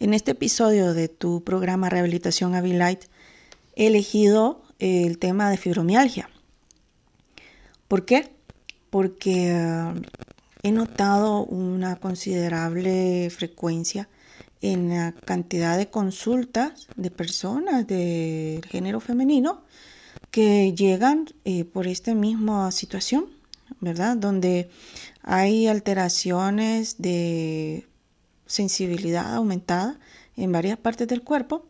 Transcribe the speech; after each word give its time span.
En 0.00 0.14
este 0.14 0.30
episodio 0.30 0.94
de 0.94 1.08
tu 1.08 1.42
programa 1.42 1.90
Rehabilitación 1.90 2.54
Avilite 2.54 3.08
he 3.74 3.88
elegido 3.88 4.62
el 4.78 5.18
tema 5.18 5.50
de 5.50 5.56
fibromialgia. 5.56 6.30
¿Por 7.88 8.04
qué? 8.04 8.30
Porque 8.90 9.50
eh, 9.50 9.94
he 10.62 10.70
notado 10.70 11.44
una 11.46 11.96
considerable 11.96 13.28
frecuencia 13.30 14.08
en 14.62 14.90
la 14.90 15.14
cantidad 15.24 15.76
de 15.76 15.90
consultas 15.90 16.86
de 16.94 17.10
personas 17.10 17.84
del 17.88 18.64
género 18.66 19.00
femenino 19.00 19.64
que 20.30 20.74
llegan 20.74 21.26
eh, 21.44 21.64
por 21.64 21.88
esta 21.88 22.14
misma 22.14 22.70
situación, 22.70 23.26
¿verdad? 23.80 24.16
Donde 24.16 24.70
hay 25.24 25.66
alteraciones 25.66 27.02
de 27.02 27.87
sensibilidad 28.48 29.32
aumentada 29.36 30.00
en 30.36 30.50
varias 30.50 30.78
partes 30.78 31.06
del 31.06 31.22
cuerpo. 31.22 31.64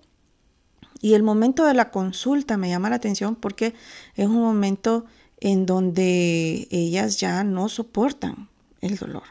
Y 1.03 1.13
el 1.13 1.23
momento 1.23 1.67
de 1.67 1.75
la 1.75 1.91
consulta 1.91 2.57
me 2.57 2.71
llama 2.71 2.89
la 2.89 2.97
atención 2.97 3.37
porque 3.37 3.75
es 4.17 4.27
un 4.27 4.41
momento 4.41 5.05
en 5.41 5.67
donde 5.67 6.67
ellas 6.71 7.21
ya 7.21 7.45
no 7.45 7.69
soportan 7.69 8.49
el 8.81 8.97
dolor. 8.97 9.25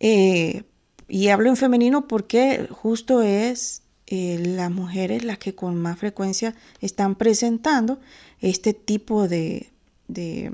Eh, 0.00 0.64
y 1.08 1.28
hablo 1.28 1.48
en 1.48 1.56
femenino 1.56 2.06
porque 2.06 2.68
justo 2.70 3.22
es 3.22 3.82
eh, 4.06 4.38
las 4.38 4.70
mujeres 4.70 5.24
las 5.24 5.38
que 5.38 5.54
con 5.54 5.76
más 5.76 5.98
frecuencia 5.98 6.54
están 6.80 7.14
presentando 7.16 7.98
este 8.40 8.74
tipo 8.74 9.26
de, 9.26 9.70
de, 10.06 10.52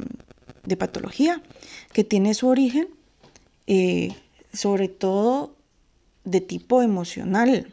patología 0.78 1.42
que 1.92 2.04
tiene 2.04 2.34
su 2.34 2.48
origen 2.48 2.88
eh, 3.66 4.16
sobre 4.52 4.88
todo 4.88 5.53
de 6.24 6.40
tipo 6.40 6.82
emocional. 6.82 7.72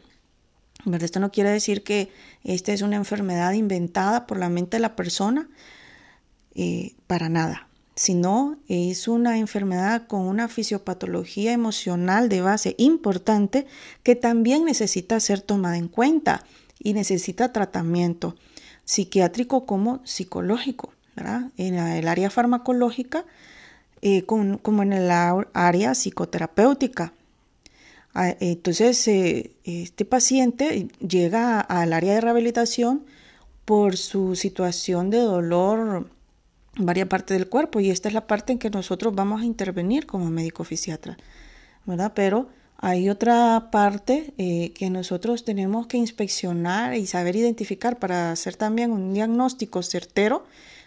Esto 1.00 1.20
no 1.20 1.30
quiere 1.30 1.50
decir 1.50 1.84
que 1.84 2.10
esta 2.44 2.72
es 2.72 2.82
una 2.82 2.96
enfermedad 2.96 3.52
inventada 3.52 4.26
por 4.26 4.38
la 4.38 4.48
mente 4.48 4.76
de 4.76 4.80
la 4.80 4.96
persona, 4.96 5.48
eh, 6.54 6.94
para 7.06 7.28
nada 7.28 7.68
sino 7.94 8.56
es 8.68 9.06
una 9.06 9.38
enfermedad 9.38 10.06
con 10.06 10.22
una 10.22 10.48
fisiopatología 10.48 11.52
emocional 11.52 12.28
de 12.28 12.40
base 12.40 12.74
importante 12.78 13.66
que 14.02 14.16
también 14.16 14.64
necesita 14.64 15.20
ser 15.20 15.40
tomada 15.40 15.76
en 15.76 15.88
cuenta 15.88 16.44
y 16.78 16.94
necesita 16.94 17.52
tratamiento 17.52 18.34
psiquiátrico 18.84 19.66
como 19.66 20.00
psicológico, 20.04 20.92
en 21.56 21.74
el 21.74 22.08
área 22.08 22.30
farmacológica 22.30 23.26
eh, 24.00 24.24
como 24.24 24.82
en 24.82 24.92
el 24.92 25.10
área 25.10 25.94
psicoterapéutica. 25.94 27.12
Ah, 28.14 28.36
entonces, 28.40 29.08
eh, 29.08 29.56
este 29.64 30.04
paciente 30.04 30.88
llega 31.06 31.60
al 31.60 31.92
área 31.92 32.14
de 32.14 32.20
rehabilitación 32.20 33.04
por 33.64 33.96
su 33.96 34.36
situación 34.36 35.10
de 35.10 35.18
dolor 35.18 36.10
varias 36.76 37.08
partes 37.08 37.38
del 37.38 37.48
cuerpo 37.48 37.80
y 37.80 37.90
esta 37.90 38.08
es 38.08 38.14
la 38.14 38.26
parte 38.26 38.52
en 38.52 38.58
que 38.58 38.70
nosotros 38.70 39.14
vamos 39.14 39.42
a 39.42 39.44
intervenir 39.44 40.06
como 40.06 40.30
médico 40.30 40.64
fisiatra, 40.64 41.16
¿verdad? 41.86 42.12
Pero 42.14 42.48
hay 42.78 43.08
otra 43.08 43.68
parte 43.70 44.34
eh, 44.38 44.72
que 44.74 44.90
nosotros 44.90 45.44
tenemos 45.44 45.86
que 45.86 45.98
inspeccionar 45.98 46.94
y 46.94 47.06
saber 47.06 47.36
identificar 47.36 47.98
para 47.98 48.32
hacer 48.32 48.56
también 48.56 48.90
un 48.90 49.12
diagnóstico 49.14 49.82
certero 49.82 50.44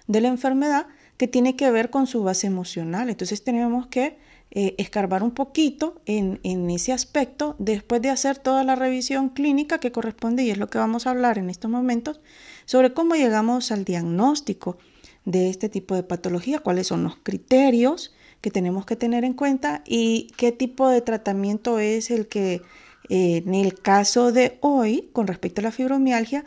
de 0.08 0.22
la 0.22 0.28
enfermedad 0.28 0.88
que 1.18 1.28
tiene 1.28 1.56
que 1.56 1.72
ver 1.72 1.90
con 1.90 2.08
su 2.08 2.23
base 2.23 2.48
emocional. 2.48 3.09
Entonces 3.09 3.44
tenemos 3.44 3.88
que 3.88 4.18
eh, 4.56 4.73
escarbar 4.78 5.22
un 5.22 5.31
poquito 5.31 6.02
en, 6.06 6.39
en 6.44 6.70
ese 6.72 6.94
aspecto 6.94 7.56
después 7.59 8.02
de 8.02 8.09
hacer 8.09 8.39
toda 8.39 8.64
la 8.64 8.75
revisión 8.75 9.30
clínica 9.30 9.80
que 9.80 9.92
corresponde 9.92 10.44
y 10.44 10.50
es 10.50 10.58
lo 10.58 10.70
que 10.70 10.80
vamos 10.80 11.06
a 11.06 11.12
hablar 11.12 11.38
en 11.38 11.50
estos 11.50 11.70
momentos 11.70 12.22
sobre 12.66 12.94
cómo 12.94 13.16
llegamos 13.16 13.72
al 13.72 13.86
diagnóstico 13.86 14.78
de 15.25 15.50
este 15.50 15.69
tipo 15.69 15.96
de 15.96 16.03
patología, 16.03 16.59
cuáles 16.59 16.88
son 16.88 17.03
los 17.03 17.18
criterios 17.18 18.13
que 18.41 18.52
tenemos 18.52 18.85
que 18.85 18.96
tener 18.96 19.24
en 19.24 19.34
cuenta 19.34 19.84
y 19.85 20.28
qué 20.38 20.52
tipo 20.52 20.88
de 20.88 21.02
tratamiento 21.02 21.79
es 21.79 22.12
el 22.12 22.28
que 22.28 22.62
eh, 23.09 23.44
en 23.46 23.53
el 23.53 23.79
caso 23.79 24.31
de 24.31 24.58
hoy, 24.62 25.09
con 25.13 25.28
respecto 25.28 25.62
a 25.62 25.63
la 25.63 25.72
fibromialgia, 25.72 26.44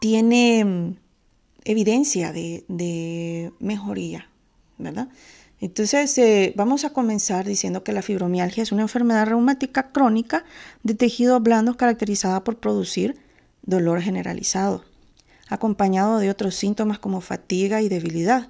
tiene 0.00 0.64
mm, 0.64 0.96
evidencia 1.64 2.32
de, 2.32 3.52
mejoría, 3.60 4.28
¿verdad? 4.78 5.08
Entonces, 5.62 6.18
eh, 6.18 6.52
vamos 6.56 6.84
a 6.84 6.90
comenzar 6.90 7.46
diciendo 7.46 7.84
que 7.84 7.92
la 7.92 8.02
fibromialgia 8.02 8.62
es 8.62 8.72
una 8.72 8.82
enfermedad 8.82 9.26
reumática 9.26 9.92
crónica 9.92 10.44
de 10.82 10.94
tejidos 10.94 11.42
blandos 11.42 11.76
caracterizada 11.76 12.44
por 12.44 12.58
producir 12.58 13.16
dolor 13.62 14.02
generalizado 14.02 14.84
acompañado 15.52 16.18
de 16.18 16.30
otros 16.30 16.54
síntomas 16.54 16.98
como 16.98 17.20
fatiga 17.20 17.82
y 17.82 17.88
debilidad, 17.88 18.48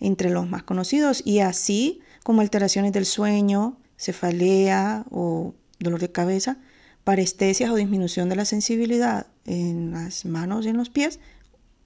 entre 0.00 0.30
los 0.30 0.48
más 0.48 0.62
conocidos, 0.62 1.22
y 1.24 1.40
así 1.40 2.00
como 2.22 2.42
alteraciones 2.42 2.92
del 2.92 3.06
sueño, 3.06 3.76
cefalea 3.96 5.04
o 5.10 5.54
dolor 5.80 6.00
de 6.00 6.12
cabeza, 6.12 6.58
parestesias 7.02 7.70
o 7.70 7.74
disminución 7.74 8.28
de 8.28 8.36
la 8.36 8.44
sensibilidad 8.44 9.26
en 9.46 9.90
las 9.90 10.24
manos 10.24 10.66
y 10.66 10.68
en 10.68 10.76
los 10.76 10.90
pies, 10.90 11.18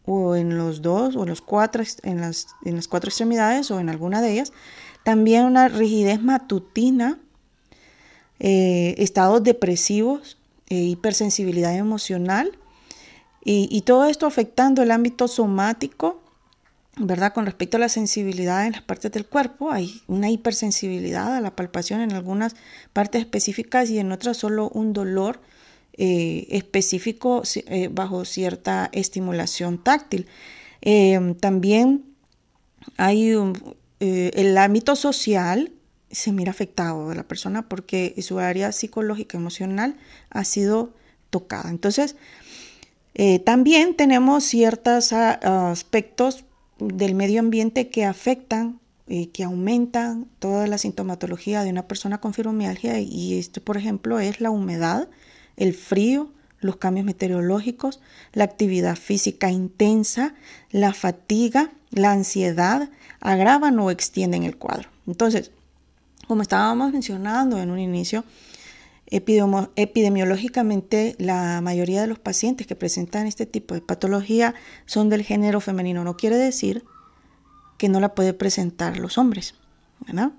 o 0.05 0.35
en 0.35 0.59
los 0.59 0.83
dos 0.83 1.17
o 1.17 1.27
cuatro, 1.45 1.83
en 2.03 2.21
las, 2.21 2.49
en 2.65 2.77
las 2.77 2.89
cuatro 2.89 3.09
extremidades 3.09 3.71
o 3.71 3.81
en 3.81 3.89
alguna 3.89 4.21
de 4.21 4.33
ellas. 4.33 4.53
También 5.05 5.45
una 5.45 5.69
rigidez 5.69 6.23
matutina, 6.23 7.19
eh, 8.41 8.95
estados 8.99 9.43
depresivos, 9.43 10.39
e 10.69 10.77
hipersensibilidad 10.77 11.77
emocional, 11.77 12.59
y, 13.45 13.83
todo 13.83 14.05
esto 14.05 14.27
afectando 14.27 14.83
el 14.83 14.93
ámbito 14.93 15.27
somático, 15.27 16.23
¿verdad? 16.97 17.33
Con 17.33 17.45
respecto 17.45 17.77
a 17.77 17.81
la 17.81 17.89
sensibilidad 17.89 18.67
en 18.67 18.73
las 18.73 18.83
partes 18.83 19.11
del 19.11 19.27
cuerpo, 19.27 19.73
hay 19.73 20.01
una 20.07 20.31
hipersensibilidad 20.31 21.35
a 21.35 21.41
la 21.41 21.57
palpación 21.57 22.03
en 22.03 22.13
algunas 22.13 22.55
partes 22.93 23.21
específicas 23.21 23.91
y 23.91 23.99
en 23.99 24.13
otras 24.13 24.37
solo 24.37 24.69
un 24.69 24.93
dolor 24.93 25.41
eh, 25.95 26.47
específico 26.49 27.43
eh, 27.55 27.89
bajo 27.93 28.25
cierta 28.25 28.89
estimulación 28.93 29.77
táctil. 29.77 30.27
Eh, 30.81 31.37
también 31.39 32.07
hay 32.97 33.35
el 34.01 34.59
ámbito 34.59 34.97
social 34.97 35.71
se 36.11 36.33
mira 36.33 36.51
afectado 36.51 37.11
de 37.11 37.15
la 37.15 37.23
persona 37.25 37.69
porque 37.69 38.15
su 38.23 38.39
área 38.39 38.73
psicológica 38.73 39.37
emocional 39.37 39.97
ha 40.31 40.45
sido 40.45 40.95
tocada. 41.31 41.71
Entonces, 41.71 42.17
también 43.45 43.95
tenemos 43.95 44.45
ciertos 44.45 45.13
ah, 45.13 45.71
aspectos 45.71 46.45
del 46.79 47.15
medio 47.15 47.41
ambiente 47.41 47.89
que 47.89 48.05
afectan, 48.05 48.81
que 49.07 49.45
aumentan 49.45 50.27
toda 50.39 50.67
la 50.67 50.79
sintomatología 50.79 51.63
de 51.63 51.71
una 51.71 51.87
persona 51.87 52.19
con 52.19 52.35
fibromialgia 52.35 52.99
y 52.99 53.39
esto, 53.39 53.63
por 53.63 53.77
ejemplo, 53.77 54.19
es 54.19 54.41
la 54.41 54.51
humedad, 54.51 55.09
el 55.57 55.75
frío, 55.75 56.31
los 56.61 56.77
cambios 56.77 57.07
meteorológicos, 57.07 58.01
la 58.33 58.45
actividad 58.45 58.97
física 58.97 59.51
intensa, 59.51 60.35
la 60.71 60.95
fatiga, 60.95 61.73
la 61.91 62.13
ansiedad, 62.13 62.91
agravan 63.21 63.79
o 63.81 63.91
extienden 63.91 64.45
el 64.45 64.57
cuadro. 64.57 64.89
Entonces, 65.07 65.51
como 66.29 66.43
estábamos 66.43 66.93
mencionando 66.93 67.59
en 67.59 67.71
un 67.71 67.79
inicio, 67.79 68.25
Epidemiológicamente, 69.13 71.17
la 71.19 71.61
mayoría 71.61 72.01
de 72.01 72.07
los 72.07 72.19
pacientes 72.19 72.67
que 72.67 72.77
presentan 72.77 73.27
este 73.27 73.45
tipo 73.45 73.75
de 73.75 73.83
patología 73.83 74.55
son 74.87 75.11
del 75.11 75.23
género 75.23 75.61
femenino. 75.61 76.03
No 76.03 76.17
quiere 76.17 76.37
decir 76.37 76.83
que 77.77 77.91
no 77.91 78.01
la 78.01 78.15
puede 78.15 78.33
presentar 78.33 78.97
los 78.97 79.19
hombres, 79.19 79.55
¿verdad? 80.07 80.33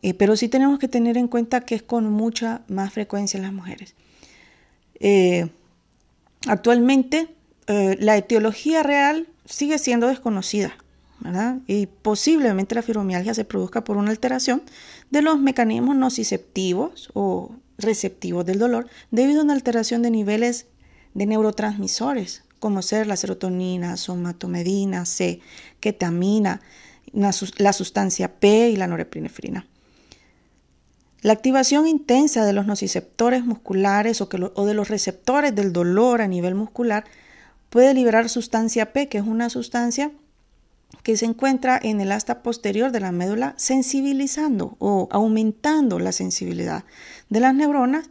Eh, 0.00 0.14
pero 0.14 0.36
sí 0.36 0.48
tenemos 0.48 0.78
que 0.78 0.86
tener 0.86 1.16
en 1.16 1.26
cuenta 1.26 1.62
que 1.62 1.74
es 1.74 1.82
con 1.82 2.08
mucha 2.08 2.62
más 2.68 2.92
frecuencia 2.92 3.38
en 3.38 3.42
las 3.42 3.52
mujeres. 3.52 3.96
Eh, 5.02 5.50
actualmente, 6.46 7.28
eh, 7.66 7.96
la 8.00 8.16
etiología 8.16 8.82
real 8.82 9.26
sigue 9.44 9.78
siendo 9.78 10.06
desconocida. 10.06 10.74
Y 11.68 11.86
posiblemente 11.86 12.74
la 12.74 12.82
fibromialgia 12.82 13.32
se 13.34 13.44
produzca 13.44 13.84
por 13.84 13.96
una 13.96 14.10
alteración 14.10 14.62
de 15.10 15.22
los 15.22 15.38
mecanismos 15.38 15.94
nociceptivos 15.94 17.10
o 17.14 17.54
receptivos 17.78 18.44
del 18.44 18.58
dolor 18.58 18.88
debido 19.12 19.40
a 19.40 19.44
una 19.44 19.52
alteración 19.52 20.02
de 20.02 20.10
niveles 20.10 20.66
de 21.14 21.26
neurotransmisores, 21.26 22.42
como 22.58 22.82
ser 22.82 23.06
la 23.06 23.16
serotonina, 23.16 23.96
somatomedina, 23.96 25.04
C, 25.04 25.40
ketamina, 25.78 26.60
la 27.12 27.72
sustancia 27.72 28.40
P 28.40 28.70
y 28.70 28.76
la 28.76 28.88
norepinefrina. 28.88 29.66
La 31.22 31.32
activación 31.32 31.86
intensa 31.86 32.44
de 32.44 32.52
los 32.52 32.66
nociceptores 32.66 33.44
musculares 33.44 34.20
o, 34.20 34.26
de 34.26 34.74
los 34.74 34.88
receptores 34.88 35.54
del 35.54 35.72
dolor 35.72 36.20
a 36.20 36.26
nivel 36.26 36.56
muscular 36.56 37.04
puede 37.70 37.94
liberar 37.94 38.28
sustancia 38.28 38.92
P, 38.92 39.08
que 39.08 39.18
es 39.18 39.24
una 39.24 39.48
sustancia 39.48 40.10
que 41.04 41.16
se 41.16 41.26
encuentra 41.26 41.78
en 41.80 42.00
el 42.00 42.10
asta 42.10 42.42
posterior 42.42 42.90
de 42.90 42.98
la 42.98 43.12
médula 43.12 43.54
sensibilizando 43.56 44.76
o 44.80 45.08
aumentando 45.12 46.00
la 46.00 46.10
sensibilidad 46.10 46.84
de 47.30 47.38
las 47.38 47.54
neuronas 47.54 48.10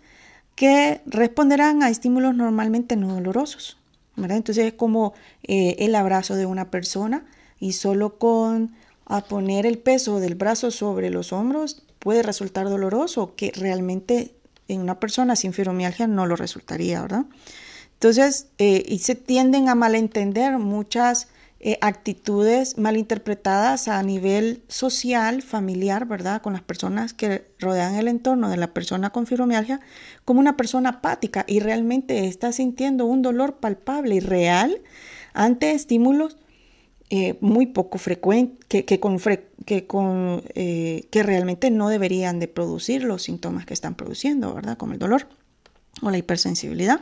que 0.55 1.01
responderán 1.05 1.83
a 1.83 1.89
estímulos 1.89 2.33
normalmente 2.33 2.95
no 2.95 3.13
dolorosos. 3.13 3.77
Entonces 4.15 4.67
es 4.67 4.73
como 4.73 5.13
eh, 5.43 5.75
el 5.79 5.95
abrazo 5.95 6.35
de 6.35 6.45
una 6.45 6.71
persona 6.71 7.25
y 7.59 7.73
solo 7.73 8.17
con 8.17 8.71
a 9.05 9.25
poner 9.25 9.65
el 9.65 9.79
peso 9.79 10.21
del 10.21 10.35
brazo 10.35 10.71
sobre 10.71 11.09
los 11.09 11.33
hombros 11.33 11.83
puede 12.01 12.23
resultar 12.23 12.67
doloroso, 12.67 13.35
que 13.35 13.51
realmente 13.55 14.33
en 14.67 14.81
una 14.81 14.99
persona 14.99 15.35
sin 15.35 15.53
fibromialgia 15.53 16.07
no 16.07 16.25
lo 16.25 16.35
resultaría, 16.35 17.01
¿verdad? 17.01 17.25
Entonces, 17.93 18.47
eh, 18.57 18.83
y 18.87 18.99
se 18.99 19.13
tienden 19.13 19.69
a 19.69 19.75
malentender 19.75 20.57
muchas 20.57 21.27
eh, 21.59 21.77
actitudes 21.81 22.79
malinterpretadas 22.79 23.87
a 23.87 24.01
nivel 24.01 24.63
social, 24.67 25.43
familiar, 25.43 26.07
¿verdad? 26.07 26.41
Con 26.41 26.53
las 26.53 26.63
personas 26.63 27.13
que 27.13 27.45
rodean 27.59 27.93
el 27.93 28.07
entorno 28.07 28.49
de 28.49 28.57
la 28.57 28.73
persona 28.73 29.11
con 29.11 29.27
fibromialgia 29.27 29.79
como 30.25 30.39
una 30.39 30.57
persona 30.57 30.89
apática 30.89 31.45
y 31.47 31.59
realmente 31.59 32.25
está 32.25 32.51
sintiendo 32.51 33.05
un 33.05 33.21
dolor 33.21 33.57
palpable 33.57 34.15
y 34.15 34.19
real 34.21 34.81
ante 35.33 35.73
estímulos 35.73 36.37
eh, 37.11 37.37
muy 37.41 37.67
poco 37.67 37.99
frecuentes, 37.99 38.65
que, 38.67 38.99
con, 38.99 39.19
que, 39.65 39.85
con 39.85 40.41
que 40.55 41.23
realmente 41.23 41.69
no 41.69 41.89
deberían 41.89 42.39
de 42.39 42.47
producir 42.47 43.03
los 43.03 43.21
síntomas 43.21 43.67
que 43.67 43.75
están 43.75 43.93
produciendo, 43.93 44.53
¿verdad? 44.53 44.77
Como 44.77 44.93
el 44.93 44.99
dolor 44.99 45.27
o 46.01 46.09
la 46.09 46.17
hipersensibilidad. 46.17 47.01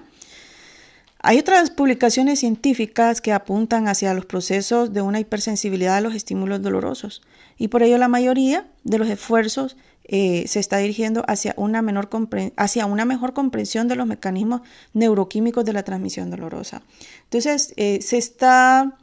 Hay 1.22 1.38
otras 1.38 1.70
publicaciones 1.70 2.40
científicas 2.40 3.20
que 3.20 3.34
apuntan 3.34 3.90
hacia 3.90 4.14
los 4.14 4.26
procesos 4.26 4.94
de 4.94 5.02
una 5.02 5.20
hipersensibilidad 5.20 5.98
a 5.98 6.02
los 6.02 6.16
estímulos 6.16 6.62
dolorosos 6.62 7.22
y 7.58 7.68
por 7.68 7.84
ello 7.84 7.98
la 7.98 8.08
mayoría 8.08 8.68
de 8.86 8.98
los 9.00 9.10
esfuerzos 9.10 9.76
eh, 10.06 10.46
se 10.48 10.60
está 10.60 10.78
dirigiendo 10.78 11.26
hacia 11.28 11.54
una, 11.58 11.82
menor 11.82 12.10
hacia 12.56 12.86
una 12.86 13.04
mejor 13.04 13.34
comprensión 13.34 13.90
de 13.90 13.98
los 13.98 14.08
mecanismos 14.08 14.62
neuroquímicos 14.94 15.66
de 15.66 15.74
la 15.74 15.84
transmisión 15.84 16.32
dolorosa. 16.32 16.82
Entonces, 17.26 17.74
eh, 17.76 18.00
se 18.02 18.18
está 18.18 18.98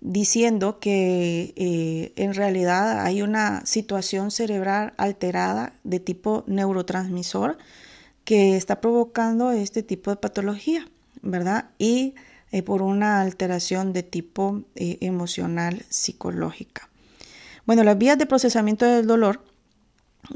diciendo 0.00 0.78
que 0.78 1.54
eh, 1.56 2.12
en 2.16 2.34
realidad 2.34 3.00
hay 3.00 3.22
una 3.22 3.64
situación 3.66 4.30
cerebral 4.30 4.94
alterada 4.96 5.74
de 5.84 6.00
tipo 6.00 6.44
neurotransmisor 6.46 7.58
que 8.24 8.56
está 8.56 8.80
provocando 8.80 9.50
este 9.52 9.82
tipo 9.82 10.10
de 10.10 10.16
patología. 10.16 10.86
¿verdad? 11.22 11.70
Y 11.78 12.14
eh, 12.50 12.62
por 12.62 12.82
una 12.82 13.20
alteración 13.20 13.92
de 13.92 14.02
tipo 14.02 14.62
eh, 14.74 14.98
emocional 15.00 15.84
psicológica. 15.88 16.88
Bueno, 17.66 17.84
las 17.84 17.98
vías 17.98 18.18
de 18.18 18.26
procesamiento 18.26 18.86
del 18.86 19.06
dolor 19.06 19.44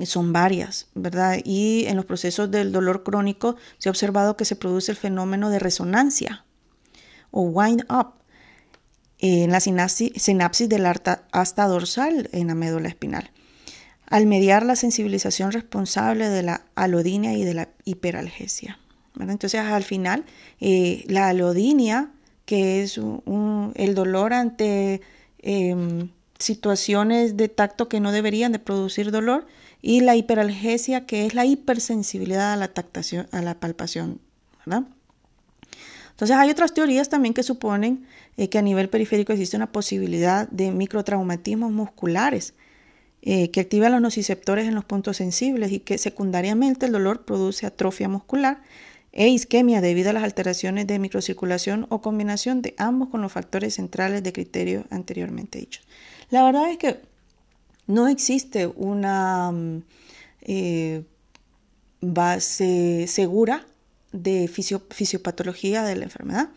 son 0.04 0.32
varias, 0.32 0.88
¿verdad? 0.94 1.38
Y 1.44 1.84
en 1.86 1.96
los 1.96 2.04
procesos 2.04 2.50
del 2.50 2.72
dolor 2.72 3.02
crónico 3.02 3.56
se 3.78 3.88
ha 3.88 3.92
observado 3.92 4.36
que 4.36 4.44
se 4.44 4.56
produce 4.56 4.92
el 4.92 4.98
fenómeno 4.98 5.50
de 5.50 5.58
resonancia 5.58 6.44
o 7.30 7.42
wind 7.42 7.84
up 7.90 8.21
en 9.22 9.52
la 9.52 9.60
sinapsis, 9.60 10.10
sinapsis 10.16 10.68
del 10.68 10.84
asta 10.84 11.66
dorsal 11.68 12.28
en 12.32 12.48
la 12.48 12.54
médula 12.54 12.88
espinal, 12.88 13.30
al 14.06 14.26
mediar 14.26 14.66
la 14.66 14.76
sensibilización 14.76 15.52
responsable 15.52 16.28
de 16.28 16.42
la 16.42 16.62
alodinia 16.74 17.32
y 17.34 17.44
de 17.44 17.54
la 17.54 17.68
hiperalgesia. 17.84 18.78
Entonces, 19.18 19.60
al 19.60 19.84
final, 19.84 20.24
eh, 20.60 21.04
la 21.06 21.28
alodinia, 21.28 22.10
que 22.44 22.82
es 22.82 22.98
el 22.98 23.94
dolor 23.94 24.32
ante 24.32 25.00
em, 25.38 26.10
situaciones 26.38 27.36
de 27.36 27.48
tacto 27.48 27.88
que 27.88 28.00
no 28.00 28.10
deberían 28.10 28.50
de 28.50 28.58
producir 28.58 29.12
dolor, 29.12 29.46
y 29.80 30.00
la 30.00 30.16
hiperalgesia, 30.16 31.06
que 31.06 31.26
es 31.26 31.34
la 31.34 31.44
hipersensibilidad 31.44 32.52
a 32.52 32.56
la, 32.56 32.68
tactación, 32.68 33.28
a 33.30 33.40
la 33.40 33.60
palpación. 33.60 34.20
Entonces, 36.12 36.36
hay 36.36 36.50
otras 36.50 36.72
teorías 36.72 37.08
también 37.08 37.34
que 37.34 37.42
suponen 37.42 38.06
eh, 38.36 38.48
que 38.48 38.58
a 38.58 38.62
nivel 38.62 38.88
periférico 38.88 39.32
existe 39.32 39.56
una 39.56 39.72
posibilidad 39.72 40.48
de 40.48 40.70
microtraumatismos 40.70 41.72
musculares 41.72 42.54
eh, 43.22 43.50
que 43.50 43.60
activan 43.60 43.92
los 43.92 44.00
nociceptores 44.00 44.66
en 44.66 44.74
los 44.74 44.84
puntos 44.84 45.16
sensibles 45.16 45.70
y 45.70 45.80
que 45.80 45.98
secundariamente 45.98 46.86
el 46.86 46.92
dolor 46.92 47.24
produce 47.24 47.66
atrofia 47.66 48.08
muscular 48.08 48.62
e 49.12 49.28
isquemia 49.28 49.80
debido 49.80 50.10
a 50.10 50.12
las 50.12 50.24
alteraciones 50.24 50.86
de 50.86 50.98
microcirculación 50.98 51.86
o 51.90 52.00
combinación 52.00 52.62
de 52.62 52.74
ambos 52.78 53.10
con 53.10 53.20
los 53.20 53.30
factores 53.30 53.74
centrales 53.74 54.22
de 54.22 54.32
criterio 54.32 54.86
anteriormente 54.90 55.58
dichos. 55.58 55.86
La 56.30 56.42
verdad 56.44 56.70
es 56.70 56.78
que 56.78 57.00
no 57.86 58.08
existe 58.08 58.66
una 58.66 59.52
mm, 59.52 59.82
eh, 60.42 61.04
base 62.00 63.06
segura 63.06 63.66
de 64.12 64.48
fisiopatología 64.48 65.82
de 65.84 65.96
la 65.96 66.04
enfermedad. 66.04 66.50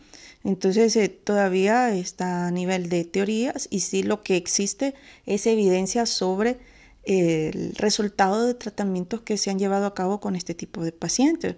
Entonces 0.44 0.94
eh, 0.96 1.08
todavía 1.08 1.94
está 1.94 2.46
a 2.46 2.50
nivel 2.50 2.88
de 2.88 3.04
teorías 3.04 3.66
y 3.70 3.80
sí 3.80 4.02
lo 4.02 4.22
que 4.22 4.36
existe 4.36 4.94
es 5.24 5.46
evidencia 5.46 6.06
sobre 6.06 6.58
el 7.04 7.74
resultado 7.76 8.46
de 8.46 8.54
tratamientos 8.54 9.20
que 9.22 9.38
se 9.38 9.50
han 9.50 9.58
llevado 9.58 9.86
a 9.86 9.94
cabo 9.94 10.20
con 10.20 10.34
este 10.34 10.54
tipo 10.54 10.82
de 10.82 10.92
pacientes. 10.92 11.56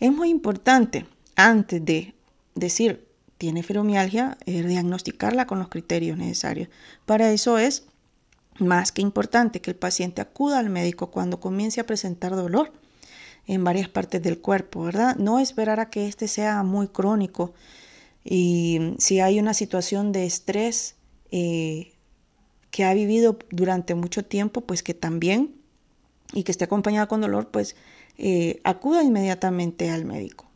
Es 0.00 0.12
muy 0.12 0.30
importante, 0.30 1.06
antes 1.36 1.84
de 1.84 2.14
decir 2.54 3.08
tiene 3.38 3.62
fibromialgia, 3.62 4.36
diagnosticarla 4.44 5.46
con 5.46 5.60
los 5.60 5.68
criterios 5.68 6.18
necesarios. 6.18 6.68
Para 7.06 7.32
eso 7.32 7.56
es 7.56 7.84
más 8.58 8.92
que 8.92 9.00
importante 9.00 9.62
que 9.62 9.70
el 9.70 9.76
paciente 9.76 10.20
acuda 10.20 10.58
al 10.58 10.68
médico 10.68 11.10
cuando 11.10 11.40
comience 11.40 11.80
a 11.80 11.86
presentar 11.86 12.36
dolor 12.36 12.70
en 13.46 13.64
varias 13.64 13.88
partes 13.88 14.22
del 14.22 14.40
cuerpo, 14.40 14.84
¿verdad? 14.84 15.16
No 15.16 15.38
esperar 15.38 15.80
a 15.80 15.90
que 15.90 16.06
este 16.06 16.28
sea 16.28 16.62
muy 16.62 16.88
crónico 16.88 17.54
y 18.24 18.94
si 18.98 19.20
hay 19.20 19.38
una 19.38 19.54
situación 19.54 20.12
de 20.12 20.26
estrés 20.26 20.96
eh, 21.30 21.92
que 22.70 22.84
ha 22.84 22.94
vivido 22.94 23.38
durante 23.50 23.94
mucho 23.94 24.24
tiempo, 24.24 24.60
pues 24.60 24.82
que 24.82 24.94
también 24.94 25.54
y 26.32 26.44
que 26.44 26.52
esté 26.52 26.64
acompañada 26.64 27.08
con 27.08 27.20
dolor, 27.20 27.48
pues 27.50 27.76
eh, 28.18 28.60
acuda 28.64 29.02
inmediatamente 29.02 29.90
al 29.90 30.04
médico, 30.04 30.46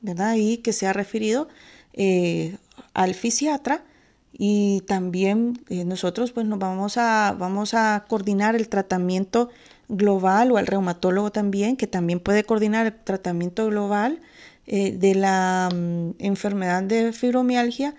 ¿verdad? 0.00 0.34
Y 0.36 0.58
que 0.58 0.72
sea 0.72 0.92
referido 0.92 1.48
eh, 1.94 2.56
al 2.94 3.14
fisiatra 3.14 3.84
y 4.32 4.82
también 4.82 5.62
nosotros 5.68 6.32
pues 6.32 6.46
nos 6.46 6.58
vamos 6.58 6.96
a, 6.96 7.36
vamos 7.38 7.74
a 7.74 8.06
coordinar 8.08 8.54
el 8.54 8.68
tratamiento 8.68 9.50
global 9.92 10.52
o 10.52 10.56
al 10.56 10.66
reumatólogo 10.66 11.30
también, 11.32 11.76
que 11.76 11.86
también 11.86 12.20
puede 12.20 12.44
coordinar 12.44 12.86
el 12.86 12.94
tratamiento 12.94 13.66
global 13.66 14.20
de 14.66 15.14
la 15.16 15.68
mm, 15.74 16.10
enfermedad 16.18 16.82
de 16.82 17.12
fibromialgia 17.12 17.94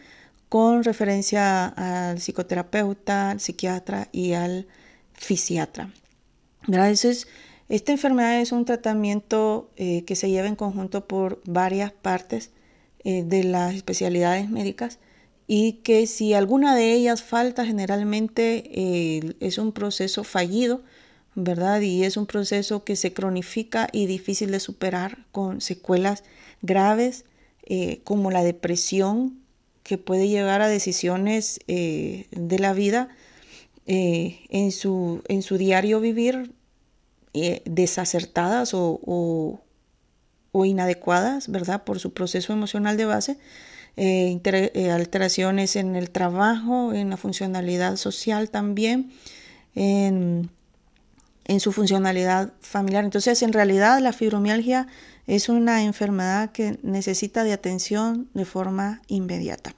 con 0.49 0.83
referencia 0.83 1.65
al 1.67 2.17
psicoterapeuta, 2.17 3.31
al 3.31 3.39
psiquiatra 3.39 4.07
y 4.11 4.33
al 4.33 4.67
fisiatra. 5.13 5.89
¿verdad? 6.67 6.91
Eso 6.91 7.09
es 7.09 7.27
esta 7.69 7.91
enfermedad 7.91 8.39
es 8.39 8.51
un 8.51 8.65
tratamiento 8.65 9.71
eh, 9.77 10.03
que 10.05 10.15
se 10.15 10.29
lleva 10.29 10.47
en 10.47 10.55
conjunto 10.55 11.07
por 11.07 11.41
varias 11.45 11.91
partes 11.91 12.51
eh, 13.03 13.23
de 13.23 13.43
las 13.43 13.73
especialidades 13.73 14.49
médicas 14.49 14.99
y 15.47 15.73
que 15.83 16.05
si 16.07 16.33
alguna 16.33 16.75
de 16.75 16.93
ellas 16.93 17.23
falta 17.23 17.65
generalmente 17.65 18.63
eh, 18.73 19.35
es 19.39 19.57
un 19.57 19.71
proceso 19.71 20.23
fallido, 20.23 20.83
¿verdad? 21.35 21.81
Y 21.81 22.03
es 22.03 22.17
un 22.17 22.25
proceso 22.25 22.83
que 22.83 22.95
se 22.95 23.13
cronifica 23.13 23.87
y 23.91 24.05
difícil 24.05 24.51
de 24.51 24.59
superar 24.59 25.25
con 25.31 25.61
secuelas 25.61 26.23
graves 26.61 27.25
como 28.03 28.29
la 28.29 28.43
depresión 28.43 29.39
que 29.83 29.97
puede 29.97 30.27
llevar 30.27 30.61
a 30.61 30.67
decisiones 30.67 31.59
de 31.65 32.57
la 32.59 32.73
vida 32.73 33.07
en, 33.85 34.71
su, 34.73 35.23
en 35.29 35.41
su 35.41 35.57
diario 35.57 36.01
vivir 36.01 36.51
eh, 37.35 37.63
desacertadas 37.65 38.73
o, 38.75 39.59
inadecuadas, 40.53 41.47
¿verdad? 41.47 41.83
Por 41.83 41.99
su 41.99 42.13
proceso 42.13 42.53
emocional 42.53 42.95
de 42.95 43.05
base, 43.05 43.39
eh, 43.97 44.39
eh, 44.43 44.91
alteraciones 44.91 45.75
en 45.75 45.95
el 45.95 46.11
trabajo, 46.11 46.93
en 46.93 47.09
la 47.09 47.17
funcionalidad 47.17 47.95
social 47.95 48.51
también, 48.51 49.11
en, 49.73 50.51
en 51.45 51.59
su 51.59 51.71
funcionalidad 51.71 52.53
familiar. 52.61 53.03
Entonces, 53.03 53.41
en 53.41 53.53
realidad, 53.53 53.99
la 53.99 54.13
fibromialgia 54.13 54.87
es 55.27 55.49
una 55.49 55.83
enfermedad 55.83 56.51
que 56.51 56.79
necesita 56.83 57.43
de 57.43 57.53
atención 57.53 58.29
de 58.33 58.45
forma 58.45 59.01
inmediata. 59.07 59.73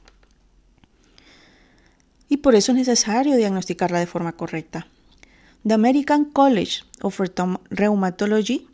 Y 2.28 2.38
por 2.38 2.56
eso 2.56 2.72
es 2.72 2.78
necesario 2.78 3.38
diagnosticarla 3.38 4.00
de 4.00 4.08
forma 4.08 4.34
correcta. 4.34 4.88
The 5.66 5.74
American 5.74 6.26
College 6.26 6.84
of 7.02 7.20
Rheumatology, 7.70 8.68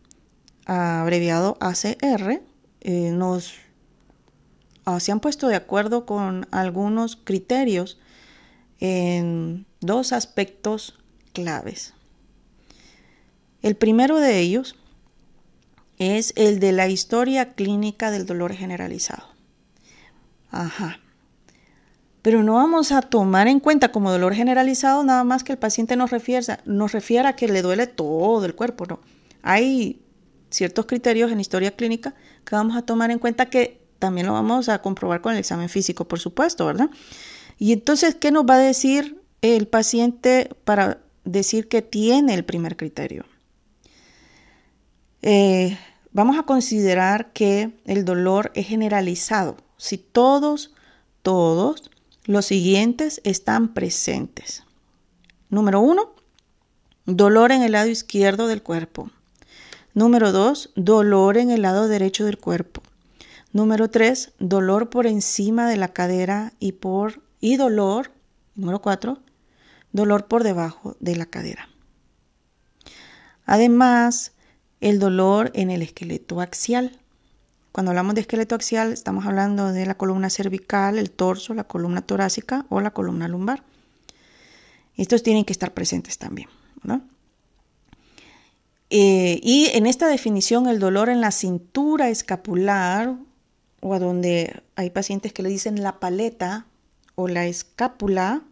abreviado 0.65 1.57
ACR, 1.59 2.41
eh, 2.81 3.11
nos 3.11 3.53
ah, 4.85 4.99
se 4.99 5.11
han 5.11 5.19
puesto 5.19 5.47
de 5.47 5.55
acuerdo 5.55 6.05
con 6.05 6.47
algunos 6.51 7.15
criterios 7.15 7.99
en 8.79 9.65
dos 9.79 10.11
aspectos 10.11 10.97
claves. 11.33 11.93
El 13.61 13.75
primero 13.75 14.19
de 14.19 14.39
ellos 14.39 14.75
es 15.97 16.33
el 16.35 16.59
de 16.59 16.71
la 16.71 16.87
historia 16.87 17.53
clínica 17.53 18.09
del 18.09 18.25
dolor 18.25 18.53
generalizado. 18.53 19.27
Ajá. 20.49 20.99
Pero 22.21 22.43
no 22.43 22.55
vamos 22.55 22.91
a 22.91 23.01
tomar 23.01 23.47
en 23.47 23.59
cuenta 23.59 23.91
como 23.91 24.11
dolor 24.11 24.33
generalizado 24.33 25.03
nada 25.03 25.23
más 25.23 25.43
que 25.43 25.53
el 25.53 25.59
paciente 25.59 25.95
nos 25.95 26.11
refiera, 26.11 26.59
nos 26.65 26.91
refiera 26.91 27.29
a 27.29 27.35
que 27.35 27.47
le 27.47 27.61
duele 27.61 27.87
todo 27.87 28.45
el 28.45 28.55
cuerpo, 28.55 28.85
¿no? 28.85 28.99
Hay 29.43 30.01
ciertos 30.49 30.85
criterios 30.85 31.31
en 31.31 31.39
historia 31.39 31.75
clínica 31.75 32.13
que 32.45 32.55
vamos 32.55 32.75
a 32.75 32.81
tomar 32.83 33.11
en 33.11 33.19
cuenta 33.19 33.47
que 33.47 33.81
también 33.99 34.27
lo 34.27 34.33
vamos 34.33 34.69
a 34.69 34.81
comprobar 34.81 35.21
con 35.21 35.33
el 35.33 35.39
examen 35.39 35.69
físico, 35.69 36.07
por 36.07 36.19
supuesto, 36.19 36.65
¿verdad? 36.65 36.89
Y 37.57 37.73
entonces, 37.73 38.15
¿qué 38.15 38.31
nos 38.31 38.45
va 38.45 38.55
a 38.55 38.59
decir 38.59 39.21
el 39.41 39.67
paciente 39.67 40.49
para 40.63 40.99
decir 41.23 41.67
que 41.67 41.83
tiene 41.83 42.33
el 42.33 42.43
primer 42.43 42.75
criterio? 42.75 43.25
Eh, 45.21 45.77
vamos 46.11 46.37
a 46.37 46.43
considerar 46.43 47.31
que 47.33 47.79
el 47.85 48.05
dolor 48.05 48.51
es 48.55 48.67
generalizado. 48.67 49.57
Si 49.77 49.97
todos, 49.97 50.73
todos 51.21 51.91
los 52.25 52.45
siguientes 52.45 53.21
están 53.23 53.73
presentes. 53.73 54.63
Número 55.49 55.79
uno, 55.81 56.13
dolor 57.05 57.51
en 57.51 57.61
el 57.61 57.73
lado 57.73 57.89
izquierdo 57.89 58.47
del 58.47 58.63
cuerpo. 58.63 59.09
Número 59.93 60.31
dos, 60.31 60.71
dolor 60.75 61.37
en 61.37 61.51
el 61.51 61.63
lado 61.63 61.87
derecho 61.87 62.25
del 62.25 62.37
cuerpo. 62.37 62.81
Número 63.51 63.89
tres, 63.89 64.31
dolor 64.39 64.89
por 64.89 65.07
encima 65.07 65.69
de 65.69 65.75
la 65.75 65.89
cadera 65.89 66.53
y 66.59 66.71
por 66.73 67.21
y 67.41 67.57
dolor. 67.57 68.11
Número 68.55 68.81
cuatro, 68.81 69.19
dolor 69.91 70.27
por 70.27 70.43
debajo 70.43 70.95
de 71.01 71.17
la 71.17 71.25
cadera. 71.25 71.67
Además, 73.45 74.31
el 74.81 74.99
dolor 74.99 75.51
en 75.53 75.71
el 75.71 75.81
esqueleto 75.81 76.41
axial. 76.41 76.99
Cuando 77.71 77.91
hablamos 77.91 78.15
de 78.15 78.21
esqueleto 78.21 78.55
axial, 78.55 78.91
estamos 78.91 79.25
hablando 79.25 79.71
de 79.71 79.85
la 79.85 79.95
columna 79.95 80.29
cervical, 80.29 80.97
el 80.97 81.11
torso, 81.11 81.53
la 81.53 81.63
columna 81.63 82.01
torácica 82.01 82.65
o 82.69 82.81
la 82.81 82.91
columna 82.91 83.27
lumbar. 83.27 83.63
Estos 84.97 85.23
tienen 85.23 85.45
que 85.45 85.53
estar 85.53 85.73
presentes 85.73 86.17
también. 86.17 86.49
Eh, 88.89 89.39
y 89.41 89.67
en 89.71 89.85
esta 89.85 90.07
definición, 90.07 90.67
el 90.67 90.79
dolor 90.79 91.07
en 91.07 91.21
la 91.21 91.31
cintura 91.31 92.09
escapular, 92.09 93.15
o 93.79 93.93
a 93.93 93.99
donde 93.99 94.61
hay 94.75 94.89
pacientes 94.89 95.31
que 95.31 95.43
le 95.43 95.49
dicen 95.49 95.81
la 95.81 95.99
paleta 95.99 96.65
o 97.15 97.29
la 97.29 97.45
escápula, 97.47 98.43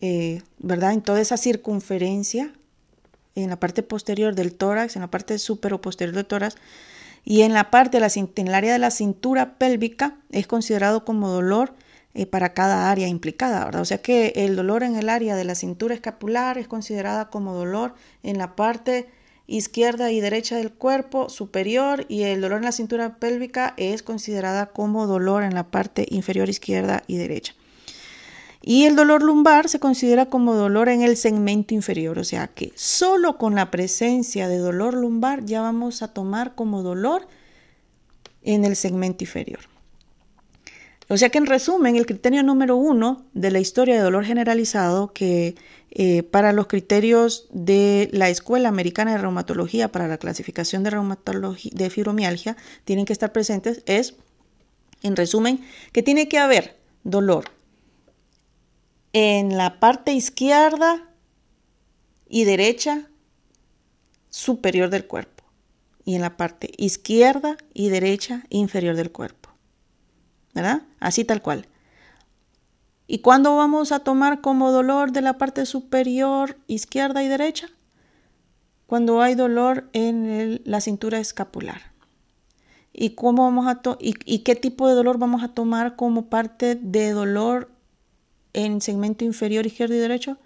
eh, 0.00 0.42
¿verdad? 0.58 0.92
En 0.92 1.02
toda 1.02 1.20
esa 1.20 1.36
circunferencia 1.36 2.52
en 3.34 3.50
la 3.50 3.60
parte 3.60 3.82
posterior 3.82 4.34
del 4.34 4.54
tórax, 4.54 4.96
en 4.96 5.02
la 5.02 5.10
parte 5.10 5.38
supero 5.38 5.80
posterior 5.80 6.14
del 6.14 6.26
tórax 6.26 6.56
y 7.24 7.42
en 7.42 7.52
la 7.52 7.70
parte 7.70 7.98
de 7.98 8.00
la, 8.00 8.08
en 8.14 8.48
el 8.48 8.54
área 8.54 8.72
de 8.72 8.78
la 8.78 8.90
cintura 8.90 9.58
pélvica 9.58 10.16
es 10.30 10.46
considerado 10.46 11.04
como 11.04 11.30
dolor 11.30 11.74
eh, 12.14 12.26
para 12.26 12.54
cada 12.54 12.90
área 12.90 13.08
implicada, 13.08 13.64
¿verdad? 13.64 13.80
O 13.80 13.84
sea 13.84 13.98
que 13.98 14.32
el 14.36 14.56
dolor 14.56 14.82
en 14.82 14.96
el 14.96 15.08
área 15.08 15.34
de 15.34 15.44
la 15.44 15.54
cintura 15.54 15.94
escapular 15.94 16.58
es 16.58 16.68
considerada 16.68 17.30
como 17.30 17.54
dolor 17.54 17.94
en 18.22 18.38
la 18.38 18.54
parte 18.54 19.08
izquierda 19.46 20.10
y 20.10 20.20
derecha 20.20 20.56
del 20.56 20.72
cuerpo 20.72 21.28
superior 21.28 22.06
y 22.08 22.22
el 22.22 22.40
dolor 22.40 22.58
en 22.58 22.64
la 22.64 22.72
cintura 22.72 23.16
pélvica 23.16 23.74
es 23.76 24.02
considerada 24.02 24.66
como 24.66 25.06
dolor 25.06 25.42
en 25.42 25.54
la 25.54 25.70
parte 25.70 26.06
inferior 26.10 26.48
izquierda 26.48 27.02
y 27.06 27.16
derecha. 27.16 27.54
Y 28.66 28.86
el 28.86 28.96
dolor 28.96 29.22
lumbar 29.22 29.68
se 29.68 29.78
considera 29.78 30.30
como 30.30 30.54
dolor 30.54 30.88
en 30.88 31.02
el 31.02 31.18
segmento 31.18 31.74
inferior, 31.74 32.18
o 32.18 32.24
sea 32.24 32.46
que 32.46 32.72
solo 32.76 33.36
con 33.36 33.54
la 33.54 33.70
presencia 33.70 34.48
de 34.48 34.56
dolor 34.56 34.94
lumbar 34.94 35.44
ya 35.44 35.60
vamos 35.60 36.00
a 36.00 36.14
tomar 36.14 36.54
como 36.54 36.82
dolor 36.82 37.28
en 38.42 38.64
el 38.64 38.74
segmento 38.74 39.22
inferior. 39.22 39.60
O 41.10 41.18
sea 41.18 41.28
que 41.28 41.36
en 41.36 41.44
resumen, 41.44 41.96
el 41.96 42.06
criterio 42.06 42.42
número 42.42 42.76
uno 42.76 43.26
de 43.34 43.50
la 43.50 43.60
historia 43.60 43.96
de 43.96 44.00
dolor 44.00 44.24
generalizado, 44.24 45.12
que 45.12 45.56
eh, 45.90 46.22
para 46.22 46.54
los 46.54 46.66
criterios 46.66 47.46
de 47.52 48.08
la 48.12 48.30
Escuela 48.30 48.70
Americana 48.70 49.12
de 49.12 49.18
Reumatología 49.18 49.92
para 49.92 50.08
la 50.08 50.16
clasificación 50.16 50.84
de, 50.84 50.88
reumatología, 50.88 51.70
de 51.74 51.90
fibromialgia, 51.90 52.56
tienen 52.86 53.04
que 53.04 53.12
estar 53.12 53.30
presentes, 53.30 53.82
es, 53.84 54.14
en 55.02 55.16
resumen, 55.16 55.60
que 55.92 56.02
tiene 56.02 56.28
que 56.28 56.38
haber 56.38 56.78
dolor 57.02 57.53
en 59.14 59.56
la 59.56 59.78
parte 59.78 60.12
izquierda 60.12 61.08
y 62.28 62.42
derecha 62.44 63.08
superior 64.28 64.90
del 64.90 65.06
cuerpo 65.06 65.44
y 66.04 66.16
en 66.16 66.20
la 66.20 66.36
parte 66.36 66.72
izquierda 66.76 67.56
y 67.72 67.90
derecha 67.90 68.42
inferior 68.50 68.96
del 68.96 69.12
cuerpo. 69.12 69.50
¿Verdad? 70.52 70.82
Así 70.98 71.24
tal 71.24 71.42
cual. 71.42 71.68
¿Y 73.06 73.20
cuándo 73.20 73.56
vamos 73.56 73.92
a 73.92 74.00
tomar 74.00 74.40
como 74.40 74.72
dolor 74.72 75.12
de 75.12 75.20
la 75.20 75.38
parte 75.38 75.64
superior 75.64 76.58
izquierda 76.66 77.22
y 77.22 77.28
derecha? 77.28 77.68
Cuando 78.86 79.22
hay 79.22 79.36
dolor 79.36 79.88
en 79.92 80.60
la 80.64 80.80
cintura 80.80 81.20
escapular. 81.20 81.92
¿Y, 82.92 83.10
cómo 83.10 83.44
vamos 83.44 83.68
a 83.68 83.80
y 84.00 84.38
qué 84.40 84.56
tipo 84.56 84.88
de 84.88 84.94
dolor 84.94 85.18
vamos 85.18 85.44
a 85.44 85.48
tomar 85.48 85.94
como 85.94 86.26
parte 86.26 86.74
de 86.74 87.10
dolor 87.10 87.73
en 88.54 88.80
segmento 88.80 89.24
inferior 89.24 89.66
izquierdo 89.66 89.94
y 89.94 89.98
derecho, 89.98 90.38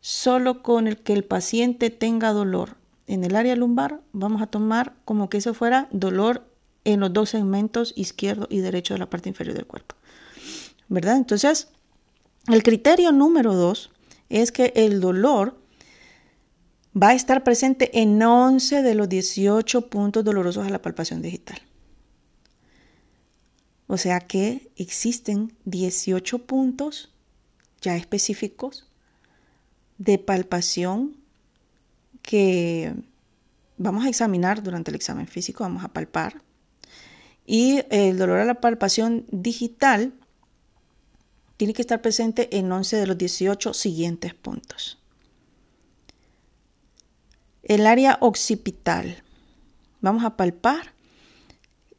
solo 0.00 0.62
con 0.62 0.88
el 0.88 0.98
que 0.98 1.12
el 1.12 1.24
paciente 1.24 1.90
tenga 1.90 2.32
dolor 2.32 2.76
en 3.06 3.24
el 3.24 3.36
área 3.36 3.56
lumbar, 3.56 4.00
vamos 4.12 4.42
a 4.42 4.46
tomar 4.46 4.94
como 5.04 5.28
que 5.28 5.38
eso 5.38 5.54
fuera 5.54 5.88
dolor 5.90 6.46
en 6.84 7.00
los 7.00 7.12
dos 7.12 7.30
segmentos 7.30 7.92
izquierdo 7.96 8.46
y 8.50 8.58
derecho 8.58 8.94
de 8.94 9.00
la 9.00 9.10
parte 9.10 9.28
inferior 9.28 9.56
del 9.56 9.66
cuerpo. 9.66 9.96
¿Verdad? 10.88 11.16
Entonces, 11.16 11.68
el 12.48 12.62
criterio 12.62 13.12
número 13.12 13.54
dos 13.54 13.90
es 14.28 14.52
que 14.52 14.72
el 14.74 15.00
dolor 15.00 15.56
va 17.00 17.08
a 17.08 17.14
estar 17.14 17.44
presente 17.44 18.00
en 18.00 18.20
11 18.22 18.82
de 18.82 18.94
los 18.94 19.08
18 19.08 19.88
puntos 19.88 20.24
dolorosos 20.24 20.66
a 20.66 20.70
la 20.70 20.82
palpación 20.82 21.22
digital. 21.22 21.60
O 23.92 23.96
sea 23.96 24.20
que 24.20 24.70
existen 24.76 25.52
18 25.64 26.46
puntos 26.46 27.10
ya 27.80 27.96
específicos 27.96 28.86
de 29.98 30.16
palpación 30.16 31.16
que 32.22 32.94
vamos 33.78 34.04
a 34.04 34.08
examinar 34.08 34.62
durante 34.62 34.92
el 34.92 34.94
examen 34.94 35.26
físico, 35.26 35.64
vamos 35.64 35.82
a 35.82 35.88
palpar. 35.88 36.40
Y 37.44 37.80
el 37.90 38.16
dolor 38.16 38.38
a 38.38 38.44
la 38.44 38.60
palpación 38.60 39.26
digital 39.32 40.12
tiene 41.56 41.74
que 41.74 41.82
estar 41.82 42.00
presente 42.00 42.58
en 42.58 42.70
11 42.70 42.96
de 42.96 43.06
los 43.08 43.18
18 43.18 43.74
siguientes 43.74 44.34
puntos. 44.34 44.98
El 47.64 47.88
área 47.88 48.18
occipital. 48.20 49.24
Vamos 50.00 50.22
a 50.24 50.36
palpar 50.36 50.92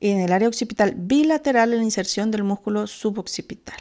en 0.01 0.19
el 0.19 0.33
área 0.33 0.47
occipital 0.47 0.95
bilateral 0.97 1.69
la 1.69 1.83
inserción 1.83 2.31
del 2.31 2.43
músculo 2.43 2.87
suboccipital. 2.87 3.77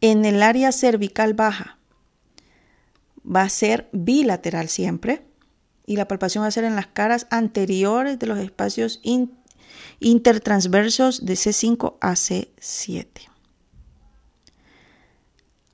En 0.00 0.24
el 0.24 0.42
área 0.42 0.72
cervical 0.72 1.34
baja 1.34 1.78
va 3.24 3.42
a 3.42 3.48
ser 3.48 3.88
bilateral 3.92 4.68
siempre 4.68 5.26
y 5.86 5.96
la 5.96 6.08
palpación 6.08 6.44
va 6.44 6.48
a 6.48 6.50
ser 6.50 6.64
en 6.64 6.76
las 6.76 6.86
caras 6.86 7.26
anteriores 7.30 8.18
de 8.18 8.26
los 8.26 8.38
espacios 8.38 9.00
intertransversos 10.00 11.24
de 11.24 11.34
C5 11.34 11.96
a 12.00 12.12
C7. 12.12 13.06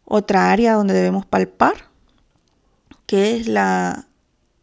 Otra 0.05 0.51
área 0.51 0.75
donde 0.75 0.95
debemos 0.95 1.27
palpar, 1.27 1.89
que 3.07 3.37
es 3.37 3.47
la, 3.47 4.09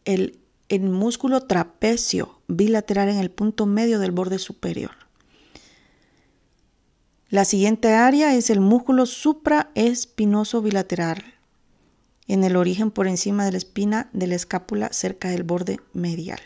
el 0.03 0.36
el 0.69 0.81
músculo 0.81 1.41
trapecio 1.41 2.41
bilateral 2.47 3.09
en 3.09 3.17
el 3.17 3.31
punto 3.31 3.65
medio 3.65 3.99
del 3.99 4.11
borde 4.11 4.39
superior. 4.39 4.91
La 7.29 7.45
siguiente 7.45 7.93
área 7.93 8.35
es 8.35 8.49
el 8.49 8.59
músculo 8.59 9.05
supraespinoso 9.05 10.61
bilateral, 10.61 11.23
en 12.27 12.43
el 12.43 12.55
origen 12.55 12.91
por 12.91 13.07
encima 13.07 13.45
de 13.45 13.51
la 13.51 13.57
espina 13.57 14.09
de 14.13 14.27
la 14.27 14.35
escápula 14.35 14.89
cerca 14.91 15.29
del 15.29 15.43
borde 15.43 15.79
medial. 15.93 16.39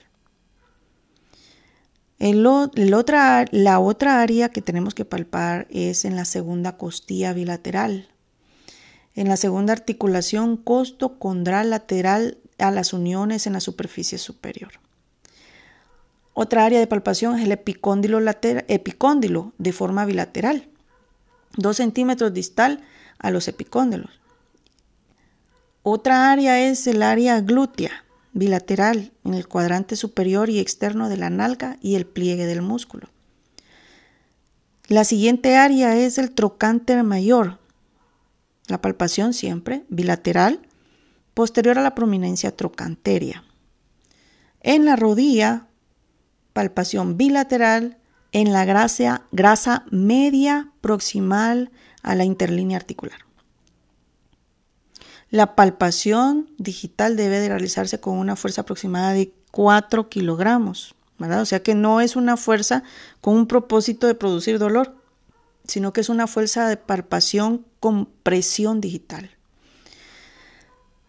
otra, 2.93 3.45
la 3.51 3.79
otra 3.79 4.21
área 4.21 4.49
que 4.49 4.61
tenemos 4.61 4.93
que 4.93 5.05
palpar 5.05 5.67
es 5.71 6.05
en 6.05 6.15
la 6.15 6.25
segunda 6.25 6.77
costilla 6.77 7.33
bilateral, 7.33 8.09
en 9.15 9.27
la 9.27 9.37
segunda 9.37 9.73
articulación 9.73 10.57
costo-condral 10.57 11.71
lateral 11.71 12.37
a 12.61 12.71
las 12.71 12.93
uniones 12.93 13.47
en 13.47 13.53
la 13.53 13.59
superficie 13.59 14.17
superior. 14.17 14.71
Otra 16.33 16.65
área 16.65 16.79
de 16.79 16.87
palpación 16.87 17.37
es 17.37 17.45
el 17.45 17.51
epicóndilo, 17.51 18.19
epicóndilo 18.19 19.53
de 19.57 19.73
forma 19.73 20.05
bilateral, 20.05 20.69
2 21.57 21.75
centímetros 21.75 22.33
distal 22.33 22.81
a 23.19 23.31
los 23.31 23.47
epicóndilos. 23.47 24.21
Otra 25.83 26.31
área 26.31 26.69
es 26.69 26.87
el 26.87 27.03
área 27.03 27.41
glútea, 27.41 28.05
bilateral 28.33 29.11
en 29.25 29.33
el 29.33 29.47
cuadrante 29.47 29.95
superior 29.95 30.49
y 30.49 30.59
externo 30.59 31.09
de 31.09 31.17
la 31.17 31.29
nalga 31.29 31.77
y 31.81 31.95
el 31.95 32.05
pliegue 32.05 32.45
del 32.45 32.61
músculo. 32.61 33.09
La 34.87 35.03
siguiente 35.03 35.55
área 35.57 35.97
es 35.97 36.17
el 36.17 36.31
trocánter 36.31 37.03
mayor. 37.03 37.59
La 38.67 38.81
palpación 38.81 39.33
siempre 39.33 39.83
bilateral, 39.89 40.61
posterior 41.33 41.77
a 41.77 41.83
la 41.83 41.95
prominencia 41.95 42.55
trocanteria. 42.55 43.43
En 44.61 44.85
la 44.85 44.95
rodilla, 44.95 45.67
palpación 46.53 47.17
bilateral 47.17 47.97
en 48.31 48.53
la 48.53 48.65
grasa, 48.65 49.23
grasa 49.31 49.85
media 49.91 50.71
proximal 50.81 51.71
a 52.03 52.15
la 52.15 52.23
interlínea 52.23 52.77
articular. 52.77 53.19
La 55.29 55.55
palpación 55.55 56.49
digital 56.57 57.15
debe 57.15 57.39
de 57.39 57.49
realizarse 57.49 57.99
con 57.99 58.17
una 58.17 58.35
fuerza 58.35 58.61
aproximada 58.61 59.13
de 59.13 59.33
4 59.51 60.09
kilogramos. 60.09 60.95
O 61.19 61.45
sea 61.45 61.61
que 61.61 61.75
no 61.75 62.01
es 62.01 62.15
una 62.15 62.35
fuerza 62.35 62.83
con 63.21 63.35
un 63.35 63.47
propósito 63.47 64.07
de 64.07 64.15
producir 64.15 64.59
dolor, 64.59 64.95
sino 65.65 65.93
que 65.93 66.01
es 66.01 66.09
una 66.09 66.27
fuerza 66.27 66.67
de 66.67 66.77
palpación 66.77 67.65
con 67.79 68.07
presión 68.23 68.81
digital. 68.81 69.29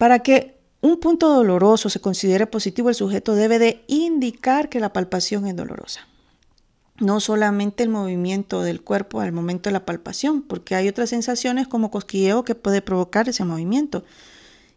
Para 0.03 0.19
que 0.19 0.57
un 0.81 0.99
punto 0.99 1.29
doloroso 1.29 1.89
se 1.89 2.01
considere 2.01 2.45
positivo, 2.45 2.89
el 2.89 2.95
sujeto 2.95 3.35
debe 3.35 3.57
de 3.57 3.85
indicar 3.87 4.67
que 4.67 4.81
la 4.81 4.91
palpación 4.91 5.47
es 5.47 5.55
dolorosa 5.55 6.01
no 6.99 7.21
solamente 7.21 7.83
el 7.83 7.89
movimiento 7.89 8.63
del 8.63 8.81
cuerpo 8.81 9.21
al 9.21 9.31
momento 9.31 9.69
de 9.69 9.73
la 9.75 9.85
palpación, 9.85 10.41
porque 10.41 10.75
hay 10.75 10.89
otras 10.89 11.09
sensaciones 11.11 11.69
como 11.69 11.89
cosquilleo 11.89 12.43
que 12.43 12.53
puede 12.53 12.81
provocar 12.81 13.29
ese 13.29 13.45
movimiento. 13.45 14.03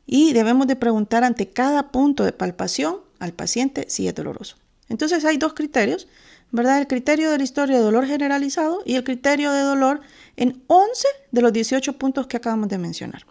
Y 0.07 0.33
debemos 0.33 0.69
de 0.69 0.77
preguntar 0.77 1.25
ante 1.25 1.49
cada 1.49 1.91
punto 1.91 2.23
de 2.23 2.31
palpación 2.31 2.99
al 3.19 3.33
paciente 3.33 3.87
si 3.89 4.07
es 4.07 4.15
doloroso. 4.15 4.55
Entonces 4.89 5.25
hay 5.25 5.39
dos 5.39 5.55
criterios, 5.55 6.07
¿verdad? 6.53 6.79
El 6.79 6.87
criterio 6.87 7.33
de 7.33 7.39
la 7.39 7.45
historia 7.45 7.79
de 7.79 7.83
dolor 7.83 8.07
generalizado 8.07 8.81
y 8.85 8.95
el 8.95 9.03
criterio 9.03 9.51
de 9.51 9.63
dolor 9.63 10.03
en 10.37 10.63
11 10.69 11.09
de 11.33 11.43
los 11.43 11.53
18 11.53 11.95
puntos 11.95 12.29
que 12.29 12.37
acabamos 12.37 12.69
de 12.69 12.79
mencionar. 12.79 13.27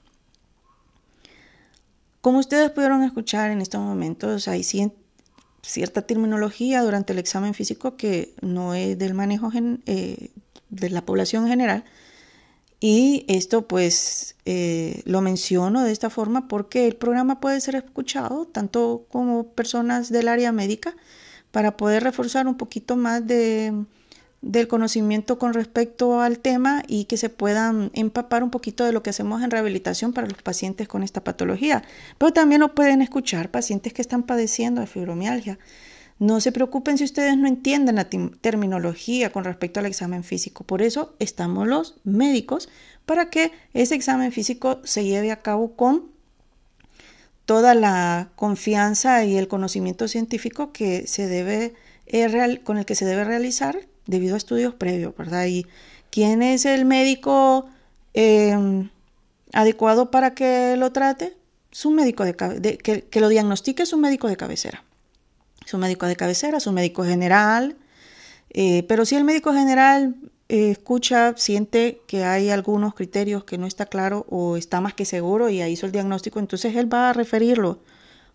Como 2.25 2.39
ustedes 2.39 2.72
pudieron 2.72 3.03
escuchar 3.03 3.51
en 3.51 3.62
estos 3.62 3.79
momentos, 3.82 4.48
hay 4.48 4.63
cierta 5.62 6.01
terminología 6.01 6.82
durante 6.82 7.13
el 7.13 7.20
examen 7.20 7.53
físico 7.53 7.98
que 7.98 8.34
no 8.41 8.74
es 8.74 8.98
del 8.98 9.13
manejo 9.13 9.51
eh, 9.86 10.32
de 10.72 10.89
la 10.89 11.05
población 11.05 11.48
general. 11.48 11.84
Y 12.79 13.25
esto 13.27 13.67
pues 13.67 14.38
eh, 14.46 15.03
lo 15.05 15.22
menciono 15.22 15.84
de 15.84 15.91
esta 15.91 16.10
forma 16.10 16.48
porque 16.48 16.88
el 16.88 16.96
programa 16.96 17.39
puede 17.39 17.62
ser 17.62 17.75
escuchado 17.75 18.48
tanto 18.48 19.05
como 19.12 19.50
personas 19.50 20.10
del 20.10 20.27
área 20.27 20.51
médica 20.51 20.96
para 21.51 21.77
poder 21.77 22.01
reforzar 22.01 22.48
un 22.48 22.58
poquito 22.58 22.96
más 22.96 23.27
de, 23.27 23.86
del 24.46 24.68
conocimiento 24.68 25.40
con 25.40 25.56
respecto 25.56 26.22
al 26.22 26.38
tema 26.38 26.84
y 26.88 27.06
que 27.06 27.18
se 27.18 27.30
puedan 27.30 27.90
empapar 27.94 28.44
un 28.44 28.52
poquito 28.52 28.86
de 28.86 28.92
lo 28.92 29.02
que 29.02 29.10
hacemos 29.10 29.42
en 29.42 29.50
rehabilitación 29.50 30.14
para 30.14 30.28
los 30.28 30.40
pacientes 30.44 30.88
con 30.88 31.02
esta 31.02 31.24
patología. 31.24 31.84
Pero 32.20 32.32
también 32.32 32.62
lo 32.62 32.75
pueden 32.75 33.02
escuchar 33.02 33.50
pacientes 33.50 33.92
que 33.92 34.04
están 34.04 34.22
padeciendo 34.22 34.82
de 34.82 34.88
fibromialgia. 34.88 35.58
No 36.20 36.40
se 36.42 36.52
preocupen 36.52 37.00
si 37.00 37.04
ustedes 37.04 37.36
no 37.36 37.48
entienden 37.48 37.96
la 37.96 38.08
terminología 38.08 39.32
con 39.32 39.46
respecto 39.46 39.80
al 39.80 39.88
examen 39.88 40.24
físico. 40.24 40.64
Por 40.64 40.84
eso 40.84 41.16
estamos 41.18 41.68
los 41.68 41.96
médicos 42.04 42.70
para 43.08 43.32
que 43.32 43.52
ese 43.74 43.96
examen 43.96 44.32
físico 44.32 44.80
se 44.84 45.06
lleve 45.06 45.32
a 45.32 45.42
cabo 45.42 45.75
con 45.75 46.04
toda 47.46 47.74
la 47.74 48.30
confianza 48.36 49.25
y 49.25 49.38
el 49.38 49.48
conocimiento 49.48 50.08
científico 50.08 50.72
que 50.72 51.08
se 51.08 51.25
debe, 51.25 51.74
eh, 52.06 52.62
con 52.64 52.78
el 52.78 52.86
que 52.86 52.94
se 52.94 53.06
debe 53.06 53.24
realizar 53.24 53.88
debido 54.07 54.35
a 54.35 54.37
estudios 54.37 54.74
previos, 54.74 55.15
¿verdad? 55.18 55.46
Y 55.48 55.65
quién 56.09 56.41
es 56.41 56.65
el 56.65 56.85
médico 56.85 57.68
em, 58.13 58.89
adecuado 59.53 60.11
para 60.11 60.33
que 60.33 60.75
lo 60.77 60.91
trate, 60.91 61.35
su 61.72 61.91
médico 61.91 62.24
de, 62.24 62.35
que, 62.77 63.20
lo 63.20 63.29
diagnostique 63.29 63.85
su 63.85 63.98
médico 63.98 64.27
de 64.27 64.37
cabecera. 64.37 64.83
Su 65.65 65.77
médico 65.77 66.05
de 66.05 66.15
cabecera, 66.15 66.59
su 66.59 66.72
médico 66.72 67.03
general. 67.03 67.75
Eh, 68.51 68.83
pero 68.87 69.05
si 69.05 69.15
el 69.15 69.24
médico 69.24 69.51
general 69.51 70.15
eh, 70.48 70.72
escucha, 70.72 71.33
siente 71.35 72.00
que 72.07 72.24
hay 72.24 72.50
algunos 72.50 72.94
criterios 72.94 73.44
que 73.44 73.57
no 73.57 73.68
está 73.68 73.87
claro 73.87 74.25
o 74.29 74.57
está 74.57 74.79
más 74.79 74.94
que 74.94 75.05
seguro 75.05 75.50
y 75.50 75.61
hizo 75.61 75.85
el 75.85 75.91
diagnóstico, 75.91 76.39
entonces 76.39 76.75
él 76.75 76.94
va 76.94 77.09
a 77.09 77.13
referirlo 77.13 77.79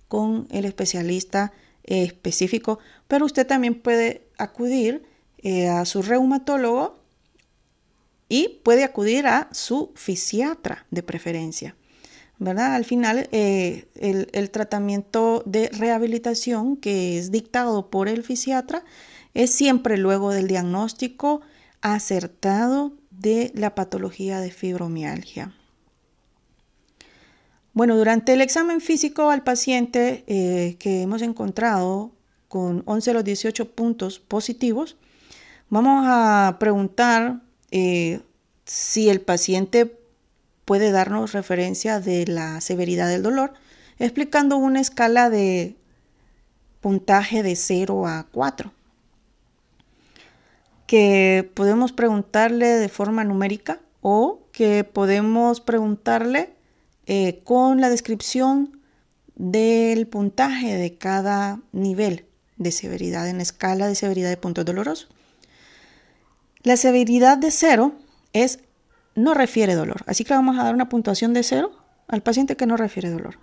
con 0.09 0.49
el 0.51 0.65
especialista 0.65 1.53
específico, 1.85 2.79
pero 3.09 3.25
usted 3.25 3.47
también 3.47 3.75
puede 3.75 4.23
acudir 4.39 5.03
eh, 5.43 5.69
a 5.69 5.85
su 5.85 6.03
reumatólogo 6.03 6.99
y 8.29 8.61
puede 8.63 8.85
acudir 8.85 9.27
a 9.27 9.49
su 9.53 9.93
fisiatra 9.95 10.87
de 10.91 11.03
preferencia. 11.03 11.75
¿verdad? 12.41 12.75
Al 12.75 12.87
final, 12.87 13.29
eh, 13.33 13.87
el, 13.95 14.51
tratamiento 14.51 15.43
de 15.45 15.69
rehabilitación 15.69 16.77
que 16.77 17.19
es 17.19 17.31
dictado 17.31 17.91
por 17.91 18.09
el 18.09 18.25
fisiatra 18.25 18.83
es 19.35 19.51
siempre 19.51 19.99
luego 19.99 20.33
del 20.33 20.49
diagnóstico 20.49 21.43
acertado 21.83 22.95
de 23.11 23.53
la 23.55 23.75
patología 23.75 24.41
de 24.41 24.51
fibromialgia. 24.51 25.55
Bueno, 27.75 27.97
durante 27.97 28.33
el 28.33 28.41
examen 28.41 28.81
físico 28.81 29.31
al 29.31 29.45
paciente 29.45 30.25
eh, 30.27 30.77
que 30.79 31.03
hemos 31.03 31.21
encontrado 31.21 32.13
con 32.49 32.83
11 32.87 33.11
de 33.11 33.15
los 33.15 33.25
18 33.25 33.73
puntos 33.73 34.19
positivos, 34.19 34.97
Vamos 35.73 36.05
a 36.05 36.57
preguntar 36.59 37.43
eh, 37.71 38.23
si 38.65 39.09
el 39.09 39.21
paciente 39.21 39.97
puede 40.65 40.91
darnos 40.91 41.33
referencia 41.33 42.01
de 42.01 42.27
la 42.27 42.61
severidad 42.61 43.09
del 43.09 43.23
dolor, 43.23 43.53
explicando 44.01 44.57
una 44.57 44.81
escala 44.81 45.31
de 45.31 45.77
puntaje 46.81 47.45
de 47.45 47.55
0 47.55 48.09
a 48.09 48.27
4, 48.33 48.73
que 50.89 51.49
podemos 51.55 51.93
preguntarle 51.93 52.67
de 52.67 52.89
forma 52.89 53.23
numérica 53.23 53.79
o 54.01 54.41
que 54.51 54.83
podemos 54.83 55.61
preguntarle 55.61 56.53
eh, 57.07 57.43
con 57.45 57.81
la 57.81 57.91
descripción 57.91 58.81
del 59.37 60.09
puntaje 60.09 60.75
de 60.75 60.99
cada 60.99 61.61
nivel 61.71 62.27
de 62.57 62.73
severidad 62.73 63.29
en 63.29 63.41
escala 63.41 63.87
de 63.87 63.95
severidad 63.95 64.31
de 64.31 64.37
puntos 64.37 64.65
dolorosos. 64.65 65.09
La 66.63 66.77
severidad 66.77 67.39
de 67.39 67.51
cero 67.51 67.95
es 68.33 68.61
no 69.15 69.35
refiere 69.35 69.75
dolor, 69.75 70.03
así 70.07 70.25
que 70.25 70.35
vamos 70.35 70.59
a 70.59 70.65
dar 70.65 70.75
una 70.75 70.89
puntuación 70.89 71.33
de 71.33 71.43
cero 71.43 71.73
al 72.07 72.23
paciente 72.23 72.57
que 72.57 72.67
no 72.67 72.77
refiere 72.77 73.11
dolor. 73.11 73.39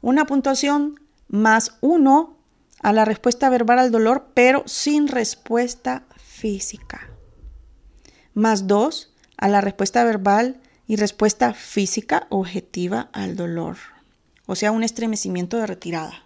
Una 0.00 0.26
puntuación 0.26 1.00
más 1.28 1.76
uno 1.80 2.38
a 2.80 2.92
la 2.92 3.04
respuesta 3.04 3.50
verbal 3.50 3.78
al 3.78 3.90
dolor, 3.90 4.30
pero 4.34 4.62
sin 4.66 5.08
respuesta 5.08 6.04
física. 6.16 7.10
Más 8.34 8.66
dos 8.66 9.12
a 9.36 9.48
la 9.48 9.60
respuesta 9.60 10.04
verbal 10.04 10.60
y 10.86 10.96
respuesta 10.96 11.52
física 11.52 12.26
objetiva 12.30 13.10
al 13.12 13.36
dolor, 13.36 13.76
o 14.46 14.54
sea, 14.54 14.72
un 14.72 14.84
estremecimiento 14.84 15.58
de 15.58 15.66
retirada. 15.66 16.24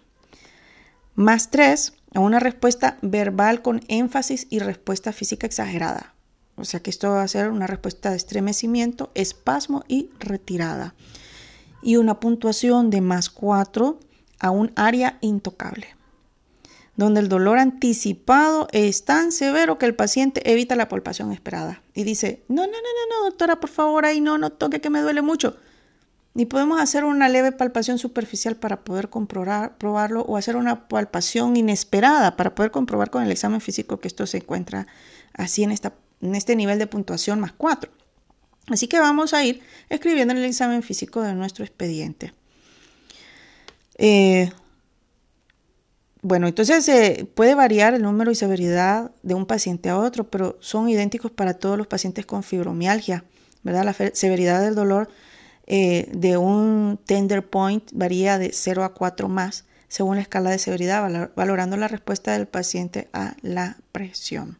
Más 1.15 1.51
tres 1.51 1.93
a 2.13 2.19
una 2.21 2.39
respuesta 2.39 2.97
verbal 3.01 3.61
con 3.61 3.81
énfasis 3.87 4.47
y 4.49 4.59
respuesta 4.59 5.11
física 5.11 5.47
exagerada. 5.47 6.12
O 6.55 6.65
sea 6.65 6.81
que 6.81 6.89
esto 6.89 7.09
va 7.09 7.23
a 7.23 7.27
ser 7.27 7.49
una 7.49 7.67
respuesta 7.67 8.11
de 8.11 8.17
estremecimiento, 8.17 9.11
espasmo 9.15 9.83
y 9.87 10.09
retirada. 10.19 10.93
Y 11.81 11.97
una 11.97 12.19
puntuación 12.19 12.89
de 12.89 13.01
más 13.01 13.29
4 13.29 13.99
a 14.39 14.51
un 14.51 14.71
área 14.75 15.17
intocable, 15.21 15.87
donde 16.95 17.21
el 17.21 17.29
dolor 17.29 17.57
anticipado 17.57 18.67
es 18.71 19.05
tan 19.05 19.31
severo 19.31 19.77
que 19.77 19.85
el 19.85 19.95
paciente 19.95 20.51
evita 20.51 20.75
la 20.75 20.89
palpación 20.89 21.31
esperada 21.31 21.81
y 21.93 22.03
dice, 22.03 22.43
no, 22.47 22.63
no, 22.63 22.71
no, 22.71 22.71
no, 22.71 23.17
no, 23.17 23.25
doctora, 23.25 23.59
por 23.59 23.69
favor, 23.69 24.05
ahí 24.05 24.21
no, 24.21 24.37
no 24.37 24.51
toque 24.51 24.81
que 24.81 24.89
me 24.89 25.01
duele 25.01 25.21
mucho. 25.21 25.55
Y 26.35 26.45
podemos 26.45 26.81
hacer 26.81 27.03
una 27.03 27.29
leve 27.29 27.51
palpación 27.51 27.99
superficial 27.99 28.55
para 28.55 28.83
poder 28.83 29.09
comprobar, 29.09 29.77
probarlo 29.77 30.21
o 30.21 30.35
hacer 30.35 30.55
una 30.55 30.87
palpación 30.87 31.55
inesperada 31.55 32.35
para 32.35 32.55
poder 32.55 32.71
comprobar 32.71 33.11
con 33.11 33.23
el 33.23 33.31
examen 33.31 33.61
físico 33.61 33.99
que 33.99 34.07
esto 34.07 34.25
se 34.25 34.37
encuentra 34.37 34.87
así 35.33 35.63
en 35.63 35.71
esta 35.71 35.93
en 36.23 36.35
este 36.35 36.55
nivel 36.55 36.79
de 36.79 36.87
puntuación 36.87 37.39
más 37.39 37.51
4. 37.53 37.91
Así 38.67 38.87
que 38.87 38.99
vamos 38.99 39.33
a 39.33 39.43
ir 39.43 39.61
escribiendo 39.89 40.33
en 40.33 40.39
el 40.39 40.45
examen 40.45 40.81
físico 40.83 41.21
de 41.21 41.33
nuestro 41.33 41.65
expediente. 41.65 42.33
Eh, 43.97 44.51
bueno, 46.21 46.47
entonces 46.47 46.87
eh, 46.87 47.27
puede 47.35 47.53
variar 47.53 47.93
el 47.93 48.01
número 48.01 48.31
y 48.31 48.35
severidad 48.35 49.11
de 49.21 49.33
un 49.33 49.45
paciente 49.45 49.89
a 49.89 49.97
otro, 49.97 50.29
pero 50.29 50.57
son 50.61 50.87
idénticos 50.87 51.31
para 51.31 51.55
todos 51.55 51.77
los 51.77 51.87
pacientes 51.87 52.25
con 52.25 52.43
fibromialgia, 52.43 53.25
¿verdad? 53.63 53.83
La 53.83 53.93
severidad 54.13 54.61
del 54.61 54.75
dolor 54.75 55.09
eh, 55.67 56.09
de 56.13 56.37
un 56.37 56.97
tender 57.05 57.45
point 57.45 57.83
varía 57.93 58.37
de 58.37 58.51
0 58.53 58.85
a 58.85 58.93
4 58.93 59.27
más 59.27 59.65
según 59.89 60.15
la 60.15 60.23
escala 60.23 60.49
de 60.49 60.57
severidad, 60.57 61.29
valorando 61.35 61.77
la 61.77 61.87
respuesta 61.87 62.31
del 62.31 62.47
paciente 62.47 63.09
a 63.13 63.35
la 63.43 63.77
presión. 63.91 64.57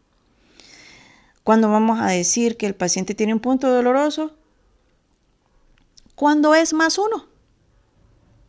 Cuando 1.44 1.70
vamos 1.70 2.00
a 2.00 2.08
decir 2.08 2.58
que 2.58 2.66
el 2.66 2.76
paciente 2.76 3.16
tiene 3.16 3.34
un 3.34 3.40
punto 3.40 3.70
doloroso, 3.70 4.34
cuando 6.16 6.56
es 6.56 6.74
más 6.74 6.98
uno, 6.98 7.26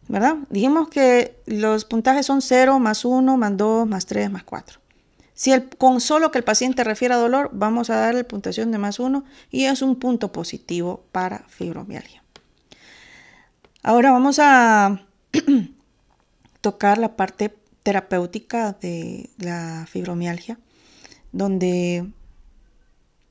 ¿verdad? 0.09 0.37
Dijimos 0.50 0.88
que 0.88 1.40
los 1.46 1.85
puntajes 1.85 2.26
son 2.26 2.42
0, 2.42 2.78
más 2.78 3.04
1, 3.04 3.37
más 3.37 3.57
2, 3.57 3.88
más 3.88 4.07
3, 4.07 4.30
más 4.30 4.44
4. 4.44 4.80
Si 5.33 5.50
el, 5.50 5.68
con 5.68 6.00
solo 6.00 6.30
que 6.30 6.38
el 6.38 6.44
paciente 6.44 6.85
refiera 6.85 7.16
puntuación 7.16 7.50
vamos 7.52 7.90
a 7.90 7.96
darle 7.96 8.22
puntuación 8.22 8.70
de 8.70 8.78
más 8.78 9.00
1 9.00 9.24
y 9.50 9.64
es 9.64 9.83
un 9.83 9.96
punto 9.96 10.30
positivo 10.30 11.04
para 11.11 11.40
fibromialgia. 11.48 12.22
Ahora 13.83 14.12
vamos 14.12 14.38
a 14.40 15.04
tocar 16.61 16.98
la 16.98 17.16
parte 17.16 17.54
terapéutica 17.83 18.72
de 18.80 19.30
la 19.38 19.87
fibromialgia, 19.90 20.59
donde 21.33 22.07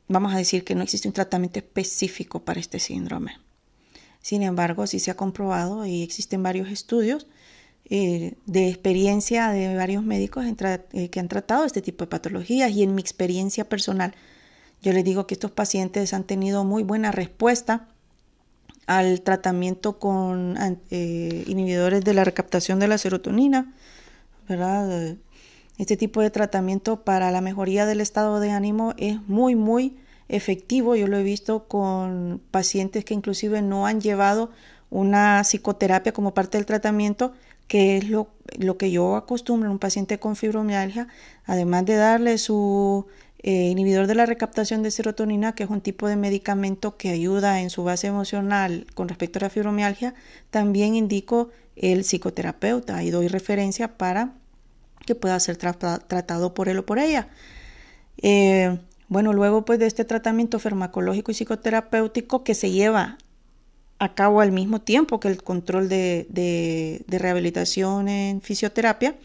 vamos 0.07 0.33
a 0.33 0.37
decir 0.37 0.63
que 0.63 0.75
no 0.75 0.83
existe 0.83 1.07
un 1.07 1.13
tratamiento 1.13 1.59
específico 1.59 2.43
para 2.43 2.59
este 2.59 2.79
síndrome. 2.79 3.39
Sin 4.21 4.41
embargo, 4.41 4.87
sí 4.87 4.99
se 4.99 5.11
ha 5.11 5.15
comprobado 5.15 5.85
y 5.85 6.01
existen 6.01 6.43
varios 6.43 6.69
estudios 6.69 7.27
eh, 7.89 8.35
de 8.45 8.69
experiencia 8.69 9.49
de 9.49 9.75
varios 9.75 10.03
médicos 10.03 10.45
eh, 10.45 11.09
que 11.09 11.19
han 11.19 11.27
tratado 11.27 11.65
este 11.65 11.81
tipo 11.81 12.05
de 12.05 12.09
patologías 12.09 12.71
y 12.71 12.83
en 12.83 12.95
mi 12.95 13.01
experiencia 13.01 13.67
personal, 13.67 14.15
yo 14.81 14.93
les 14.93 15.03
digo 15.03 15.27
que 15.27 15.33
estos 15.33 15.51
pacientes 15.51 16.13
han 16.13 16.23
tenido 16.23 16.63
muy 16.63 16.83
buena 16.83 17.11
respuesta 17.11 17.89
al 18.87 19.21
tratamiento 19.21 19.99
con 19.99 20.57
eh, 20.91 21.43
inhibidores 21.47 22.03
de 22.03 22.13
la 22.13 22.23
recaptación 22.23 22.79
de 22.79 22.87
la 22.87 22.97
serotonina, 22.97 23.73
¿verdad? 24.47 25.17
Este 25.77 25.97
tipo 25.97 26.21
de 26.21 26.29
tratamiento 26.29 27.03
para 27.03 27.31
la 27.31 27.41
mejoría 27.41 27.85
del 27.85 28.01
estado 28.01 28.39
de 28.39 28.51
ánimo 28.51 28.93
es 28.97 29.19
muy, 29.27 29.55
muy 29.55 29.97
efectivo. 30.29 30.95
Yo 30.95 31.07
lo 31.07 31.17
he 31.17 31.23
visto 31.23 31.67
con 31.67 32.41
pacientes 32.51 33.05
que 33.05 33.13
inclusive 33.13 33.61
no 33.61 33.87
han 33.87 33.99
llevado 33.99 34.51
una 34.89 35.41
psicoterapia 35.43 36.13
como 36.13 36.35
parte 36.35 36.57
del 36.57 36.67
tratamiento, 36.67 37.33
que 37.67 37.97
es 37.97 38.07
lo, 38.09 38.27
lo 38.59 38.77
que 38.77 38.91
yo 38.91 39.15
acostumbro 39.15 39.67
en 39.67 39.73
un 39.73 39.79
paciente 39.79 40.19
con 40.19 40.35
fibromialgia, 40.35 41.07
además 41.45 41.85
de 41.85 41.95
darle 41.95 42.37
su 42.37 43.07
eh, 43.39 43.69
inhibidor 43.69 44.05
de 44.05 44.15
la 44.15 44.27
recaptación 44.27 44.83
de 44.83 44.91
serotonina, 44.91 45.55
que 45.55 45.63
es 45.63 45.69
un 45.71 45.81
tipo 45.81 46.07
de 46.07 46.15
medicamento 46.15 46.97
que 46.97 47.09
ayuda 47.09 47.61
en 47.61 47.71
su 47.71 47.83
base 47.83 48.07
emocional 48.07 48.85
con 48.93 49.09
respecto 49.09 49.39
a 49.39 49.41
la 49.41 49.49
fibromialgia, 49.49 50.13
también 50.51 50.93
indico 50.93 51.49
el 51.75 52.03
psicoterapeuta 52.03 53.03
y 53.03 53.09
doy 53.09 53.27
referencia 53.27 53.97
para 53.97 54.35
que 55.05 55.15
pueda 55.15 55.39
ser 55.39 55.57
tratado 55.57 56.53
por 56.53 56.69
él 56.69 56.79
o 56.79 56.85
por 56.85 56.99
ella. 56.99 57.29
Eh, 58.17 58.77
bueno, 59.07 59.33
luego 59.33 59.65
pues 59.65 59.79
de 59.79 59.85
este 59.85 60.05
tratamiento 60.05 60.59
farmacológico 60.59 61.31
y 61.31 61.35
psicoterapéutico 61.35 62.43
que 62.43 62.55
se 62.55 62.71
lleva 62.71 63.17
a 63.99 64.15
cabo 64.15 64.41
al 64.41 64.51
mismo 64.51 64.81
tiempo 64.81 65.19
que 65.19 65.27
el 65.27 65.43
control 65.43 65.87
de, 65.87 67.05
rehabilitación 67.07 68.09
en 68.09 68.41
fisioterapia, 68.41 69.15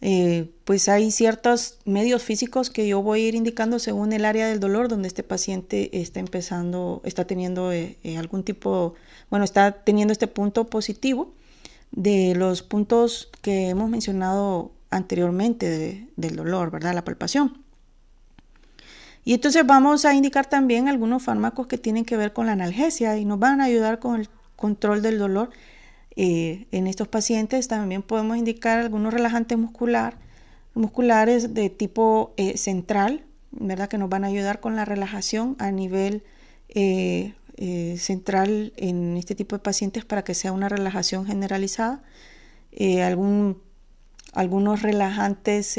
eh, 0.00 0.50
pues 0.64 0.88
hay 0.88 1.10
ciertos 1.10 1.78
medios 1.84 2.22
físicos 2.22 2.70
que 2.70 2.88
yo 2.88 3.02
voy 3.02 3.24
a 3.24 3.28
ir 3.28 3.34
indicando 3.34 3.78
según 3.78 4.12
el 4.14 4.24
área 4.24 4.48
del 4.48 4.60
dolor 4.60 4.88
donde 4.88 5.08
este 5.08 5.22
paciente 5.22 6.00
está 6.00 6.20
empezando, 6.20 7.02
está 7.04 7.26
teniendo 7.26 7.72
eh, 7.72 7.98
algún 8.16 8.42
tipo, 8.42 8.94
bueno, 9.28 9.44
está 9.44 9.72
teniendo 9.84 10.12
este 10.12 10.26
punto 10.26 10.66
positivo 10.68 11.34
de 11.90 12.34
los 12.34 12.62
puntos 12.62 13.28
que 13.42 13.68
hemos 13.68 13.90
mencionado 13.90 14.72
anteriormente 14.90 16.08
del 16.16 16.36
dolor, 16.36 16.70
¿verdad? 16.70 16.94
La 16.94 17.04
palpación. 17.04 17.64
Y 19.24 19.34
entonces 19.34 19.66
vamos 19.66 20.04
a 20.04 20.14
indicar 20.14 20.46
también 20.46 20.88
algunos 20.88 21.22
fármacos 21.22 21.66
que 21.66 21.78
tienen 21.78 22.04
que 22.04 22.16
ver 22.16 22.32
con 22.32 22.46
la 22.46 22.52
analgesia 22.52 23.16
y 23.18 23.24
nos 23.24 23.38
van 23.38 23.60
a 23.60 23.64
ayudar 23.64 23.98
con 23.98 24.18
el 24.18 24.28
control 24.56 25.02
del 25.02 25.18
dolor 25.18 25.50
eh, 26.16 26.66
en 26.72 26.86
estos 26.86 27.08
pacientes 27.08 27.68
también 27.68 28.02
podemos 28.02 28.36
indicar 28.36 28.78
algunos 28.78 29.14
relajantes 29.14 29.56
muscular, 29.56 30.18
musculares 30.74 31.54
de 31.54 31.70
tipo 31.70 32.34
eh, 32.36 32.58
central, 32.58 33.24
¿verdad? 33.52 33.88
que 33.88 33.98
nos 33.98 34.08
van 34.10 34.24
a 34.24 34.26
ayudar 34.26 34.60
con 34.60 34.76
la 34.76 34.84
relajación 34.84 35.56
a 35.58 35.70
nivel 35.70 36.22
eh, 36.68 37.34
central 37.98 38.72
en 38.76 39.16
este 39.16 39.34
tipo 39.34 39.56
de 39.56 39.62
pacientes 39.62 40.04
para 40.04 40.24
que 40.24 40.34
sea 40.34 40.52
una 40.52 40.68
relajación 40.68 41.26
generalizada. 41.26 42.02
Algún, 43.04 43.60
algunos 44.32 44.82
relajantes 44.82 45.76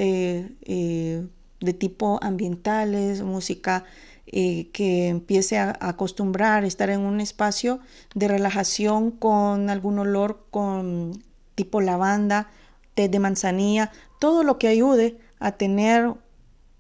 de 1.62 1.74
tipo 1.74 2.20
ambientales, 2.22 3.22
música 3.22 3.86
eh, 4.34 4.70
que 4.72 5.10
empiece 5.10 5.58
a, 5.58 5.78
acostumbrar 5.82 6.64
estar 6.64 6.90
en 6.90 7.02
un 7.02 7.20
espacio 7.20 7.80
de 8.16 8.30
relajación 8.30 9.12
con 9.12 9.70
algún 9.70 10.00
olor 10.00 10.46
con 10.52 11.22
tipo 11.56 11.82
lavanda, 11.82 12.50
té 12.94 13.10
de 13.10 13.20
manzanilla, 13.20 13.92
todo 14.20 14.44
lo 14.44 14.58
que 14.58 14.70
ayude 14.70 15.18
a 15.40 15.52
tener 15.52 16.14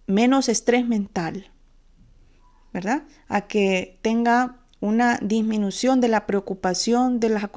menos 0.07 0.47
estrés 0.49 0.87
mental, 0.87 1.51
¿verdad? 2.71 3.03
A 3.27 3.41
que 3.41 3.99
tenga 4.01 4.60
una 4.81 5.19
disminución 5.21 6.01
de 6.01 6.09
la 6.09 6.25
preocupación 6.25 7.19
de 7.19 7.29
las, 7.29 7.49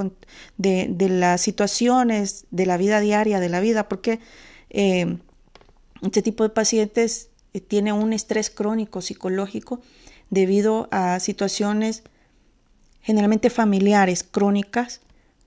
de, 0.58 1.08
las 1.08 1.40
situaciones 1.40 2.46
de 2.50 2.66
la 2.66 2.76
vida 2.76 3.00
diaria, 3.00 3.40
de 3.40 3.48
la 3.48 3.60
vida, 3.60 3.88
porque 3.88 4.20
eh, 4.70 5.18
este 6.02 6.22
tipo 6.22 6.44
de 6.44 6.50
pacientes 6.50 7.30
eh, 7.54 7.60
tiene 7.60 7.92
un 7.92 8.12
estrés 8.12 8.50
crónico 8.50 9.00
psicológico 9.00 9.80
debido 10.30 10.88
a 10.90 11.18
situaciones 11.18 12.04
generalmente 13.00 13.50
familiares 13.50 14.22
crónicas 14.22 15.00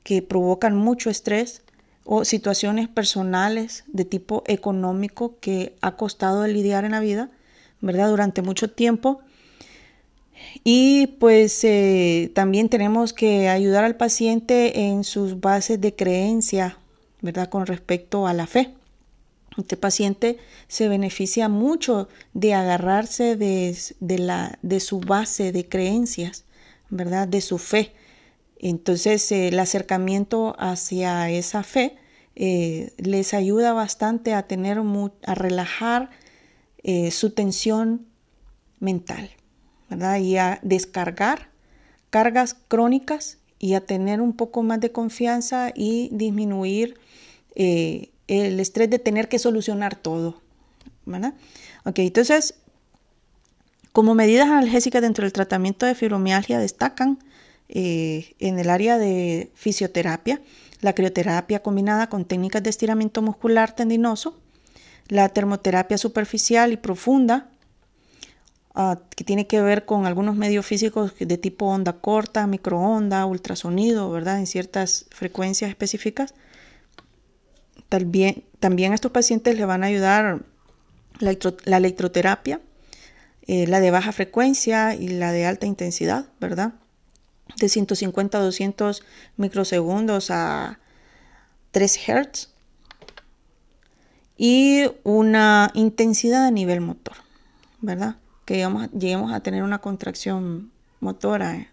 que 0.04 0.22
provocan 0.22 0.76
mucho 0.76 1.10
estrés 1.10 1.62
o 2.06 2.24
situaciones 2.24 2.88
personales 2.88 3.84
de 3.88 4.06
tipo 4.06 4.44
económico 4.48 5.38
que 5.42 5.76
ha 5.82 5.96
costado 5.96 6.48
lidiar 6.48 6.86
en 6.86 6.92
la 6.92 7.02
vida, 7.02 7.30
¿verdad? 7.82 8.10
Durante 8.10 8.42
mucho 8.42 8.72
tiempo. 8.72 9.20
Y 10.64 11.08
pues 11.20 11.64
eh, 11.64 12.32
también 12.34 12.70
tenemos 12.70 13.14
que 13.14 13.50
ayudar 13.50 13.84
al 13.84 13.96
paciente 13.96 14.88
en 14.88 15.04
sus 15.04 15.40
bases 15.40 15.80
de 15.82 15.96
creencia, 15.96 16.78
¿verdad? 17.22 17.50
Con 17.50 17.66
respecto 17.66 18.28
a 18.28 18.34
la 18.34 18.48
fe. 18.48 18.74
Este 19.58 19.76
paciente 19.78 20.38
se 20.68 20.88
beneficia 20.88 21.50
mucho 21.50 22.10
de 22.34 22.54
agarrarse 22.54 23.36
de, 23.36 23.76
la, 24.20 24.60
de 24.62 24.80
su 24.80 25.00
base 25.00 25.52
de 25.52 25.68
creencias, 25.68 26.46
¿verdad? 26.90 27.28
De 27.28 27.42
su 27.42 27.58
fe. 27.58 27.94
Entonces, 28.60 29.32
el 29.32 29.60
acercamiento 29.60 30.56
hacia 30.60 31.30
esa 31.30 31.64
fe 31.64 31.96
eh, 32.36 32.94
les 32.98 33.34
ayuda 33.34 33.74
bastante 33.74 34.34
a 34.34 34.44
tener, 34.44 34.80
a 35.26 35.36
relajar 35.36 36.12
eh, 36.84 37.10
su 37.10 37.32
tensión 37.32 38.06
mental, 38.80 39.32
Y 39.90 40.38
a 40.38 40.60
descargar 40.64 41.50
cargas 42.10 42.56
crónicas 42.68 43.38
y 43.60 43.74
a 43.74 43.82
tener 43.82 44.22
un 44.22 44.34
poco 44.34 44.64
más 44.64 44.80
de 44.80 44.92
confianza 44.92 45.72
y 45.74 46.10
disminuir 46.12 46.98
eh, 47.56 48.10
el 48.28 48.60
estrés 48.60 48.90
de 48.90 49.00
tener 49.00 49.30
que 49.30 49.40
solucionar 49.40 49.96
todo. 49.96 50.42
¿verdad? 51.08 51.34
Ok, 51.86 52.00
entonces, 52.00 52.56
como 53.92 54.14
medidas 54.14 54.50
analgésicas 54.50 55.02
dentro 55.02 55.24
del 55.24 55.34
tratamiento 55.34 55.86
de 55.86 55.96
fibromialgia 55.96 56.60
destacan 56.60 57.18
eh, 57.70 58.36
en 58.40 58.60
el 58.60 58.70
área 58.70 58.98
de 58.98 59.52
fisioterapia, 59.56 60.42
la 60.82 60.94
crioterapia 60.94 61.64
combinada 61.64 62.08
con 62.10 62.26
técnicas 62.26 62.62
de 62.62 62.70
estiramiento 62.70 63.22
muscular 63.22 63.76
tendinoso, 63.76 64.38
la 65.08 65.30
termoterapia 65.30 65.98
superficial 65.98 66.74
y 66.74 66.78
profunda, 66.78 67.50
ah, 68.78 69.00
que 69.16 69.24
tiene 69.24 69.48
que 69.48 69.62
ver 69.62 69.86
con 69.86 70.06
algunos 70.06 70.36
medios 70.36 70.66
físicos 70.66 71.14
de 71.20 71.38
tipo 71.38 71.66
onda 71.66 71.94
corta, 71.94 72.48
microonda, 72.48 73.26
ultrasonido, 73.26 74.10
¿verdad? 74.12 74.40
En 74.40 74.48
ciertas 74.48 75.08
frecuencias 75.10 75.70
específicas, 75.70 76.34
también, 77.90 78.44
también 78.60 78.92
a 78.92 78.96
estos 78.96 79.12
pacientes 79.12 79.58
le 79.58 79.66
van 79.66 79.84
a 79.84 79.88
ayudar 79.88 80.44
la, 81.20 81.78
electroterapia, 81.78 82.62
eh, 83.48 83.68
la 83.68 83.80
de 83.80 83.92
baja 83.92 84.12
frecuencia 84.12 84.94
y 84.96 85.08
la 85.08 85.32
de 85.32 85.46
alta 85.46 85.66
intensidad, 85.66 86.28
¿verdad? 86.40 86.74
De 87.58 87.70
150 87.70 88.38
a 88.38 88.42
200 88.42 89.04
microsegundos 89.38 90.30
a 90.32 90.80
3 91.72 91.98
Hz. 91.98 92.50
Y 94.38 94.86
una 95.04 95.72
intensidad 95.74 96.46
a 96.46 96.52
nivel 96.52 96.82
motor, 96.82 97.16
¿verdad? 97.82 98.18
Que 98.48 98.68
lleguemos, 98.98 99.32
a 99.32 99.42
tener 99.42 99.62
una 99.62 99.78
contracción 99.78 100.72
motora, 101.00 101.68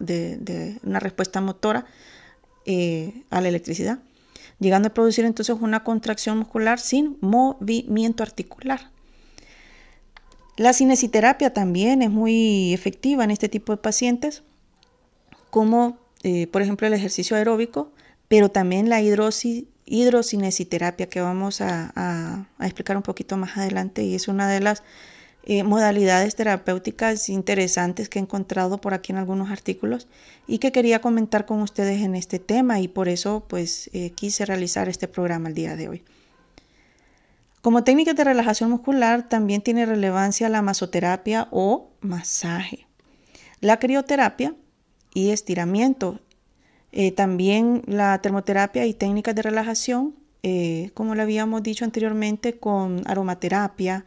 de, 0.00 0.80
una 0.82 0.98
respuesta 0.98 1.40
motora 1.40 1.86
eh, 2.66 3.22
a 3.30 3.40
la 3.40 3.48
electricidad. 3.48 4.00
llegando 4.58 4.88
a 4.88 4.94
producir 4.94 5.24
entonces 5.24 5.56
una 5.60 5.84
contracción 5.84 6.38
muscular 6.38 6.80
sin 6.80 7.16
movimiento 7.20 8.24
articular. 8.24 8.90
La 10.56 10.72
cinesiterapia 10.72 11.52
también 11.52 12.02
es 12.02 12.10
muy 12.10 12.72
efectiva 12.72 13.22
en 13.24 13.30
este 13.30 13.48
tipo 13.48 13.72
de 13.72 13.78
pacientes, 13.78 14.42
como 15.50 15.98
eh, 16.22 16.46
por 16.46 16.62
ejemplo 16.62 16.86
el 16.86 16.94
ejercicio 16.94 17.36
aeróbico, 17.36 17.92
pero 18.28 18.48
también 18.50 18.88
la 18.88 19.02
hidrocinesiterapia 19.02 21.08
que 21.08 21.20
vamos 21.20 21.60
a, 21.60 22.46
explicar 22.60 22.96
un 22.96 23.02
poquito 23.02 23.36
más 23.36 23.58
adelante 23.58 24.04
y 24.04 24.14
es 24.14 24.28
una 24.28 24.48
de 24.48 24.60
las 24.60 24.84
eh, 25.46 25.62
modalidades 25.62 26.36
terapéuticas 26.36 27.28
interesantes 27.28 28.08
que 28.08 28.18
he 28.18 28.22
encontrado 28.22 28.80
por 28.80 28.94
aquí 28.94 29.12
en 29.12 29.18
algunos 29.18 29.50
artículos 29.50 30.08
y 30.46 30.56
que 30.56 30.72
quería 30.72 31.02
comentar 31.02 31.44
con 31.44 31.60
ustedes 31.60 32.00
en 32.00 32.14
este 32.14 32.38
tema 32.38 32.80
y 32.80 32.88
por 32.88 33.10
eso 33.10 33.44
pues 33.46 33.90
eh, 33.92 34.08
quise 34.14 34.46
realizar 34.46 34.88
este 34.88 35.06
programa 35.06 35.50
el 35.50 35.54
día 35.54 35.76
de 35.76 35.90
hoy. 35.90 36.02
Como 37.60 37.84
técnica 37.84 38.14
de 38.14 38.24
relajación 38.24 38.70
muscular 38.70 39.28
también 39.28 39.60
tiene 39.60 39.84
relevancia 39.84 40.48
la 40.48 40.62
masoterapia 40.62 41.48
o 41.50 41.90
masaje. 42.00 42.86
La 43.60 43.78
crioterapia 43.78 44.54
y 45.12 45.28
estiramiento. 45.28 46.20
Eh, 46.90 47.12
también 47.12 47.82
la 47.86 48.18
termoterapia 48.22 48.86
y 48.86 48.94
técnicas 48.94 49.34
de 49.34 49.42
relajación, 49.42 50.14
como 50.92 51.14
lo 51.14 51.22
habíamos 51.22 51.62
dicho 51.62 51.84
anteriormente, 51.86 52.58
con 52.58 53.02
aromaterapia, 53.06 54.04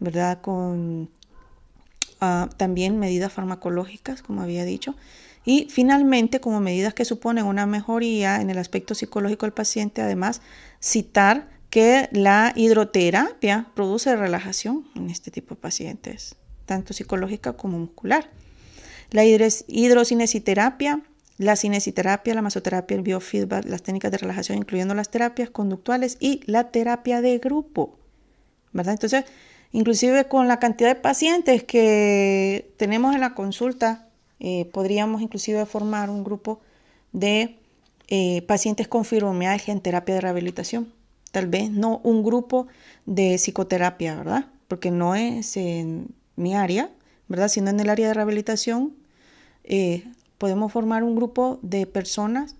¿verdad? 0.00 0.40
Con 0.40 1.10
ah, 2.20 2.48
también 2.56 2.98
medidas 2.98 3.32
farmacológicas, 3.32 4.22
como 4.22 4.42
había 4.42 4.64
dicho. 4.64 4.94
Y 5.44 5.66
finalmente, 5.70 6.40
como 6.40 6.60
medidas 6.60 6.94
que 6.94 7.04
suponen 7.04 7.46
una 7.46 7.66
mejoría 7.66 8.40
en 8.40 8.50
el 8.50 8.58
aspecto 8.58 8.94
psicológico 8.94 9.46
del 9.46 9.52
paciente, 9.52 10.02
además, 10.02 10.42
citar 10.80 11.48
que 11.70 12.08
la 12.12 12.52
hidroterapia 12.54 13.68
produce 13.74 14.14
relajación 14.16 14.86
en 14.94 15.10
este 15.10 15.30
tipo 15.30 15.54
de 15.54 15.60
pacientes, 15.60 16.36
tanto 16.66 16.92
psicológica 16.92 17.54
como 17.54 17.78
muscular. 17.78 18.30
La 19.10 19.24
hidrocinesiterapia, 19.24 21.02
la 21.38 21.56
cinesiterapia, 21.56 22.34
la 22.34 22.42
masoterapia, 22.42 22.96
el 22.96 23.02
biofeedback, 23.02 23.64
las 23.66 23.82
técnicas 23.82 24.10
de 24.10 24.18
relajación, 24.18 24.58
incluyendo 24.58 24.94
las 24.94 25.10
terapias 25.10 25.50
conductuales 25.50 26.18
y 26.20 26.42
la 26.46 26.70
terapia 26.70 27.22
de 27.22 27.38
grupo. 27.38 27.98
¿verdad? 28.72 28.94
Entonces, 28.94 29.24
Inclusive 29.72 30.26
con 30.26 30.48
la 30.48 30.58
cantidad 30.58 30.94
de 30.94 31.00
pacientes 31.00 31.62
que 31.62 32.72
tenemos 32.76 33.14
en 33.14 33.20
la 33.20 33.34
consulta, 33.34 34.08
eh, 34.40 34.64
podríamos 34.72 35.20
inclusive 35.20 35.66
formar 35.66 36.10
un 36.10 36.24
grupo 36.24 36.60
de 37.12 37.58
eh, 38.08 38.42
pacientes 38.42 38.88
con 38.88 39.04
fibromialgia 39.04 39.72
en 39.72 39.80
terapia 39.80 40.14
de 40.14 40.20
rehabilitación. 40.22 40.92
Tal 41.32 41.46
vez 41.46 41.70
no 41.70 42.00
un 42.04 42.22
grupo 42.22 42.66
de 43.04 43.36
psicoterapia, 43.36 44.16
¿verdad? 44.16 44.46
Porque 44.66 44.90
no 44.90 45.14
es 45.14 45.56
en 45.56 46.08
mi 46.36 46.54
área, 46.54 46.90
¿verdad? 47.28 47.48
Sino 47.48 47.68
en 47.68 47.80
el 47.80 47.90
área 47.90 48.08
de 48.08 48.14
rehabilitación, 48.14 48.94
eh, 49.64 50.04
podemos 50.38 50.72
formar 50.72 51.02
un 51.02 51.16
grupo 51.16 51.58
de 51.60 51.86
personas 51.86 52.54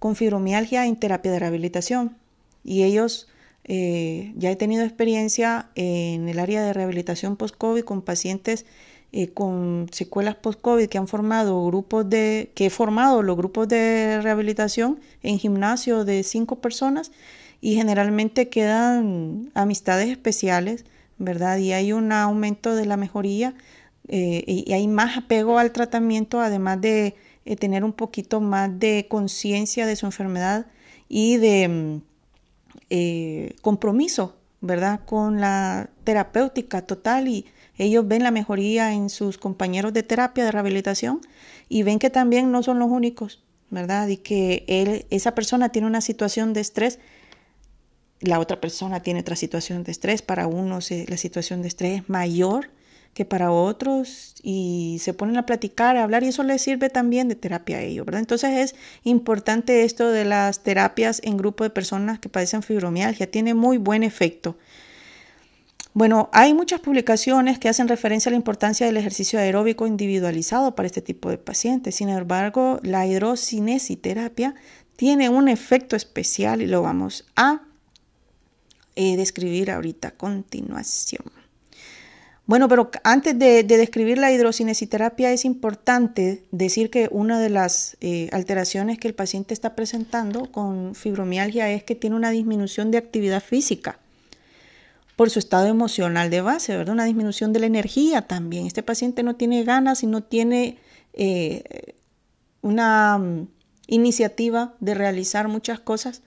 con 0.00 0.16
fibromialgia 0.16 0.86
en 0.86 0.96
terapia 0.96 1.30
de 1.30 1.38
rehabilitación. 1.38 2.16
Y 2.64 2.82
ellos 2.82 3.28
eh, 3.70 4.32
ya 4.36 4.50
he 4.50 4.56
tenido 4.56 4.82
experiencia 4.82 5.68
en 5.74 6.26
el 6.30 6.38
área 6.38 6.64
de 6.64 6.72
rehabilitación 6.72 7.36
post-COVID 7.36 7.82
con 7.84 8.00
pacientes 8.00 8.64
eh, 9.12 9.28
con 9.28 9.88
secuelas 9.92 10.36
post-COVID 10.36 10.88
que 10.88 10.96
han 10.96 11.06
formado 11.06 11.66
grupos 11.66 12.08
de, 12.08 12.50
que 12.54 12.66
he 12.66 12.70
formado 12.70 13.22
los 13.22 13.36
grupos 13.36 13.68
de 13.68 14.20
rehabilitación 14.22 15.00
en 15.22 15.38
gimnasio 15.38 16.06
de 16.06 16.22
cinco 16.22 16.56
personas 16.56 17.12
y 17.60 17.74
generalmente 17.74 18.48
quedan 18.48 19.50
amistades 19.52 20.08
especiales, 20.08 20.86
¿verdad? 21.18 21.58
Y 21.58 21.72
hay 21.72 21.92
un 21.92 22.10
aumento 22.10 22.74
de 22.74 22.86
la 22.86 22.96
mejoría 22.96 23.54
eh, 24.08 24.44
y 24.46 24.72
hay 24.72 24.88
más 24.88 25.18
apego 25.18 25.58
al 25.58 25.72
tratamiento, 25.72 26.40
además 26.40 26.80
de 26.80 27.16
tener 27.58 27.84
un 27.84 27.92
poquito 27.92 28.40
más 28.40 28.78
de 28.78 29.06
conciencia 29.10 29.86
de 29.86 29.96
su 29.96 30.06
enfermedad 30.06 30.66
y 31.08 31.36
de 31.36 31.68
mm, 31.68 32.07
eh, 32.90 33.54
compromiso, 33.62 34.36
¿verdad? 34.60 35.00
Con 35.04 35.40
la 35.40 35.90
terapéutica 36.04 36.82
total 36.82 37.28
y 37.28 37.46
ellos 37.76 38.08
ven 38.08 38.22
la 38.22 38.30
mejoría 38.30 38.92
en 38.92 39.08
sus 39.08 39.38
compañeros 39.38 39.92
de 39.92 40.02
terapia, 40.02 40.44
de 40.44 40.52
rehabilitación 40.52 41.20
y 41.68 41.82
ven 41.84 41.98
que 41.98 42.10
también 42.10 42.50
no 42.50 42.62
son 42.62 42.78
los 42.78 42.90
únicos, 42.90 43.44
¿verdad? 43.70 44.08
Y 44.08 44.16
que 44.16 44.64
él, 44.66 45.06
esa 45.10 45.34
persona 45.34 45.68
tiene 45.68 45.86
una 45.86 46.00
situación 46.00 46.52
de 46.52 46.60
estrés, 46.60 46.98
la 48.20 48.40
otra 48.40 48.60
persona 48.60 49.00
tiene 49.00 49.20
otra 49.20 49.36
situación 49.36 49.84
de 49.84 49.92
estrés, 49.92 50.22
para 50.22 50.48
unos 50.48 50.90
la 50.90 51.16
situación 51.16 51.62
de 51.62 51.68
estrés 51.68 52.00
es 52.00 52.08
mayor 52.08 52.70
que 53.18 53.24
para 53.24 53.50
otros 53.50 54.36
y 54.44 54.98
se 55.00 55.12
ponen 55.12 55.38
a 55.38 55.44
platicar, 55.44 55.96
a 55.96 56.04
hablar 56.04 56.22
y 56.22 56.28
eso 56.28 56.44
les 56.44 56.62
sirve 56.62 56.88
también 56.88 57.26
de 57.26 57.34
terapia 57.34 57.78
a 57.78 57.80
ellos, 57.80 58.06
¿verdad? 58.06 58.20
Entonces 58.20 58.56
es 58.56 58.76
importante 59.02 59.82
esto 59.82 60.08
de 60.12 60.24
las 60.24 60.62
terapias 60.62 61.20
en 61.24 61.36
grupo 61.36 61.64
de 61.64 61.70
personas 61.70 62.20
que 62.20 62.28
padecen 62.28 62.62
fibromialgia, 62.62 63.28
tiene 63.28 63.54
muy 63.54 63.76
buen 63.76 64.04
efecto. 64.04 64.56
Bueno, 65.94 66.30
hay 66.32 66.54
muchas 66.54 66.78
publicaciones 66.78 67.58
que 67.58 67.68
hacen 67.68 67.88
referencia 67.88 68.30
a 68.30 68.30
la 68.30 68.36
importancia 68.36 68.86
del 68.86 68.96
ejercicio 68.96 69.40
aeróbico 69.40 69.88
individualizado 69.88 70.76
para 70.76 70.86
este 70.86 71.02
tipo 71.02 71.28
de 71.28 71.38
pacientes. 71.38 71.96
Sin 71.96 72.10
embargo, 72.10 72.78
la 72.84 73.04
hidrocinesiterapia 73.04 74.54
tiene 74.94 75.28
un 75.28 75.48
efecto 75.48 75.96
especial 75.96 76.62
y 76.62 76.68
lo 76.68 76.82
vamos 76.82 77.26
a 77.34 77.62
eh, 78.94 79.16
describir 79.16 79.72
ahorita 79.72 80.06
a 80.06 80.12
continuación. 80.12 81.37
Bueno, 82.48 82.66
pero 82.66 82.90
antes 83.04 83.38
de, 83.38 83.62
describir 83.62 84.16
la 84.16 84.32
hidrocinesiterapia 84.32 85.30
es 85.32 85.44
importante 85.44 86.46
decir 86.50 86.88
que 86.88 87.06
una 87.12 87.38
de 87.38 87.50
las 87.50 87.98
eh, 88.00 88.30
alteraciones 88.32 88.98
que 88.98 89.06
el 89.06 89.14
paciente 89.14 89.52
está 89.52 89.76
presentando 89.76 90.50
con 90.50 90.94
fibromialgia 90.94 91.70
es 91.70 91.84
que 91.84 91.94
tiene 91.94 92.16
una 92.16 92.30
disminución 92.30 92.90
de 92.90 92.96
actividad 92.96 93.42
física 93.42 93.98
por 95.14 95.28
su 95.28 95.40
estado 95.40 95.66
emocional 95.66 96.30
de 96.30 96.40
base, 96.40 96.74
¿verdad? 96.74 96.94
Una 96.94 97.04
disminución 97.04 97.52
de 97.52 97.60
la 97.60 97.66
energía 97.66 98.22
también. 98.22 98.66
Este 98.66 98.82
paciente 98.82 99.22
no 99.22 99.36
tiene 99.36 99.62
ganas 99.64 100.02
y 100.02 100.06
no 100.06 100.22
tiene 100.22 100.78
eh, 101.12 101.96
una 102.62 103.18
mm, 103.18 103.48
iniciativa 103.88 104.74
de 104.80 104.94
realizar 104.94 105.48
muchas 105.48 105.80
cosas 105.80 106.22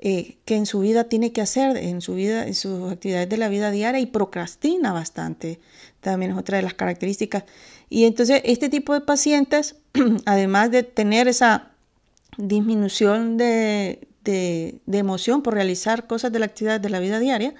eh, 0.00 0.36
que 0.44 0.54
en 0.54 0.66
su 0.66 0.78
vida 0.78 1.04
tiene 1.04 1.32
que 1.32 1.40
hacer, 1.40 1.76
en 1.76 2.00
su 2.00 2.14
vida, 2.14 2.46
en 2.46 2.54
sus 2.54 2.92
actividades 2.92 3.28
de 3.28 3.36
la 3.36 3.48
vida 3.48 3.72
diaria 3.72 4.00
y 4.00 4.06
procrastina 4.06 4.92
bastante. 4.92 5.58
También 6.00 6.30
es 6.32 6.38
otra 6.38 6.58
de 6.58 6.62
las 6.62 6.74
características. 6.74 7.44
Y 7.90 8.04
entonces 8.04 8.42
este 8.44 8.68
tipo 8.68 8.94
de 8.94 9.00
pacientes, 9.00 9.74
además 10.24 10.70
de 10.70 10.84
tener 10.84 11.26
esa 11.26 11.72
disminución 12.36 13.36
de, 13.38 14.06
de, 14.22 14.80
emoción 14.98 15.42
por 15.42 15.54
realizar 15.54 16.06
cosas 16.06 16.30
de 16.30 16.38
la 16.38 16.46
actividad 16.46 16.80
de 16.80 16.90
la 16.90 17.00
vida 17.00 17.18
diaria, 17.18 17.54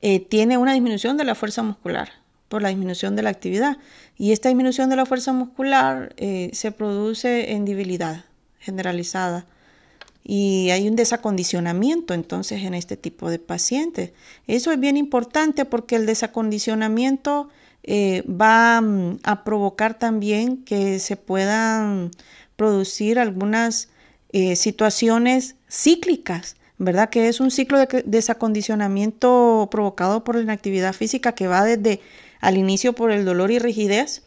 eh, 0.00 0.18
tiene 0.18 0.58
una 0.58 0.72
disminución 0.72 1.16
de 1.16 1.24
la 1.24 1.36
fuerza 1.36 1.62
muscular 1.62 2.10
por 2.48 2.62
la 2.62 2.70
disminución 2.70 3.14
de 3.14 3.22
la 3.22 3.30
actividad. 3.30 3.78
Y 4.16 4.32
esta 4.32 4.48
disminución 4.48 4.90
de 4.90 4.96
la 4.96 5.06
fuerza 5.06 5.32
muscular 5.32 6.12
eh, 6.16 6.50
se 6.54 6.72
produce 6.72 7.52
en 7.52 7.64
debilidad 7.64 8.24
generalizada 8.58 9.46
y 10.30 10.68
hay 10.72 10.86
un 10.86 10.94
desacondicionamiento 10.94 12.12
entonces 12.12 12.62
en 12.62 12.74
este 12.74 12.98
tipo 12.98 13.30
de 13.30 13.38
pacientes. 13.38 14.12
Eso 14.46 14.70
es 14.70 14.78
bien 14.78 14.98
importante 14.98 15.64
porque 15.64 15.96
el 15.96 16.04
desacondicionamiento 16.04 17.48
eh, 17.82 18.22
va 18.28 18.82
mm, 18.82 19.20
a 19.22 19.42
provocar 19.42 19.98
también 19.98 20.64
que 20.64 20.98
se 20.98 21.16
puedan 21.16 22.10
producir 22.56 23.18
algunas 23.18 23.88
eh, 24.32 24.54
situaciones 24.54 25.56
cíclicas, 25.70 26.56
¿verdad? 26.76 27.08
Que 27.08 27.28
es 27.28 27.40
un 27.40 27.50
ciclo 27.50 27.78
de 27.78 28.02
desacondicionamiento 28.04 29.68
provocado 29.70 30.24
por 30.24 30.34
la 30.34 30.42
inactividad 30.42 30.92
física 30.92 31.32
que 31.32 31.48
va 31.48 31.64
desde 31.64 32.02
al 32.40 32.58
inicio 32.58 32.92
por 32.92 33.12
el 33.12 33.24
dolor 33.24 33.50
y 33.50 33.58
rigidez, 33.58 34.24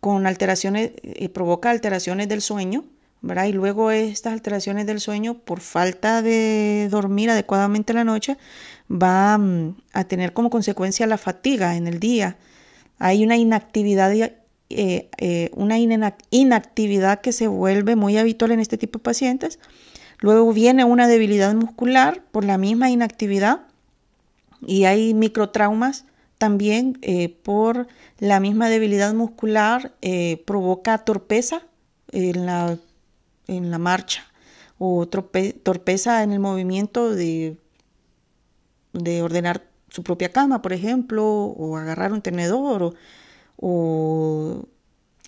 con 0.00 0.26
alteraciones, 0.26 0.92
eh, 1.02 1.30
provoca 1.30 1.70
alteraciones 1.70 2.28
del 2.28 2.42
sueño, 2.42 2.84
y 3.22 3.52
luego 3.52 3.90
estas 3.90 4.32
alteraciones 4.32 4.86
del 4.86 5.00
sueño 5.00 5.34
por 5.34 5.60
falta 5.60 6.22
de 6.22 6.88
dormir 6.90 7.30
adecuadamente 7.30 7.92
la 7.92 8.04
noche 8.04 8.36
va 8.90 9.36
mm, 9.36 9.76
a 9.92 10.04
tener 10.04 10.32
como 10.32 10.50
consecuencia 10.50 11.06
la 11.06 11.18
fatiga 11.18 11.76
en 11.76 11.86
el 11.88 11.98
día. 11.98 12.36
Hay 12.98 13.24
una 13.24 13.36
inactividad, 13.36 14.12
eh, 14.12 14.32
eh, 14.70 15.50
una 15.54 15.78
inactividad 16.30 17.20
que 17.20 17.32
se 17.32 17.48
vuelve 17.48 17.96
muy 17.96 18.16
habitual 18.18 18.52
en 18.52 18.60
este 18.60 18.78
tipo 18.78 18.98
de 18.98 19.04
pacientes. 19.04 19.58
Luego 20.20 20.52
viene 20.52 20.84
una 20.84 21.06
debilidad 21.08 21.54
muscular 21.54 22.22
por 22.30 22.44
la 22.44 22.56
misma 22.56 22.90
inactividad 22.90 23.60
y 24.66 24.84
hay 24.84 25.14
microtraumas 25.14 26.04
también 26.38 26.98
eh, 27.02 27.36
por 27.42 27.88
la 28.20 28.40
misma 28.40 28.68
debilidad 28.68 29.12
muscular 29.12 29.92
provoca 30.44 30.98
torpeza 30.98 31.62
en 32.12 32.46
la 32.46 32.78
en 33.48 33.70
la 33.70 33.78
marcha 33.78 34.24
o 34.78 35.08
torpeza 35.08 36.22
en 36.22 36.32
el 36.32 36.38
movimiento 36.38 37.10
de, 37.10 37.56
de 38.92 39.22
ordenar 39.22 39.68
su 39.88 40.02
propia 40.02 40.30
cama, 40.30 40.62
por 40.62 40.72
ejemplo, 40.72 41.24
o 41.26 41.76
agarrar 41.76 42.12
un 42.12 42.22
tenedor 42.22 42.94
o, 43.56 44.66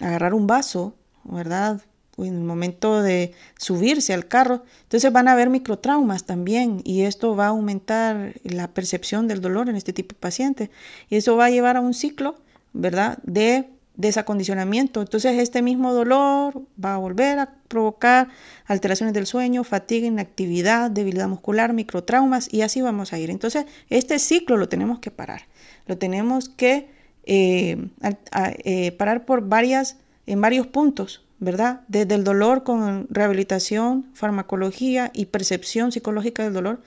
agarrar 0.01 0.35
un 0.35 0.47
vaso, 0.47 0.95
¿verdad? 1.25 1.83
O 2.17 2.25
en 2.25 2.37
el 2.37 2.45
momento 2.45 3.03
de 3.03 3.35
subirse 3.59 4.15
al 4.15 4.29
carro. 4.29 4.65
Entonces 4.83 5.13
van 5.13 5.29
a 5.29 5.33
haber 5.33 5.51
microtraumas 5.51 6.25
también 6.25 6.81
y 6.85 7.03
esto 7.03 7.35
va 7.35 7.47
a 7.47 7.49
aumentar 7.49 8.35
la 8.45 8.69
percepción 8.69 9.29
del 9.29 9.41
dolor 9.41 9.69
en 9.69 9.77
este 9.77 9.93
tipo 9.93 10.15
de 10.15 10.21
pacientes. 10.21 10.71
Y 11.09 11.17
eso 11.17 11.37
va 11.37 11.47
a 11.47 11.51
llevar 11.51 11.77
a 11.77 11.81
un 11.81 11.95
ciclo, 11.95 12.37
¿verdad? 12.73 13.19
De 13.25 13.69
desacondicionamiento. 13.97 15.01
Entonces 15.01 15.39
este 15.39 15.63
mismo 15.63 15.93
dolor 15.93 16.63
va 16.83 16.95
a 16.95 16.99
volver 16.99 17.39
a 17.39 17.55
provocar 17.69 18.29
alteraciones 18.67 19.15
del 19.15 19.27
sueño, 19.27 19.65
fatiga, 19.65 20.07
inactividad, 20.07 20.91
debilidad 20.91 21.29
muscular, 21.29 21.73
microtraumas 21.73 22.53
y 22.53 22.63
así 22.63 22.81
vamos 22.81 23.13
a 23.13 23.19
ir. 23.19 23.31
Entonces 23.31 23.67
este 23.89 24.19
ciclo 24.19 24.57
lo 24.57 24.69
tenemos 24.69 24.99
que 25.01 25.11
parar. 25.11 25.43
Lo 25.87 25.99
tenemos 25.99 26.49
que 26.49 26.89
eh, 27.25 27.89
eh, 28.65 28.93
parar 28.93 29.25
por 29.25 29.47
varias, 29.47 29.97
en 30.27 30.41
varios 30.41 30.67
puntos, 30.67 31.23
¿verdad? 31.39 31.83
Desde 31.89 32.15
el 32.15 32.25
dolor 32.25 32.65
con 32.65 33.07
rehabilitación, 33.11 34.07
farmacología 34.15 35.11
y 35.15 35.27
percepción 35.27 35.93
psicológica 35.93 36.43
del 36.43 36.55
dolor. 36.55 36.81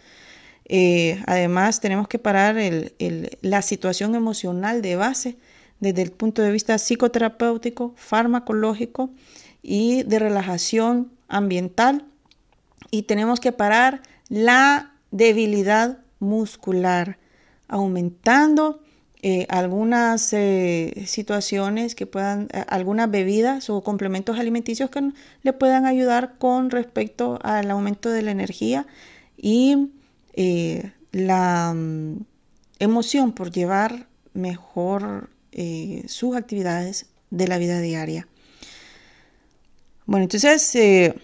Eh, 0.65 1.21
además 1.27 1.81
tenemos 1.81 2.07
que 2.07 2.19
parar 2.19 2.55
la 3.41 3.61
situación 3.61 4.15
emocional 4.15 4.81
de 4.81 4.95
base 4.95 5.37
desde 5.83 6.01
el 6.01 6.11
punto 6.11 6.41
de 6.41 6.51
vista 6.51 6.77
psicoterapéutico, 6.77 7.93
farmacológico 7.97 9.11
y 9.61 10.03
de 10.03 10.17
relajación 10.17 11.11
ambiental. 11.27 12.05
Y 12.89 13.03
tenemos 13.03 13.41
que 13.41 13.51
parar 13.51 14.01
la 14.29 14.93
debilidad 15.11 15.99
muscular, 16.19 17.17
aumentando 17.67 18.81
eh, 19.21 19.45
algunas 19.49 20.31
eh, 20.31 21.03
situaciones 21.05 21.95
que 21.95 22.05
puedan, 22.05 22.47
eh, 22.53 22.63
algunas 22.69 23.11
bebidas 23.11 23.69
o 23.69 23.83
complementos 23.83 24.39
alimenticios 24.39 24.89
que 24.89 25.11
le 25.41 25.53
puedan 25.53 25.85
ayudar 25.85 26.37
con 26.37 26.69
respecto 26.69 27.39
al 27.43 27.69
aumento 27.71 28.09
de 28.09 28.21
la 28.21 28.31
energía 28.31 28.87
y 29.37 29.89
la 31.11 31.73
mm, 31.75 32.25
emoción 32.79 33.33
por 33.33 33.51
llevar 33.51 34.07
mejor 34.33 35.29
eh, 35.53 36.03
sus 36.07 36.35
actividades 36.35 37.07
de 37.29 37.47
la 37.47 37.57
vida 37.57 37.79
diaria. 37.79 38.27
Bueno, 40.05 40.23
entonces, 40.23 40.75
eh, 40.75 41.15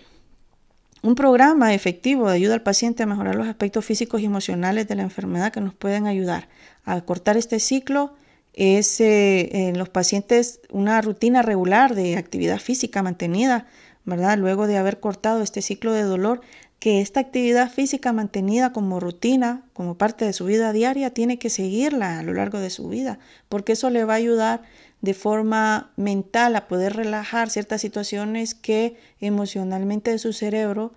un 1.01 1.15
programa 1.15 1.73
efectivo 1.73 2.27
de 2.27 2.35
ayuda 2.35 2.53
al 2.55 2.63
paciente 2.63 3.03
a 3.03 3.05
mejorar 3.05 3.35
los 3.35 3.47
aspectos 3.47 3.85
físicos 3.85 4.21
y 4.21 4.25
emocionales 4.25 4.87
de 4.87 4.95
la 4.95 5.03
enfermedad 5.03 5.51
que 5.51 5.61
nos 5.61 5.73
pueden 5.73 6.07
ayudar 6.07 6.49
a 6.85 7.01
cortar 7.01 7.37
este 7.37 7.59
ciclo 7.59 8.13
es 8.53 8.99
eh, 8.99 9.67
en 9.69 9.77
los 9.77 9.89
pacientes 9.89 10.59
una 10.69 11.01
rutina 11.01 11.41
regular 11.41 11.95
de 11.95 12.17
actividad 12.17 12.59
física 12.59 13.03
mantenida, 13.03 13.67
¿verdad? 14.05 14.37
Luego 14.37 14.67
de 14.67 14.77
haber 14.77 14.99
cortado 14.99 15.41
este 15.41 15.61
ciclo 15.61 15.93
de 15.93 16.03
dolor, 16.03 16.41
que 16.79 17.01
esta 17.01 17.19
actividad 17.19 17.69
física 17.69 18.13
mantenida 18.13 18.71
como 18.71 18.99
rutina, 18.99 19.63
como 19.73 19.97
parte 19.97 20.25
de 20.25 20.33
su 20.33 20.45
vida 20.45 20.71
diaria, 20.71 21.13
tiene 21.13 21.37
que 21.37 21.49
seguirla 21.49 22.19
a 22.19 22.23
lo 22.23 22.33
largo 22.33 22.59
de 22.59 22.69
su 22.69 22.87
vida, 22.87 23.19
porque 23.49 23.73
eso 23.73 23.89
le 23.89 24.05
va 24.05 24.13
a 24.13 24.17
ayudar 24.17 24.61
de 25.01 25.13
forma 25.13 25.91
mental 25.97 26.55
a 26.55 26.67
poder 26.67 26.95
relajar 26.95 27.49
ciertas 27.49 27.81
situaciones 27.81 28.53
que 28.53 28.97
emocionalmente 29.19 30.17
su 30.19 30.33
cerebro 30.33 30.93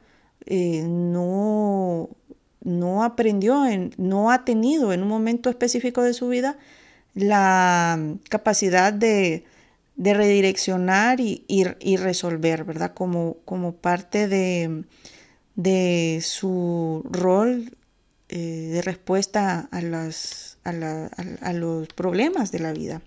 eh, 0.46 0.82
no, 0.86 2.08
no 2.62 3.04
aprendió, 3.04 3.66
en, 3.66 3.92
no 3.96 4.30
ha 4.30 4.44
tenido 4.44 4.92
en 4.92 5.02
un 5.02 5.08
momento 5.08 5.50
específico 5.50 6.02
de 6.02 6.14
su 6.14 6.28
vida 6.28 6.58
la 7.14 8.16
capacidad 8.28 8.92
de, 8.92 9.44
de 9.96 10.14
redireccionar 10.14 11.20
y, 11.20 11.44
y, 11.48 11.96
resolver, 11.96 12.64
¿verdad? 12.64 12.92
Como, 12.94 13.36
como 13.44 13.72
parte 13.72 14.26
de, 14.28 14.84
de 15.54 16.20
su 16.22 17.04
rol 17.10 17.76
eh, 18.28 18.70
de 18.72 18.82
respuesta 18.82 19.68
a, 19.70 19.82
las, 19.82 20.58
a, 20.64 21.52
los 21.52 21.88
problemas 21.88 22.50
de 22.50 22.60
la 22.60 22.72
vida. 22.72 23.02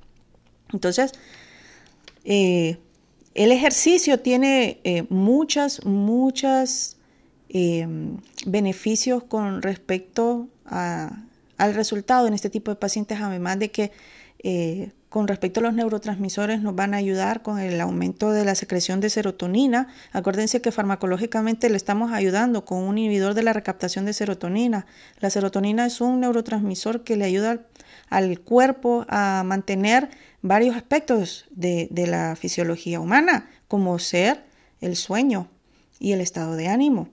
Entonces, 0.72 1.14
eh, 2.24 2.78
el 3.34 3.52
ejercicio 3.52 4.20
tiene 4.20 4.80
eh, 4.84 5.06
muchas, 5.10 5.84
muchas 5.86 6.98
beneficios 8.46 9.24
con 9.24 9.62
respecto 9.62 10.50
al 10.66 11.74
resultado 11.74 12.28
en 12.28 12.34
este 12.34 12.50
tipo 12.50 12.70
de 12.70 12.76
pacientes, 12.76 13.18
además 13.22 13.60
de 13.60 13.72
que 13.72 13.92
con 15.16 15.30
respecto 15.30 15.62
a 15.62 15.64
los 15.64 15.74
neurotransmisores 15.74 16.60
nos 16.60 16.76
van 16.76 16.94
a 16.94 16.98
ayudar 16.98 17.42
con 17.42 17.58
el 17.58 17.80
aumento 17.80 18.32
de 18.32 18.44
la 18.44 18.54
secreción 18.54 19.00
de 19.00 19.10
serotonina. 19.10 19.88
Acuérdense 20.12 20.60
que 20.60 20.74
farmacológicamente 20.74 21.70
le 21.70 21.78
estamos 21.78 22.12
ayudando 22.12 22.66
con 22.66 22.80
un 22.80 22.98
inhibidor 22.98 23.34
de 23.34 23.42
la 23.42 23.54
recaptación 23.54 24.04
de 24.04 24.12
serotonina. 24.12 24.88
La 25.22 25.30
serotonina 25.30 25.86
es 25.86 26.02
un 26.02 26.20
neurotransmisor 26.20 27.06
que 27.06 27.16
le 27.16 27.24
ayuda 27.24 27.62
al 28.10 28.42
cuerpo 28.42 29.06
a 29.08 29.44
mantener 29.46 30.10
varios 30.42 30.76
aspectos 30.76 31.46
de, 31.50 31.88
de 31.92 32.08
la 32.08 32.36
fisiología 32.36 33.00
humana, 33.00 33.50
como 33.70 33.98
ser 34.00 34.44
el 34.82 34.98
sueño 34.98 35.48
y 35.98 36.12
el 36.12 36.20
estado 36.20 36.58
de 36.58 36.68
ánimo. 36.68 37.08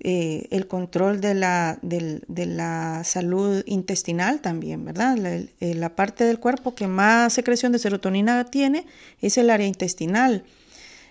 Eh, 0.00 0.48
el 0.50 0.66
control 0.66 1.20
de 1.20 1.34
la, 1.34 1.78
de, 1.82 2.46
la, 2.46 3.04
salud 3.04 3.62
intestinal 3.64 4.40
también, 4.40 4.84
¿verdad? 4.84 5.16
Eh, 5.24 5.74
la, 5.74 5.94
parte 5.94 6.24
del 6.24 6.40
cuerpo 6.40 6.74
que 6.74 6.88
más 6.88 7.32
secreción 7.32 7.70
de 7.70 7.78
serotonina 7.78 8.44
tiene 8.44 8.86
es 9.22 9.38
el 9.38 9.50
área 9.50 9.66
intestinal. 9.66 10.44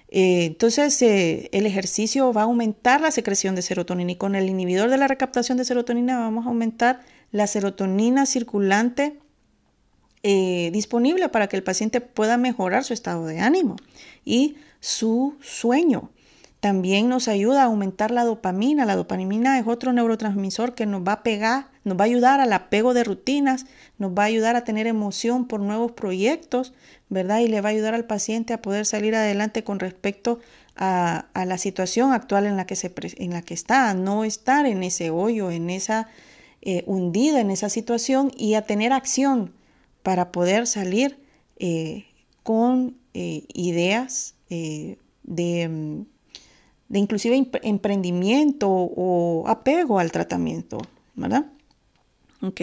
Eh, 0.10 0.46
entonces, 0.46 1.02
el 1.02 1.66
ejercicio 1.66 2.34
va 2.34 2.42
a 2.42 2.44
aumentar 2.44 3.00
la 3.00 3.12
secreción 3.12 3.56
de 3.56 3.62
serotonina 3.62 4.12
y 4.12 4.16
con 4.18 4.36
el 4.36 4.50
inhibidor 4.50 4.90
de 4.90 4.98
la 4.98 5.08
recaptación 5.08 5.58
de 5.58 5.66
serotonina 5.66 6.20
vamos 6.20 6.46
a 6.46 6.50
aumentar 6.50 7.00
la 7.32 7.48
serotonina 7.48 8.26
circulante 8.26 9.18
disponible 10.24 11.28
para 11.28 11.48
que 11.48 11.58
el 11.58 11.64
paciente 11.64 12.00
pueda 12.00 12.38
mejorar 12.38 12.86
su 12.86 12.94
estado 12.94 13.26
de 13.26 13.40
ánimo 13.40 13.76
y 14.24 14.56
su 14.80 15.36
sueño. 15.42 16.13
También 16.64 17.10
nos 17.10 17.28
ayuda 17.28 17.64
a 17.64 17.66
aumentar 17.66 18.10
la 18.12 18.24
dopamina. 18.24 18.86
La 18.86 18.96
dopamina 18.96 19.60
es 19.60 19.68
otro 19.68 19.92
neurotransmisor 19.92 20.76
que 20.76 20.86
nos 20.86 21.02
va 21.02 21.12
a 21.12 21.22
pegar, 21.22 21.68
nos 21.84 21.98
va 21.98 22.04
a 22.04 22.06
ayudar 22.06 22.40
al 22.40 22.54
apego 22.54 22.94
de 22.94 23.04
rutinas, 23.04 23.66
nos 23.98 24.14
va 24.14 24.24
a 24.24 24.28
ayudar 24.28 24.56
a 24.56 24.64
tener 24.64 24.88
emoción 24.88 25.46
por 25.46 25.60
nuevos 25.60 25.92
proyectos, 25.92 26.74
¿verdad? 27.10 27.42
Y 27.42 27.50
le 27.50 27.60
va 27.60 27.68
a 27.68 27.72
ayudar 27.74 27.96
al 27.96 28.06
paciente 28.06 28.54
a 28.54 28.62
poder 28.62 28.86
salir 28.86 29.14
adelante 29.14 29.66
con 29.66 29.78
respecto 29.78 30.40
a, 30.78 31.26
la 31.36 31.58
situación 31.58 32.14
actual 32.14 32.46
en 32.46 32.56
la, 32.56 32.66
que 32.66 32.78
se, 32.78 32.94
en 33.18 33.32
la 33.32 33.42
que 33.42 33.56
está, 33.56 33.90
a 33.90 33.94
no 33.94 34.24
estar 34.24 34.66
en 34.66 34.84
ese 34.84 35.10
hoyo, 35.10 35.52
en 35.52 35.70
esa 35.70 36.08
eh, 36.62 36.86
hundida, 36.88 37.42
en 37.42 37.52
esa 37.52 37.68
situación 37.68 38.32
y 38.38 38.54
a 38.54 38.62
tener 38.62 38.94
acción 38.94 39.52
para 40.02 40.32
poder 40.32 40.66
salir 40.68 41.20
eh, 41.58 42.06
con 42.42 42.96
eh, 43.14 43.44
ideas 43.54 44.36
de 45.24 45.68
mm, 45.68 46.13
de 46.94 47.00
inclusive 47.00 47.50
emprendimiento 47.64 48.70
o 48.70 49.46
apego 49.48 49.98
al 49.98 50.12
tratamiento, 50.12 50.78
¿verdad? 51.16 51.48
Ok. 52.44 52.62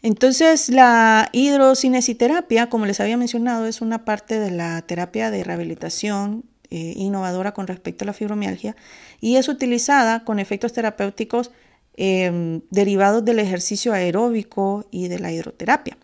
Entonces, 0.00 0.70
la 0.70 1.28
hidrocinesiterapia, 1.32 2.70
como 2.70 2.86
les 2.86 2.98
había 2.98 3.18
mencionado, 3.18 3.66
es 3.66 3.82
una 3.82 4.06
parte 4.06 4.40
de 4.40 4.50
la 4.50 4.80
terapia 4.80 5.30
de 5.30 5.44
rehabilitación 5.44 6.44
eh, 6.70 6.94
innovadora 6.96 7.52
con 7.52 7.66
respecto 7.66 8.04
a 8.04 8.06
la 8.06 8.14
fibromialgia 8.14 8.74
y 9.20 9.36
es 9.36 9.50
utilizada 9.50 10.24
con 10.24 10.38
efectos 10.38 10.72
terapéuticos 10.72 11.50
em, 11.98 12.62
derivados 12.70 13.22
del 13.22 13.38
ejercicio 13.38 13.92
aeróbico 13.92 14.86
y 14.90 15.08
de 15.08 15.18
la 15.18 15.30
hidroterapia. 15.30 15.98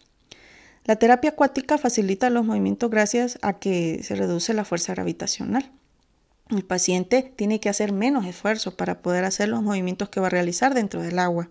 La 0.84 0.96
terapia 0.96 1.30
acuática 1.30 1.78
facilita 1.78 2.28
los 2.28 2.44
movimientos 2.44 2.90
gracias 2.90 3.38
a 3.40 3.54
que 3.54 4.02
se 4.02 4.16
reduce 4.16 4.52
la 4.52 4.66
fuerza 4.66 4.92
gravitacional. 4.92 5.72
El 6.50 6.64
paciente 6.64 7.32
tiene 7.36 7.60
que 7.60 7.68
hacer 7.68 7.92
menos 7.92 8.24
esfuerzo 8.26 8.76
para 8.76 9.00
poder 9.02 9.24
hacer 9.24 9.48
los 9.48 9.62
movimientos 9.62 10.08
que 10.08 10.20
va 10.20 10.28
a 10.28 10.30
realizar 10.30 10.74
dentro 10.74 11.02
del 11.02 11.18
agua. 11.18 11.50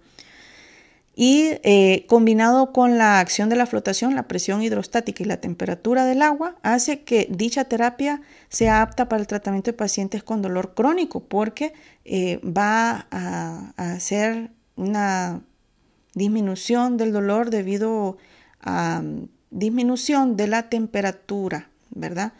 Y 1.19 1.53
eh, 1.63 2.05
combinado 2.07 2.71
con 2.71 2.99
la 2.99 3.19
acción 3.19 3.49
de 3.49 3.55
la 3.55 3.65
flotación, 3.65 4.13
la 4.13 4.27
presión 4.27 4.61
hidrostática 4.61 5.23
y 5.23 5.25
la 5.25 5.41
temperatura 5.41 6.05
del 6.05 6.21
agua, 6.21 6.57
hace 6.61 7.01
que 7.01 7.27
dicha 7.31 7.65
terapia 7.65 8.21
sea 8.49 8.83
apta 8.83 9.09
para 9.09 9.19
el 9.19 9.27
tratamiento 9.27 9.71
de 9.71 9.77
pacientes 9.77 10.21
con 10.21 10.43
dolor 10.43 10.75
crónico, 10.75 11.21
porque 11.23 11.73
eh, 12.05 12.39
va 12.43 13.07
a, 13.09 13.73
hacer 13.77 14.51
una 14.75 15.41
disminución 16.13 16.97
del 16.97 17.11
dolor 17.11 17.49
debido 17.49 18.17
a 18.61 19.01
disminución 19.49 20.37
de 20.37 20.47
la 20.47 20.69
temperatura, 20.69 21.71
¿verdad? 21.89 22.33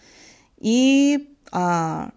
Y 0.62 1.30
a 1.52 2.12
ah, 2.12 2.14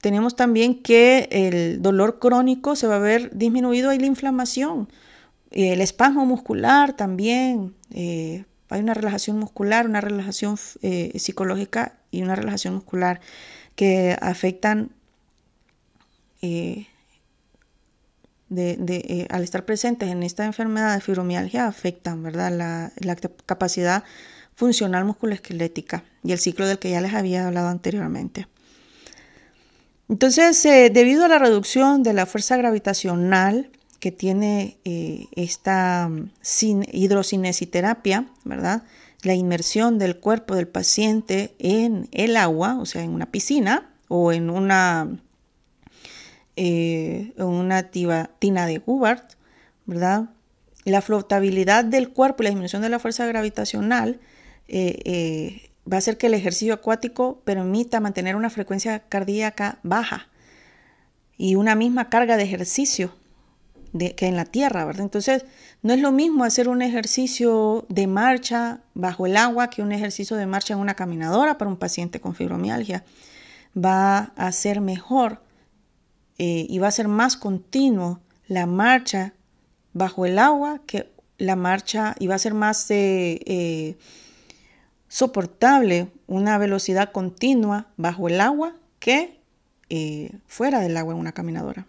tenemos 0.00 0.36
también 0.36 0.80
que 0.80 1.28
el 1.30 1.82
dolor 1.82 2.18
crónico 2.18 2.76
se 2.76 2.86
va 2.86 2.96
a 2.96 3.00
ver 3.00 3.36
disminuido 3.36 3.92
y 3.92 3.98
la 3.98 4.06
inflamación. 4.06 4.88
El 5.50 5.80
espasmo 5.80 6.24
muscular 6.24 6.92
también. 6.94 7.74
Eh, 7.90 8.44
hay 8.70 8.80
una 8.80 8.94
relajación 8.94 9.38
muscular, 9.38 9.86
una 9.86 10.00
relajación 10.00 10.56
eh, 10.82 11.18
psicológica 11.18 11.98
y 12.10 12.22
una 12.22 12.36
relajación 12.36 12.74
muscular 12.74 13.20
que 13.74 14.16
afectan 14.20 14.90
eh, 16.42 16.86
de, 18.50 19.26
al 19.30 19.42
estar 19.42 19.64
presentes 19.64 20.10
en 20.10 20.22
esta 20.22 20.44
enfermedad 20.44 20.94
de 20.94 21.00
fibromialgia 21.00 21.66
afectan 21.66 22.22
¿verdad? 22.22 22.50
La, 22.52 22.92
la 22.96 23.16
capacidad 23.16 24.04
funcional 24.54 25.04
musculoesquelética 25.04 26.04
y 26.22 26.32
el 26.32 26.38
ciclo 26.38 26.66
del 26.66 26.78
que 26.78 26.90
ya 26.90 27.00
les 27.00 27.14
había 27.14 27.46
hablado 27.46 27.68
anteriormente. 27.68 28.46
Entonces, 30.08 30.64
eh, 30.64 30.90
debido 30.90 31.24
a 31.24 31.28
la 31.28 31.38
reducción 31.38 32.02
de 32.02 32.14
la 32.14 32.24
fuerza 32.24 32.56
gravitacional 32.56 33.70
que 34.00 34.10
tiene 34.10 34.78
eh, 34.84 35.26
esta 35.32 36.08
mm, 36.08 36.30
hidrocinesiterapia, 36.92 38.26
¿verdad? 38.44 38.84
La 39.22 39.34
inmersión 39.34 39.98
del 39.98 40.18
cuerpo 40.18 40.54
del 40.54 40.68
paciente 40.68 41.54
en 41.58 42.08
el 42.12 42.36
agua, 42.36 42.78
o 42.78 42.86
sea, 42.86 43.02
en 43.02 43.10
una 43.10 43.30
piscina 43.30 43.90
o 44.08 44.32
en 44.32 44.48
una, 44.48 45.08
eh, 46.56 47.34
una 47.36 47.90
tina 47.90 48.66
de 48.66 48.80
Hubbard, 48.86 49.24
¿verdad? 49.84 50.30
La 50.84 51.02
flotabilidad 51.02 51.84
del 51.84 52.10
cuerpo 52.10 52.42
y 52.42 52.44
la 52.44 52.50
disminución 52.50 52.80
de 52.80 52.88
la 52.88 52.98
fuerza 52.98 53.26
gravitacional 53.26 54.20
va 55.90 55.96
a 55.96 55.98
hacer 55.98 56.18
que 56.18 56.26
el 56.26 56.34
ejercicio 56.34 56.74
acuático 56.74 57.40
permita 57.44 58.00
mantener 58.00 58.36
una 58.36 58.50
frecuencia 58.50 59.00
cardíaca 59.08 59.78
baja 59.82 60.28
y 61.36 61.54
una 61.54 61.74
misma 61.74 62.08
carga 62.08 62.36
de 62.36 62.42
ejercicio 62.42 63.12
que 64.16 64.26
en 64.26 64.36
la 64.36 64.44
tierra, 64.44 64.84
¿verdad? 64.84 65.02
Entonces, 65.02 65.46
no 65.82 65.94
es 65.94 66.00
lo 66.00 66.12
mismo 66.12 66.44
hacer 66.44 66.68
un 66.68 66.82
ejercicio 66.82 67.86
de 67.88 68.06
marcha 68.06 68.80
bajo 68.94 69.26
el 69.26 69.36
agua 69.36 69.70
que 69.70 69.82
un 69.82 69.92
ejercicio 69.92 70.36
de 70.36 70.46
marcha 70.46 70.74
en 70.74 70.80
una 70.80 70.94
caminadora 70.94 71.56
para 71.56 71.70
un 71.70 71.78
paciente 71.78 72.20
con 72.20 72.34
fibromialgia. 72.34 73.04
Va 73.76 74.32
a 74.36 74.52
ser 74.52 74.80
mejor 74.80 75.40
eh, 76.38 76.66
y 76.68 76.78
va 76.78 76.88
a 76.88 76.92
ser 76.92 77.08
más 77.08 77.36
continuo 77.36 78.20
la 78.46 78.66
marcha 78.66 79.34
bajo 79.92 80.26
el 80.26 80.38
agua 80.38 80.82
que 80.86 81.10
la 81.38 81.56
marcha 81.56 82.14
y 82.18 82.26
va 82.26 82.34
a 82.34 82.38
ser 82.38 82.54
más 82.54 82.90
eh, 82.90 83.40
eh, 83.46 83.96
soportable 85.08 86.08
una 86.26 86.58
velocidad 86.58 87.12
continua 87.12 87.88
bajo 87.96 88.28
el 88.28 88.40
agua 88.40 88.76
que 88.98 89.40
eh, 89.90 90.32
fuera 90.46 90.80
del 90.80 90.96
agua 90.96 91.14
en 91.14 91.20
una 91.20 91.32
caminadora. 91.32 91.86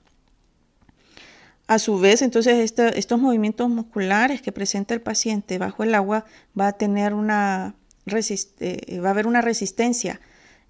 A 1.68 1.78
su 1.78 2.00
vez, 2.00 2.22
entonces 2.22 2.74
estos 2.96 3.20
movimientos 3.20 3.70
musculares 3.70 4.42
que 4.42 4.52
presenta 4.52 4.94
el 4.94 5.02
paciente 5.02 5.60
bajo 5.60 5.84
el 5.84 5.94
agua 5.94 6.26
va 6.60 6.68
a 6.68 6.74
tener 6.74 7.14
una 7.14 7.76
eh, 8.08 9.00
va 9.00 9.10
a 9.10 9.12
haber 9.12 9.28
una 9.28 9.42
resistencia 9.42 10.20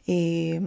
eh, 0.07 0.59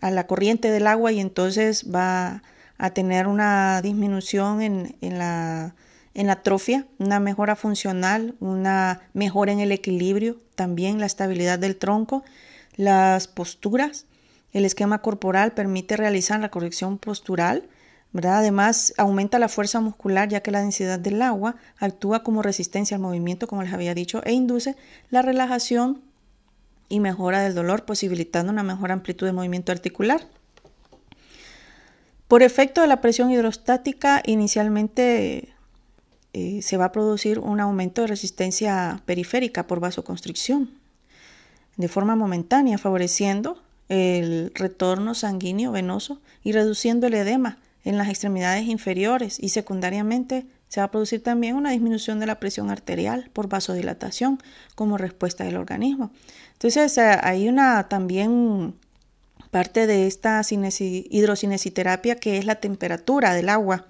a 0.00 0.12
la 0.12 0.28
corriente 0.28 0.70
del 0.70 0.86
agua 0.86 1.10
y 1.10 1.18
entonces 1.18 1.92
va 1.92 2.42
a 2.78 2.90
tener 2.90 3.26
una 3.26 3.82
disminución 3.82 4.62
en 4.62 5.18
la 5.18 5.74
en 6.14 6.26
la 6.26 6.34
atrofia, 6.34 6.86
una 6.98 7.20
mejora 7.20 7.56
funcional, 7.56 8.34
una 8.40 9.00
mejora 9.12 9.52
en 9.52 9.60
el 9.60 9.72
equilibrio, 9.72 10.38
también 10.54 10.98
la 10.98 11.06
estabilidad 11.06 11.58
del 11.58 11.76
tronco, 11.76 12.24
las 12.76 13.28
posturas. 13.28 14.06
El 14.52 14.64
esquema 14.64 15.02
corporal 15.02 15.52
permite 15.52 15.96
realizar 15.96 16.40
la 16.40 16.50
corrección 16.50 16.98
postural, 16.98 17.68
¿verdad? 18.12 18.38
Además, 18.38 18.92
aumenta 18.96 19.38
la 19.38 19.48
fuerza 19.48 19.80
muscular 19.80 20.28
ya 20.28 20.40
que 20.40 20.50
la 20.50 20.60
densidad 20.60 20.98
del 20.98 21.22
agua 21.22 21.54
actúa 21.78 22.24
como 22.24 22.42
resistencia 22.42 22.96
al 22.96 23.02
movimiento, 23.02 23.46
como 23.46 23.62
les 23.62 23.72
había 23.72 23.94
dicho, 23.94 24.22
e 24.24 24.32
induce 24.32 24.74
la 25.10 25.22
relajación 25.22 26.02
y 26.88 26.98
mejora 26.98 27.40
del 27.40 27.54
dolor, 27.54 27.84
posibilitando 27.84 28.50
una 28.50 28.64
mejor 28.64 28.90
amplitud 28.90 29.26
de 29.26 29.32
movimiento 29.32 29.70
articular. 29.70 30.26
Por 32.26 32.42
efecto 32.42 32.80
de 32.80 32.88
la 32.88 33.00
presión 33.00 33.30
hidrostática, 33.30 34.22
inicialmente 34.26 35.54
eh, 36.32 36.62
se 36.62 36.76
va 36.76 36.86
a 36.86 36.92
producir 36.92 37.38
un 37.38 37.60
aumento 37.60 38.02
de 38.02 38.08
resistencia 38.08 39.02
periférica 39.06 39.66
por 39.66 39.80
vasoconstricción 39.80 40.70
de 41.76 41.88
forma 41.88 42.14
momentánea, 42.14 42.78
favoreciendo 42.78 43.62
el 43.88 44.52
retorno 44.54 45.14
sanguíneo 45.14 45.72
venoso 45.72 46.20
y 46.44 46.52
reduciendo 46.52 47.08
el 47.08 47.14
edema 47.14 47.58
en 47.84 47.98
las 47.98 48.08
extremidades 48.08 48.66
inferiores 48.66 49.38
y 49.40 49.48
secundariamente 49.48 50.46
se 50.68 50.80
va 50.80 50.84
a 50.84 50.90
producir 50.90 51.22
también 51.22 51.56
una 51.56 51.72
disminución 51.72 52.20
de 52.20 52.26
la 52.26 52.38
presión 52.38 52.70
arterial 52.70 53.30
por 53.32 53.48
vasodilatación 53.48 54.38
como 54.76 54.98
respuesta 54.98 55.44
del 55.44 55.56
organismo. 55.56 56.12
Entonces 56.52 56.96
eh, 56.98 57.18
hay 57.22 57.48
una 57.48 57.88
también 57.88 58.74
parte 59.50 59.88
de 59.88 60.06
esta 60.06 60.42
hidrocinesiterapia 60.48 62.14
que 62.16 62.38
es 62.38 62.44
la 62.44 62.56
temperatura 62.56 63.34
del 63.34 63.48
agua 63.48 63.86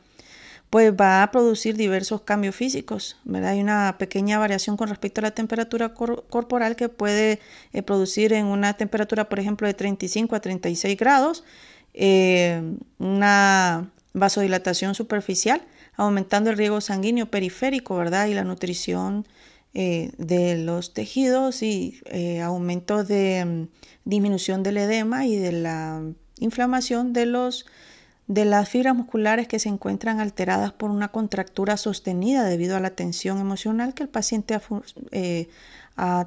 pues 0.70 0.92
va 0.92 1.24
a 1.24 1.30
producir 1.32 1.76
diversos 1.76 2.22
cambios 2.22 2.54
físicos. 2.54 3.16
¿verdad? 3.24 3.50
Hay 3.50 3.60
una 3.60 3.96
pequeña 3.98 4.38
variación 4.38 4.76
con 4.76 4.88
respecto 4.88 5.20
a 5.20 5.22
la 5.22 5.32
temperatura 5.32 5.92
corporal 5.92 6.76
que 6.76 6.88
puede 6.88 7.40
eh, 7.72 7.82
producir 7.82 8.32
en 8.32 8.46
una 8.46 8.74
temperatura, 8.74 9.28
por 9.28 9.40
ejemplo, 9.40 9.66
de 9.66 9.74
35 9.74 10.36
a 10.36 10.40
36 10.40 10.96
grados, 10.96 11.44
eh, 11.92 12.62
una 12.98 13.90
vasodilatación 14.12 14.94
superficial, 14.94 15.60
aumentando 15.96 16.50
el 16.50 16.56
riego 16.56 16.80
sanguíneo 16.80 17.26
periférico, 17.26 17.96
¿verdad? 17.96 18.28
Y 18.28 18.34
la 18.34 18.44
nutrición 18.44 19.26
eh, 19.74 20.12
de 20.18 20.56
los 20.56 20.94
tejidos 20.94 21.62
y 21.62 22.00
aumento 22.42 23.02
de 23.02 23.44
mm, 23.44 23.68
disminución 24.04 24.62
del 24.62 24.78
edema 24.78 25.26
y 25.26 25.36
de 25.36 25.52
la 25.52 26.02
inflamación 26.38 27.12
de 27.12 27.26
los 27.26 27.66
de 28.30 28.44
las 28.44 28.68
fibras 28.68 28.94
musculares 28.94 29.48
que 29.48 29.58
se 29.58 29.68
encuentran 29.68 30.20
alteradas 30.20 30.72
por 30.72 30.92
una 30.92 31.08
contractura 31.08 31.76
sostenida 31.76 32.44
debido 32.44 32.76
a 32.76 32.80
la 32.80 32.90
tensión 32.90 33.40
emocional 33.40 33.92
que 33.92 34.04
el 34.04 34.08
paciente 34.08 34.54
ha, 34.54 34.62
eh, 35.10 35.48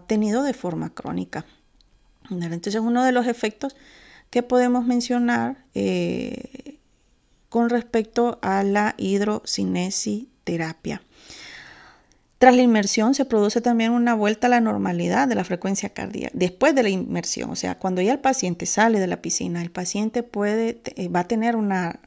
tenido 0.06 0.43
de 0.43 0.54
forma 0.54 0.89
crónica. 0.89 1.45
Entonces, 2.30 2.82
uno 2.82 3.06
de 3.06 3.14
los 3.14 3.26
efectos 3.26 3.78
que 4.32 4.43
podemos 4.43 4.86
mencionar 4.86 5.64
eh, 5.76 6.78
con 7.47 7.70
respecto 7.70 8.38
a 8.41 8.64
la 8.64 8.95
hidrocinesiterapia. 8.97 11.01
Tras 12.43 12.57
la 12.57 12.61
inmersión 12.61 13.15
se 13.15 13.23
produce 13.23 13.61
también 13.61 13.93
una 13.93 14.15
vuelta 14.15 14.47
a 14.47 14.49
la 14.49 14.59
normalidad 14.59 15.29
de 15.29 15.35
la 15.35 15.45
frecuencia 15.45 15.93
cardíaca. 15.93 16.33
Después 16.37 16.75
de 16.75 16.83
la 16.83 16.89
inmersión, 16.89 17.49
o 17.49 17.55
sea, 17.55 17.79
cuando 17.79 18.01
ya 18.01 18.11
el 18.11 18.19
paciente 18.19 18.65
sale 18.65 18.99
de 18.99 19.07
la 19.07 19.21
piscina, 19.21 19.61
el 19.61 19.71
paciente 19.71 20.23
puede, 20.23 20.81
eh, 20.97 21.07
va 21.07 21.21
a 21.21 21.27
tener 21.29 21.55
una, 21.55 22.01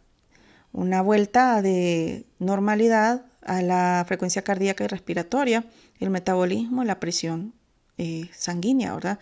una 0.74 1.00
vuelta 1.00 1.62
de 1.62 2.26
normalidad 2.38 3.24
a 3.40 3.62
la 3.62 4.04
frecuencia 4.06 4.42
cardíaca 4.42 4.84
y 4.84 4.88
respiratoria, 4.88 5.64
el 6.00 6.10
metabolismo, 6.10 6.84
la 6.84 7.00
presión 7.00 7.54
eh, 7.96 8.28
sanguínea, 8.34 8.92
¿verdad? 8.92 9.18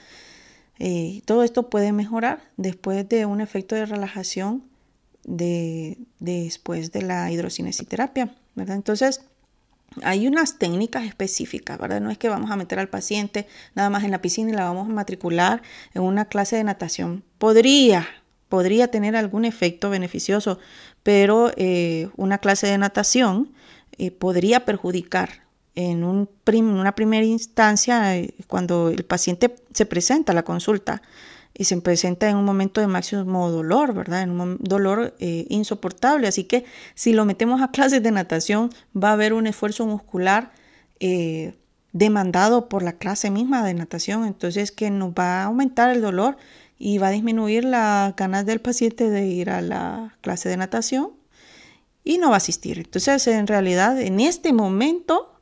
Eh, 0.80 1.22
todo 1.26 1.44
esto 1.44 1.70
puede 1.70 1.92
mejorar 1.92 2.42
después 2.56 3.08
de 3.08 3.24
un 3.24 3.40
efecto 3.40 3.76
de 3.76 3.86
relajación 3.86 4.64
de, 5.22 5.96
después 6.18 6.90
de 6.90 7.02
la 7.02 7.30
hidrocinesiterapia, 7.30 8.34
¿verdad? 8.56 8.74
Entonces, 8.74 9.20
hay 10.02 10.26
unas 10.26 10.58
técnicas 10.58 11.04
específicas, 11.04 11.78
¿verdad? 11.78 12.00
No 12.00 12.10
es 12.10 12.18
que 12.18 12.28
vamos 12.28 12.50
a 12.50 12.56
meter 12.56 12.78
al 12.78 12.88
paciente 12.88 13.46
nada 13.74 13.90
más 13.90 14.04
en 14.04 14.10
la 14.10 14.20
piscina 14.20 14.50
y 14.50 14.54
la 14.54 14.64
vamos 14.64 14.88
a 14.88 14.92
matricular 14.92 15.62
en 15.94 16.02
una 16.02 16.26
clase 16.26 16.56
de 16.56 16.64
natación. 16.64 17.24
Podría, 17.38 18.06
podría 18.48 18.88
tener 18.88 19.16
algún 19.16 19.44
efecto 19.44 19.90
beneficioso, 19.90 20.58
pero 21.02 21.52
eh, 21.56 22.08
una 22.16 22.38
clase 22.38 22.66
de 22.66 22.78
natación 22.78 23.52
eh, 23.98 24.10
podría 24.10 24.64
perjudicar 24.64 25.44
en 25.76 26.04
un 26.04 26.28
una 26.46 26.94
primera 26.94 27.24
instancia 27.24 28.16
eh, 28.16 28.34
cuando 28.46 28.90
el 28.90 29.04
paciente 29.04 29.56
se 29.72 29.86
presenta 29.86 30.32
a 30.32 30.34
la 30.34 30.44
consulta 30.44 31.02
y 31.56 31.64
se 31.64 31.80
presenta 31.80 32.28
en 32.28 32.36
un 32.36 32.44
momento 32.44 32.80
de 32.80 32.88
máximo 32.88 33.50
dolor, 33.50 33.94
¿verdad? 33.94 34.22
En 34.22 34.40
un 34.40 34.58
dolor 34.60 35.14
eh, 35.20 35.46
insoportable. 35.48 36.26
Así 36.26 36.44
que 36.44 36.64
si 36.94 37.12
lo 37.12 37.24
metemos 37.24 37.62
a 37.62 37.70
clases 37.72 38.02
de 38.02 38.10
natación, 38.10 38.70
va 38.96 39.10
a 39.10 39.12
haber 39.12 39.32
un 39.32 39.46
esfuerzo 39.46 39.86
muscular 39.86 40.52
eh, 40.98 41.54
demandado 41.92 42.68
por 42.68 42.82
la 42.82 42.94
clase 42.94 43.30
misma 43.30 43.64
de 43.64 43.74
natación, 43.74 44.26
entonces 44.26 44.72
que 44.72 44.90
nos 44.90 45.12
va 45.12 45.42
a 45.42 45.44
aumentar 45.44 45.90
el 45.90 46.02
dolor 46.02 46.36
y 46.76 46.98
va 46.98 47.08
a 47.08 47.10
disminuir 47.12 47.64
las 47.64 48.16
ganas 48.16 48.44
del 48.46 48.60
paciente 48.60 49.08
de 49.08 49.26
ir 49.26 49.48
a 49.48 49.62
la 49.62 50.16
clase 50.20 50.48
de 50.48 50.56
natación 50.56 51.12
y 52.02 52.18
no 52.18 52.30
va 52.30 52.34
a 52.34 52.38
asistir. 52.38 52.78
Entonces, 52.78 53.26
en 53.28 53.46
realidad, 53.46 54.00
en 54.00 54.18
este 54.18 54.52
momento 54.52 55.38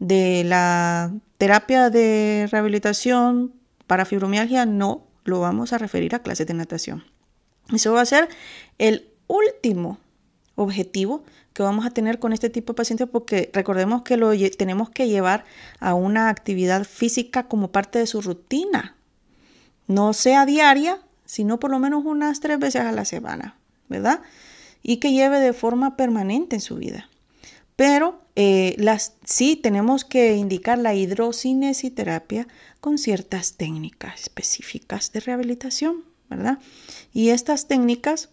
de 0.00 0.42
la 0.44 1.12
terapia 1.38 1.90
de 1.90 2.48
rehabilitación 2.50 3.55
para 3.86 4.04
fibromialgia 4.04 4.66
no 4.66 5.06
lo 5.24 5.40
vamos 5.40 5.72
a 5.72 5.78
referir 5.78 6.14
a 6.14 6.20
clases 6.20 6.46
de 6.46 6.54
natación. 6.54 7.04
Eso 7.72 7.92
va 7.92 8.00
a 8.00 8.06
ser 8.06 8.28
el 8.78 9.08
último 9.26 9.98
objetivo 10.54 11.24
que 11.52 11.62
vamos 11.62 11.86
a 11.86 11.90
tener 11.90 12.18
con 12.18 12.32
este 12.32 12.50
tipo 12.50 12.72
de 12.72 12.76
pacientes 12.76 13.08
porque 13.10 13.50
recordemos 13.52 14.02
que 14.02 14.16
lo 14.16 14.32
tenemos 14.56 14.90
que 14.90 15.08
llevar 15.08 15.44
a 15.80 15.94
una 15.94 16.28
actividad 16.28 16.84
física 16.84 17.48
como 17.48 17.72
parte 17.72 17.98
de 17.98 18.06
su 18.06 18.20
rutina. 18.20 18.94
No 19.86 20.12
sea 20.12 20.46
diaria, 20.46 21.00
sino 21.24 21.58
por 21.58 21.70
lo 21.70 21.78
menos 21.78 22.04
unas 22.04 22.40
tres 22.40 22.58
veces 22.58 22.82
a 22.82 22.92
la 22.92 23.04
semana, 23.04 23.56
¿verdad? 23.88 24.20
Y 24.82 24.98
que 24.98 25.12
lleve 25.12 25.40
de 25.40 25.52
forma 25.52 25.96
permanente 25.96 26.56
en 26.56 26.62
su 26.62 26.76
vida. 26.76 27.08
Pero 27.76 28.20
eh, 28.36 28.74
las, 28.78 29.14
sí 29.24 29.56
tenemos 29.56 30.04
que 30.04 30.36
indicar 30.36 30.78
la 30.78 30.94
hidrocinesiterapia 30.94 32.48
con 32.80 32.98
ciertas 32.98 33.54
técnicas 33.54 34.22
específicas 34.22 35.12
de 35.12 35.20
rehabilitación, 35.20 36.04
¿verdad? 36.28 36.58
Y 37.12 37.28
estas 37.30 37.68
técnicas 37.68 38.30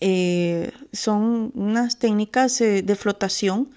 eh, 0.00 0.72
son 0.92 1.52
unas 1.54 1.98
técnicas 1.98 2.60
eh, 2.60 2.82
de 2.82 2.96
flotación, 2.96 3.70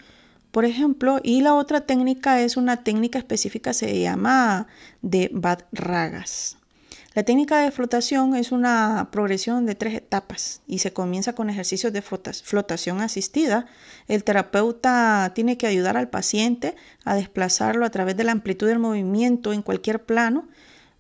por 0.51 0.65
ejemplo, 0.65 1.19
y 1.23 1.41
la 1.41 1.55
otra 1.55 1.81
técnica 1.81 2.41
es 2.41 2.57
una 2.57 2.83
técnica 2.83 3.19
específica, 3.19 3.73
se 3.73 4.01
llama 4.01 4.67
de 5.01 5.29
Bad 5.33 5.63
Ragas. 5.71 6.57
La 7.13 7.23
técnica 7.23 7.61
de 7.61 7.71
flotación 7.71 8.35
es 8.35 8.53
una 8.53 9.09
progresión 9.11 9.65
de 9.65 9.75
tres 9.75 9.95
etapas 9.95 10.61
y 10.65 10.79
se 10.79 10.93
comienza 10.93 11.33
con 11.33 11.49
ejercicios 11.49 11.91
de 11.91 12.01
flotación 12.01 13.01
asistida. 13.01 13.65
El 14.07 14.23
terapeuta 14.23 15.33
tiene 15.35 15.57
que 15.57 15.67
ayudar 15.67 15.97
al 15.97 16.09
paciente 16.09 16.75
a 17.03 17.15
desplazarlo 17.15 17.85
a 17.85 17.89
través 17.89 18.15
de 18.15 18.23
la 18.23 18.31
amplitud 18.31 18.67
del 18.67 18.79
movimiento 18.79 19.51
en 19.51 19.61
cualquier 19.61 20.05
plano 20.05 20.47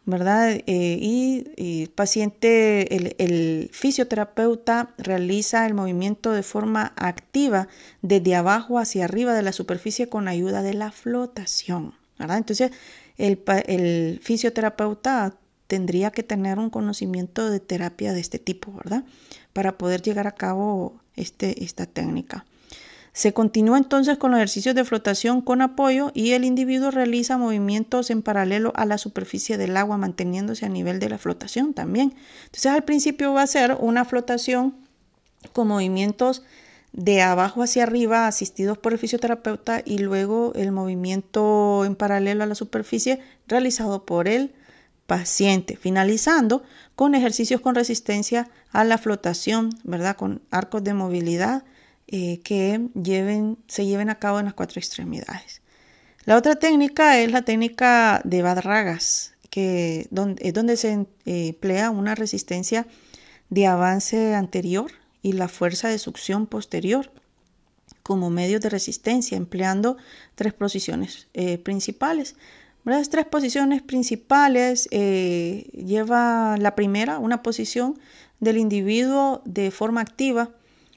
¿verdad? 0.05 0.51
Eh, 0.65 0.97
y, 0.99 1.83
el 1.83 1.89
paciente, 1.89 3.23
el, 3.23 3.69
fisioterapeuta 3.71 4.93
realiza 4.97 5.65
el 5.65 5.73
movimiento 5.73 6.31
de 6.31 6.43
forma 6.43 6.93
activa 6.97 7.67
desde 8.01 8.35
abajo 8.35 8.79
hacia 8.79 9.05
arriba 9.05 9.33
de 9.33 9.43
la 9.43 9.53
superficie 9.53 10.09
con 10.09 10.27
ayuda 10.27 10.63
de 10.63 10.73
la 10.73 10.91
flotación, 10.91 11.93
¿verdad? 12.17 12.37
Entonces, 12.37 12.71
el 13.17 14.19
fisioterapeuta 14.23 15.35
tendría 15.71 16.11
que 16.11 16.21
tener 16.21 16.59
un 16.59 16.69
conocimiento 16.69 17.49
de 17.49 17.61
terapia 17.61 18.11
de 18.11 18.19
este 18.19 18.39
tipo, 18.39 18.73
¿verdad? 18.73 19.05
Para 19.53 19.77
poder 19.77 20.01
llegar 20.01 20.27
a 20.27 20.33
cabo 20.33 20.99
este, 21.15 21.63
esta 21.63 21.85
técnica. 21.85 22.45
Se 23.13 23.31
continúa 23.31 23.77
entonces 23.77 24.17
con 24.17 24.31
los 24.31 24.39
ejercicios 24.39 24.75
de 24.75 24.83
flotación 24.83 25.39
con 25.39 25.61
apoyo 25.61 26.11
y 26.13 26.31
el 26.31 26.43
individuo 26.43 26.91
realiza 26.91 27.37
movimientos 27.37 28.09
en 28.09 28.21
paralelo 28.21 28.73
a 28.75 28.83
la 28.83 28.97
superficie 28.97 29.57
del 29.57 29.77
agua, 29.77 29.95
manteniéndose 29.95 30.65
a 30.65 30.69
nivel 30.69 30.99
de 30.99 31.07
la 31.07 31.17
flotación 31.17 31.73
también. 31.73 32.15
Entonces 32.47 32.65
al 32.65 32.83
principio 32.83 33.31
va 33.31 33.43
a 33.43 33.47
ser 33.47 33.77
una 33.79 34.03
flotación 34.03 34.75
con 35.53 35.69
movimientos 35.69 36.43
de 36.91 37.21
abajo 37.21 37.63
hacia 37.63 37.83
arriba 37.83 38.27
asistidos 38.27 38.77
por 38.77 38.91
el 38.91 38.99
fisioterapeuta 38.99 39.81
y 39.85 39.99
luego 39.99 40.51
el 40.53 40.73
movimiento 40.73 41.85
en 41.85 41.95
paralelo 41.95 42.43
a 42.43 42.47
la 42.47 42.55
superficie 42.55 43.21
realizado 43.47 44.05
por 44.05 44.27
el 44.27 44.53
paciente, 45.11 45.75
finalizando 45.75 46.63
con 46.95 47.15
ejercicios 47.15 47.59
con 47.59 47.75
resistencia 47.75 48.49
a 48.71 48.85
la 48.85 48.97
flotación, 48.97 49.69
¿verdad? 49.83 50.15
Con 50.15 50.41
arcos 50.51 50.85
de 50.85 50.93
movilidad 50.93 51.65
eh, 52.07 52.39
que 52.45 52.87
lleven, 52.93 53.57
se 53.67 53.85
lleven 53.85 54.09
a 54.09 54.19
cabo 54.19 54.39
en 54.39 54.45
las 54.45 54.53
cuatro 54.53 54.79
extremidades. 54.79 55.61
La 56.23 56.37
otra 56.37 56.55
técnica 56.55 57.19
es 57.19 57.29
la 57.29 57.41
técnica 57.41 58.21
de 58.23 58.41
Badragas, 58.41 59.33
que 59.49 60.07
donde, 60.11 60.47
es 60.47 60.53
donde 60.53 60.77
se 60.77 60.93
eh, 60.93 61.47
emplea 61.49 61.89
una 61.89 62.15
resistencia 62.15 62.87
de 63.49 63.67
avance 63.67 64.33
anterior 64.33 64.93
y 65.21 65.33
la 65.33 65.49
fuerza 65.49 65.89
de 65.89 65.99
succión 65.99 66.47
posterior 66.47 67.11
como 68.01 68.29
medios 68.29 68.61
de 68.61 68.69
resistencia, 68.69 69.35
empleando 69.35 69.97
tres 70.35 70.53
posiciones 70.53 71.27
eh, 71.33 71.57
principales. 71.57 72.37
Las 72.83 73.09
tres 73.09 73.25
posiciones 73.25 73.83
principales 73.83 74.89
lleva 74.89 76.57
la 76.57 76.75
primera, 76.75 77.19
una 77.19 77.43
posición 77.43 77.99
del 78.39 78.57
individuo 78.57 79.41
de 79.45 79.69
forma 79.69 80.01
activa, 80.01 80.49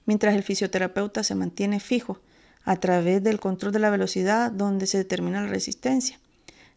mientras 0.07 0.35
el 0.35 0.43
fisioterapeuta 0.43 1.23
se 1.23 1.35
mantiene 1.35 1.81
fijo 1.81 2.19
a 2.65 2.77
través 2.77 3.23
del 3.23 3.39
control 3.39 3.73
de 3.73 3.81
la 3.81 3.91
velocidad 3.91 4.51
donde 4.51 4.87
se 4.87 4.99
determina 4.99 5.43
la 5.43 5.49
resistencia. 5.49 6.19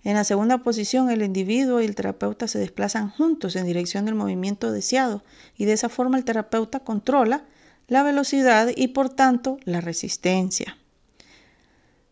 En 0.04 0.16
la 0.16 0.26
segunda 0.26 0.60
posición, 0.60 1.10
el 1.10 1.22
individuo 1.22 1.82
y 1.82 1.86
el 1.86 1.96
terapeuta 1.96 2.48
se 2.48 2.60
desplazan 2.60 3.10
juntos 3.10 3.56
en 3.56 3.66
dirección 3.66 4.06
del 4.06 4.16
movimiento 4.16 4.72
deseado 4.72 5.24
y 5.58 5.66
de 5.66 5.74
esa 5.74 5.90
forma 5.90 6.18
el 6.18 6.26
terapeuta 6.26 6.82
controla 6.82 7.46
la 7.88 8.04
velocidad 8.04 8.70
y 8.76 8.90
por 8.90 9.10
tanto 9.10 9.58
la 9.64 9.80
resistencia. 9.80 10.78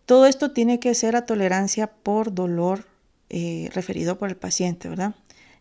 Todo 0.05 0.25
esto 0.25 0.51
tiene 0.51 0.79
que 0.79 0.93
ser 0.93 1.15
a 1.15 1.25
tolerancia 1.25 1.87
por 1.87 2.33
dolor 2.33 2.85
eh, 3.29 3.69
referido 3.73 4.17
por 4.17 4.29
el 4.29 4.37
paciente, 4.37 4.87
¿verdad? 4.87 5.15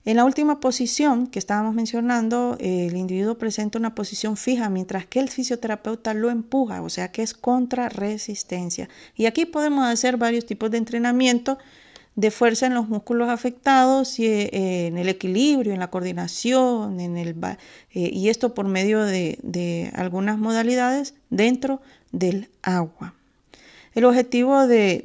En 0.05 0.19
la 0.19 0.25
última 0.27 0.61
posición 0.61 1.27
que 1.27 1.39
estábamos 1.39 1.75
mencionando, 1.75 2.59
el 2.61 2.95
individuo 2.95 3.39
presenta 3.39 3.79
una 3.79 3.95
posición 3.95 4.37
fija, 4.37 4.69
mientras 4.69 5.07
que 5.07 5.19
el 5.19 5.31
fisioterapeuta 5.31 6.13
lo 6.13 6.29
empuja, 6.29 6.83
o 6.83 6.91
sea 6.91 7.11
que 7.11 7.23
es 7.23 7.33
contrarresistencia. 7.33 8.91
Y 9.17 9.25
aquí 9.25 9.47
podemos 9.47 9.87
hacer 9.87 10.19
varios 10.19 10.45
tipos 10.45 10.71
de 10.71 10.77
entrenamiento 10.77 11.57
de 12.17 12.31
fuerza 12.31 12.67
en 12.67 12.75
los 12.75 12.89
músculos 12.89 13.29
afectados 13.29 14.19
y 14.19 14.27
eh, 14.27 14.87
en 14.87 14.99
el 14.99 15.09
equilibrio, 15.09 15.73
en 15.73 15.81
la 15.81 15.91
coordinación, 15.91 17.01
en 17.01 17.17
el, 17.17 17.35
eh, 17.93 18.11
y 18.13 18.29
esto 18.29 18.55
por 18.55 18.69
medio 18.69 19.03
de, 19.03 19.91
algunas 19.95 20.39
modalidades 20.39 21.15
dentro 21.31 21.81
del 22.13 22.51
agua. 22.63 23.14
El 23.95 24.05
objetivo 24.05 24.67
de 24.67 25.01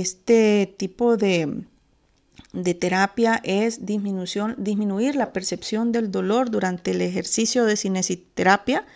este 0.00 0.74
tipo 0.76 1.16
de 1.16 1.64
terapia 2.74 3.40
es 3.44 3.84
disminuir 3.84 5.16
la 5.16 5.32
percepción 5.32 5.92
del 5.92 6.10
dolor 6.10 6.50
durante 6.50 6.92
el 6.92 7.02
ejercicio 7.02 7.64
de 7.64 7.76
cinesiterapia, 7.76 8.86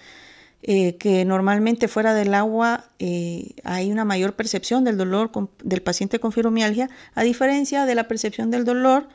eh, 0.62 0.96
que 0.96 1.24
normalmente 1.24 1.86
fuera 1.86 2.14
del 2.14 2.34
agua 2.34 2.86
eh, 2.98 3.50
hay 3.62 3.92
una 3.92 4.04
mayor 4.04 4.34
percepción 4.34 4.82
del 4.82 4.96
dolor 4.96 5.30
del 5.62 5.82
paciente 5.82 6.18
con 6.18 6.32
fibromialgia, 6.32 6.90
a 7.14 7.22
diferencia 7.22 7.86
de 7.86 7.94
la 7.94 8.08
percepción 8.08 8.50
del 8.50 8.64
dolor 8.64 9.08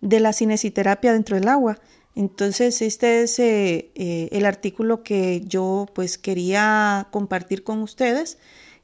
de 0.00 0.18
la 0.18 0.32
cinesiterapia 0.32 1.12
dentro 1.12 1.36
del 1.36 1.46
agua. 1.46 1.78
Entonces, 2.16 2.82
este 2.82 3.22
es 3.22 3.38
eh, 3.38 3.90
el 4.32 4.44
artículo 4.44 5.04
que 5.04 5.42
yo 5.46 5.86
pues 5.94 6.18
quería 6.18 7.06
compartir 7.12 7.62
con 7.62 7.80
ustedes. 7.80 8.38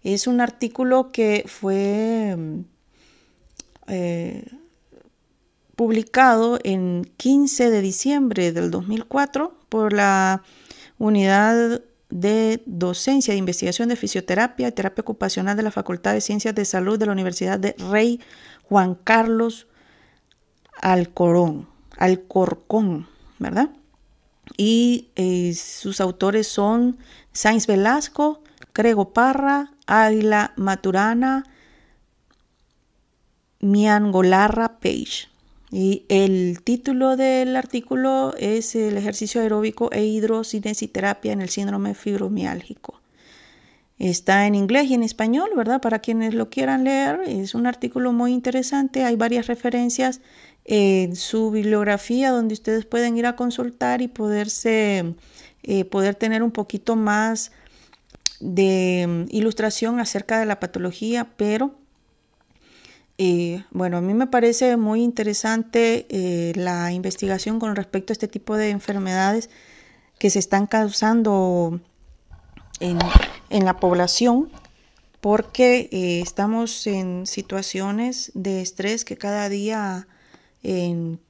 Es 0.05 0.27
un 0.27 0.41
artículo 0.41 1.11
que 1.11 1.45
fue 1.47 2.37
publicado 5.75 6.59
en 6.63 7.11
15 7.17 7.71
de 7.71 7.81
diciembre 7.81 8.53
del 8.53 8.71
2004 8.71 9.59
por 9.69 9.93
la 9.93 10.43
Unidad 10.99 11.83
de 12.11 12.63
Docencia 12.67 13.35
e 13.35 13.39
Investigación 13.39 13.89
de 13.89 13.97
Fisioterapia 13.97 14.69
y 14.69 14.73
Terapia 14.73 15.03
Ocupacional 15.03 15.57
de 15.57 15.65
la 15.65 15.71
Facultad 15.71 16.13
de 16.13 16.21
Ciencias 16.21 16.55
de 16.55 16.65
Salud 16.65 16.99
de 16.99 17.07
la 17.07 17.13
Universidad 17.13 17.59
de 17.59 17.75
Rey 17.91 18.21
Juan 18.69 18.95
Carlos 18.95 19.67
Alcorón, 20.81 21.67
Alcorcón, 21.97 23.09
¿verdad? 23.39 23.71
Y 24.57 25.09
eh, 25.17 25.55
sus 25.55 26.01
autores 26.01 26.47
son 26.47 26.99
Sainz 27.33 27.67
Velasco, 27.67 28.43
Crego 28.73 29.13
Parra, 29.13 29.74
Águila 29.87 30.53
Maturana, 30.57 31.45
Miangolarra 33.61 34.79
Page. 34.79 35.29
Y 35.71 36.05
el 36.09 36.63
título 36.63 37.17
del 37.17 37.57
artículo 37.57 38.35
es 38.39 38.77
el 38.77 38.97
ejercicio 38.97 39.41
aeróbico 39.41 39.91
e 39.91 40.05
hidrocinesiterapia 40.05 41.33
en 41.33 41.41
el 41.41 41.49
síndrome 41.49 41.95
fibromiálgico. 41.95 43.01
Está 43.99 44.47
en 44.47 44.55
inglés 44.55 44.91
y 44.91 44.95
en 44.95 45.03
español, 45.03 45.51
¿verdad? 45.57 45.81
Para 45.81 46.01
quienes 46.01 46.35
lo 46.35 46.51
quieran 46.51 46.85
leer, 46.85 47.21
es 47.27 47.55
un 47.55 47.67
artículo 47.67 48.13
muy 48.13 48.33
interesante. 48.33 49.05
Hay 49.05 49.17
varias 49.17 49.47
referencias 49.47 50.21
en 50.65 51.15
su 51.17 51.51
bibliografía 51.51 52.31
donde 52.31 52.55
ustedes 52.55 52.87
pueden 52.87 53.17
ir 53.17 53.27
a 53.27 53.37
consultar 53.37 54.03
y 54.03 54.09
poderse, 54.09 55.15
eh, 55.63 55.85
poder 55.85 56.15
tener 56.17 56.43
un 56.43 56.51
poquito 56.51 56.97
más 56.97 57.53
de 58.41 59.07
mm, 59.07 59.35
ilustración 59.35 60.01
acerca 60.01 60.39
de 60.39 60.47
la 60.47 60.61
patología, 60.61 61.33
pero 61.37 61.75
y 63.17 63.63
bueno, 63.71 63.99
a 63.99 64.01
mí 64.01 64.13
me 64.13 64.27
parece 64.27 64.77
muy 64.77 65.03
interesante 65.03 66.07
eh, 66.09 66.53
la 66.57 66.91
investigación 66.93 67.61
con 67.61 67.77
respecto 67.77 68.13
a 68.13 68.15
este 68.15 68.27
tipo 68.27 68.57
de 68.57 68.71
enfermedades 68.71 69.51
que 70.19 70.31
se 70.31 70.41
están 70.41 70.67
causando 70.67 71.81
en, 72.81 72.99
la 73.65 73.77
población 73.77 74.51
porque 75.21 75.89
eh, 75.93 76.21
estamos 76.21 76.87
en 76.89 77.27
situaciones 77.27 78.33
de 78.35 78.61
estrés 78.63 79.05
que 79.05 79.17
cada 79.17 79.49
día 79.49 80.09
en 80.65 81.21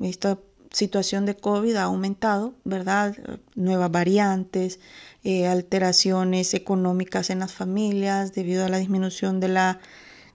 esta 0.00 0.38
situación 0.74 1.24
de 1.24 1.36
COVID 1.36 1.76
ha 1.76 1.84
aumentado, 1.84 2.54
¿verdad? 2.64 3.16
Nuevas 3.54 3.90
variantes, 3.90 4.80
eh, 5.22 5.46
alteraciones 5.46 6.52
económicas 6.52 7.30
en 7.30 7.38
las 7.38 7.52
familias 7.52 8.34
debido 8.34 8.64
a 8.64 8.68
la 8.68 8.78
disminución 8.78 9.40
de 9.40 9.48
la, 9.48 9.80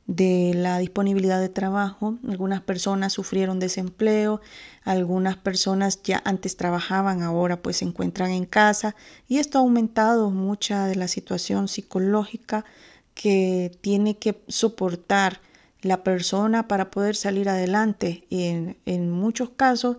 de 0.08 0.54
la 0.56 0.80
disponibilidad 0.80 1.42
de 1.42 1.50
trabajo. 1.50 2.18
Algunas 2.28 2.62
personas 2.62 3.14
sufrieron 3.14 3.60
desempleo, 3.60 4.42
algunas 4.84 5.36
personas 5.36 6.02
ya 6.04 6.22
antes 6.26 6.56
trabajaban, 6.56 7.22
ahora 7.22 7.62
pues 7.62 7.78
se 7.78 7.86
encuentran 7.86 8.32
en 8.32 8.46
casa 8.46 8.96
y 9.28 9.40
esto 9.40 9.58
ha 9.58 9.62
aumentado 9.62 10.30
mucha 10.32 10.88
de 10.88 10.96
la 10.96 11.08
situación 11.08 11.68
psicológica 11.68 12.66
que 13.14 13.78
tiene 13.82 14.18
que 14.18 14.42
soportar 14.48 15.42
la 15.82 16.04
persona 16.04 16.68
para 16.68 16.90
poder 16.92 17.16
salir 17.16 17.50
adelante. 17.50 18.26
Y 18.30 18.46
en, 18.46 18.78
en 18.86 19.12
muchos 19.12 19.50
casos, 19.52 19.98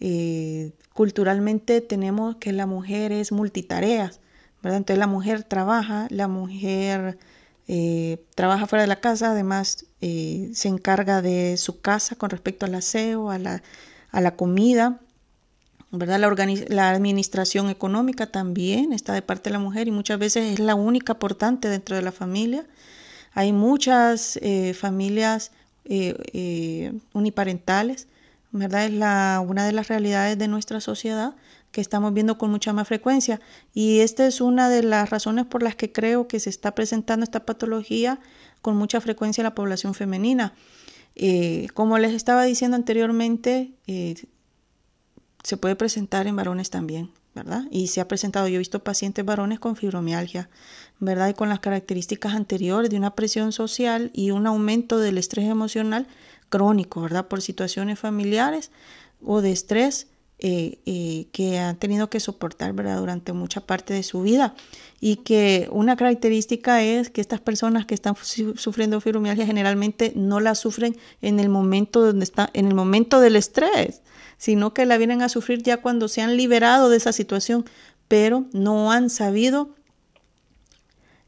eh, 0.00 0.72
culturalmente 0.94 1.80
tenemos 1.80 2.36
que 2.36 2.52
la 2.52 2.66
mujer 2.66 3.12
es 3.12 3.32
multitareas 3.32 4.20
entonces 4.62 4.98
la 4.98 5.06
mujer 5.06 5.42
trabaja, 5.42 6.06
la 6.10 6.28
mujer 6.28 7.18
eh, 7.66 8.22
trabaja 8.34 8.66
fuera 8.66 8.82
de 8.82 8.88
la 8.88 9.00
casa, 9.00 9.30
además 9.30 9.86
eh, 10.00 10.50
se 10.54 10.68
encarga 10.68 11.22
de 11.22 11.56
su 11.56 11.80
casa 11.80 12.16
con 12.16 12.30
respecto 12.30 12.66
al 12.66 12.74
aseo, 12.74 13.30
a 13.30 13.38
la, 13.38 13.62
a 14.10 14.20
la 14.20 14.36
comida, 14.36 15.00
¿verdad? 15.90 16.18
La, 16.20 16.34
la 16.68 16.90
administración 16.90 17.70
económica 17.70 18.26
también 18.26 18.92
está 18.92 19.14
de 19.14 19.22
parte 19.22 19.50
de 19.50 19.54
la 19.54 19.58
mujer 19.60 19.88
y 19.88 19.92
muchas 19.92 20.18
veces 20.18 20.52
es 20.52 20.60
la 20.60 20.74
única 20.74 21.14
aportante 21.14 21.68
dentro 21.68 21.96
de 21.96 22.02
la 22.02 22.12
familia. 22.12 22.66
Hay 23.32 23.52
muchas 23.52 24.38
familias 24.74 25.52
uniparentales, 27.12 28.08
¿verdad? 28.52 28.86
Es 28.86 28.92
la, 28.92 29.42
una 29.46 29.66
de 29.66 29.72
las 29.72 29.88
realidades 29.88 30.38
de 30.38 30.48
nuestra 30.48 30.80
sociedad 30.80 31.34
que 31.72 31.80
estamos 31.80 32.12
viendo 32.12 32.36
con 32.38 32.50
mucha 32.50 32.72
más 32.72 32.88
frecuencia. 32.88 33.40
Y 33.72 34.00
esta 34.00 34.26
es 34.26 34.40
una 34.40 34.68
de 34.68 34.82
las 34.82 35.10
razones 35.10 35.46
por 35.46 35.62
las 35.62 35.76
que 35.76 35.92
creo 35.92 36.26
que 36.26 36.40
se 36.40 36.50
está 36.50 36.74
presentando 36.74 37.24
esta 37.24 37.46
patología 37.46 38.18
con 38.60 38.76
mucha 38.76 39.00
frecuencia 39.00 39.42
en 39.42 39.44
la 39.44 39.54
población 39.54 39.94
femenina. 39.94 40.54
Eh, 41.14 41.68
como 41.74 41.98
les 41.98 42.12
estaba 42.12 42.44
diciendo 42.44 42.76
anteriormente, 42.76 43.72
eh, 43.86 44.14
se 45.42 45.56
puede 45.56 45.76
presentar 45.76 46.26
en 46.26 46.36
varones 46.36 46.70
también, 46.70 47.10
¿verdad? 47.34 47.64
Y 47.70 47.88
se 47.88 48.00
ha 48.00 48.08
presentado, 48.08 48.48
yo 48.48 48.56
he 48.56 48.58
visto 48.58 48.84
pacientes 48.84 49.24
varones 49.24 49.58
con 49.58 49.76
fibromialgia, 49.76 50.50
¿verdad? 50.98 51.28
Y 51.28 51.34
con 51.34 51.48
las 51.48 51.60
características 51.60 52.34
anteriores 52.34 52.90
de 52.90 52.96
una 52.96 53.14
presión 53.14 53.52
social 53.52 54.10
y 54.12 54.32
un 54.32 54.46
aumento 54.46 54.98
del 54.98 55.18
estrés 55.18 55.46
emocional 55.46 56.06
crónico, 56.50 57.00
¿verdad? 57.00 57.28
Por 57.28 57.40
situaciones 57.40 57.98
familiares 57.98 58.70
o 59.24 59.40
de 59.40 59.52
estrés 59.52 60.08
eh, 60.42 60.78
eh, 60.86 61.26
que 61.32 61.58
han 61.58 61.76
tenido 61.76 62.08
que 62.08 62.18
soportar 62.18 62.72
¿verdad? 62.72 62.98
durante 62.98 63.34
mucha 63.34 63.60
parte 63.60 63.92
de 63.92 64.02
su 64.02 64.22
vida 64.22 64.54
y 64.98 65.16
que 65.16 65.68
una 65.70 65.96
característica 65.96 66.82
es 66.82 67.10
que 67.10 67.20
estas 67.20 67.42
personas 67.42 67.84
que 67.84 67.94
están 67.94 68.14
sufriendo 68.16 69.02
fibromialgia 69.02 69.44
generalmente 69.44 70.14
no 70.16 70.40
la 70.40 70.54
sufren 70.54 70.96
en 71.20 71.40
el 71.40 71.50
momento 71.50 72.00
donde 72.00 72.24
está 72.24 72.48
en 72.54 72.66
el 72.66 72.74
momento 72.74 73.20
del 73.20 73.36
estrés 73.36 74.00
sino 74.38 74.72
que 74.72 74.86
la 74.86 74.96
vienen 74.96 75.20
a 75.20 75.28
sufrir 75.28 75.62
ya 75.62 75.82
cuando 75.82 76.08
se 76.08 76.22
han 76.22 76.38
liberado 76.38 76.88
de 76.88 76.96
esa 76.96 77.12
situación 77.12 77.66
pero 78.08 78.46
no 78.54 78.92
han 78.92 79.10
sabido 79.10 79.74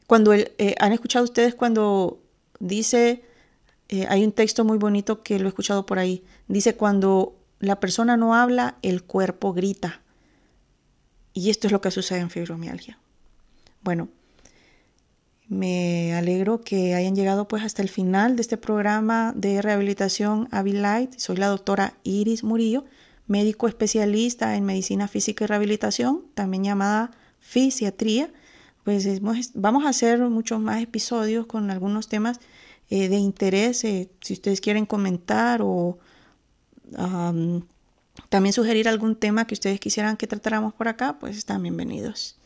cuando 0.07 0.33
eh, 0.33 0.75
han 0.79 0.93
escuchado 0.93 1.27
ustedes 1.27 1.55
cuando 1.55 2.23
dice 2.61 3.25
hay 4.09 4.25
un 4.25 4.33
texto 4.33 4.65
muy 4.65 4.79
bonito 4.79 5.23
que 5.23 5.39
lo 5.39 5.47
he 5.47 5.49
escuchado 5.49 5.87
por 5.87 5.99
ahí 5.99 6.25
dice 6.49 6.75
cuando 6.77 7.37
la 7.61 7.79
persona 7.79 8.17
no 8.17 8.35
habla, 8.35 8.77
el 8.83 9.05
cuerpo 9.05 9.53
grita. 9.53 10.03
Y 11.33 11.49
esto 11.51 11.69
es 11.69 11.73
lo 11.73 11.81
que 11.81 11.91
sucede 11.91 12.19
en 12.19 12.29
fibromialgia. 12.29 12.99
Bueno, 13.83 14.09
me 15.49 16.15
alegro 16.15 16.61
que 16.61 16.95
hayan 16.95 17.15
llegado 17.15 17.47
pues 17.47 17.63
hasta 17.63 17.83
el 17.83 17.89
final 17.89 18.37
de 18.37 18.43
este 18.43 18.57
programa 18.57 19.33
de 19.37 19.63
rehabilitación 19.63 20.49
Abilite. 20.51 21.19
Soy 21.21 21.37
la 21.37 21.49
doctora 21.49 21.95
Iris 22.03 22.43
Murillo, 22.43 22.85
médico 23.27 23.69
especialista 23.69 24.57
en 24.57 24.65
medicina 24.65 25.09
física 25.09 25.45
y 25.45 25.47
rehabilitación, 25.47 26.25
también 26.35 26.65
llamada 26.65 27.13
fisiatría. 27.39 28.33
Pues 28.83 29.21
vamos 29.55 29.85
a 29.85 29.91
hacer 29.91 30.19
muchos 30.21 30.59
más 30.59 30.83
episodios 30.83 31.47
con 31.47 31.71
algunos 31.71 32.09
temas 32.09 32.41
eh, 32.95 33.09
de 33.09 33.17
interés. 33.17 33.85
Eh, 33.85 34.11
si 34.21 34.35
ustedes 34.35 34.61
quieren 34.61 34.85
comentar 34.85 35.63
o 35.63 35.99
también 38.29 38.53
sugerir 38.53 38.87
algún 38.87 39.17
tema 39.17 39.47
que 39.47 39.55
ustedes 39.55 39.81
quisieran 39.81 40.19
que 40.19 40.27
tratáramos 40.27 40.75
por 40.75 40.89
acá, 40.89 41.19
pues 41.19 41.39
están 41.39 41.63
bienvenidos. 41.63 42.37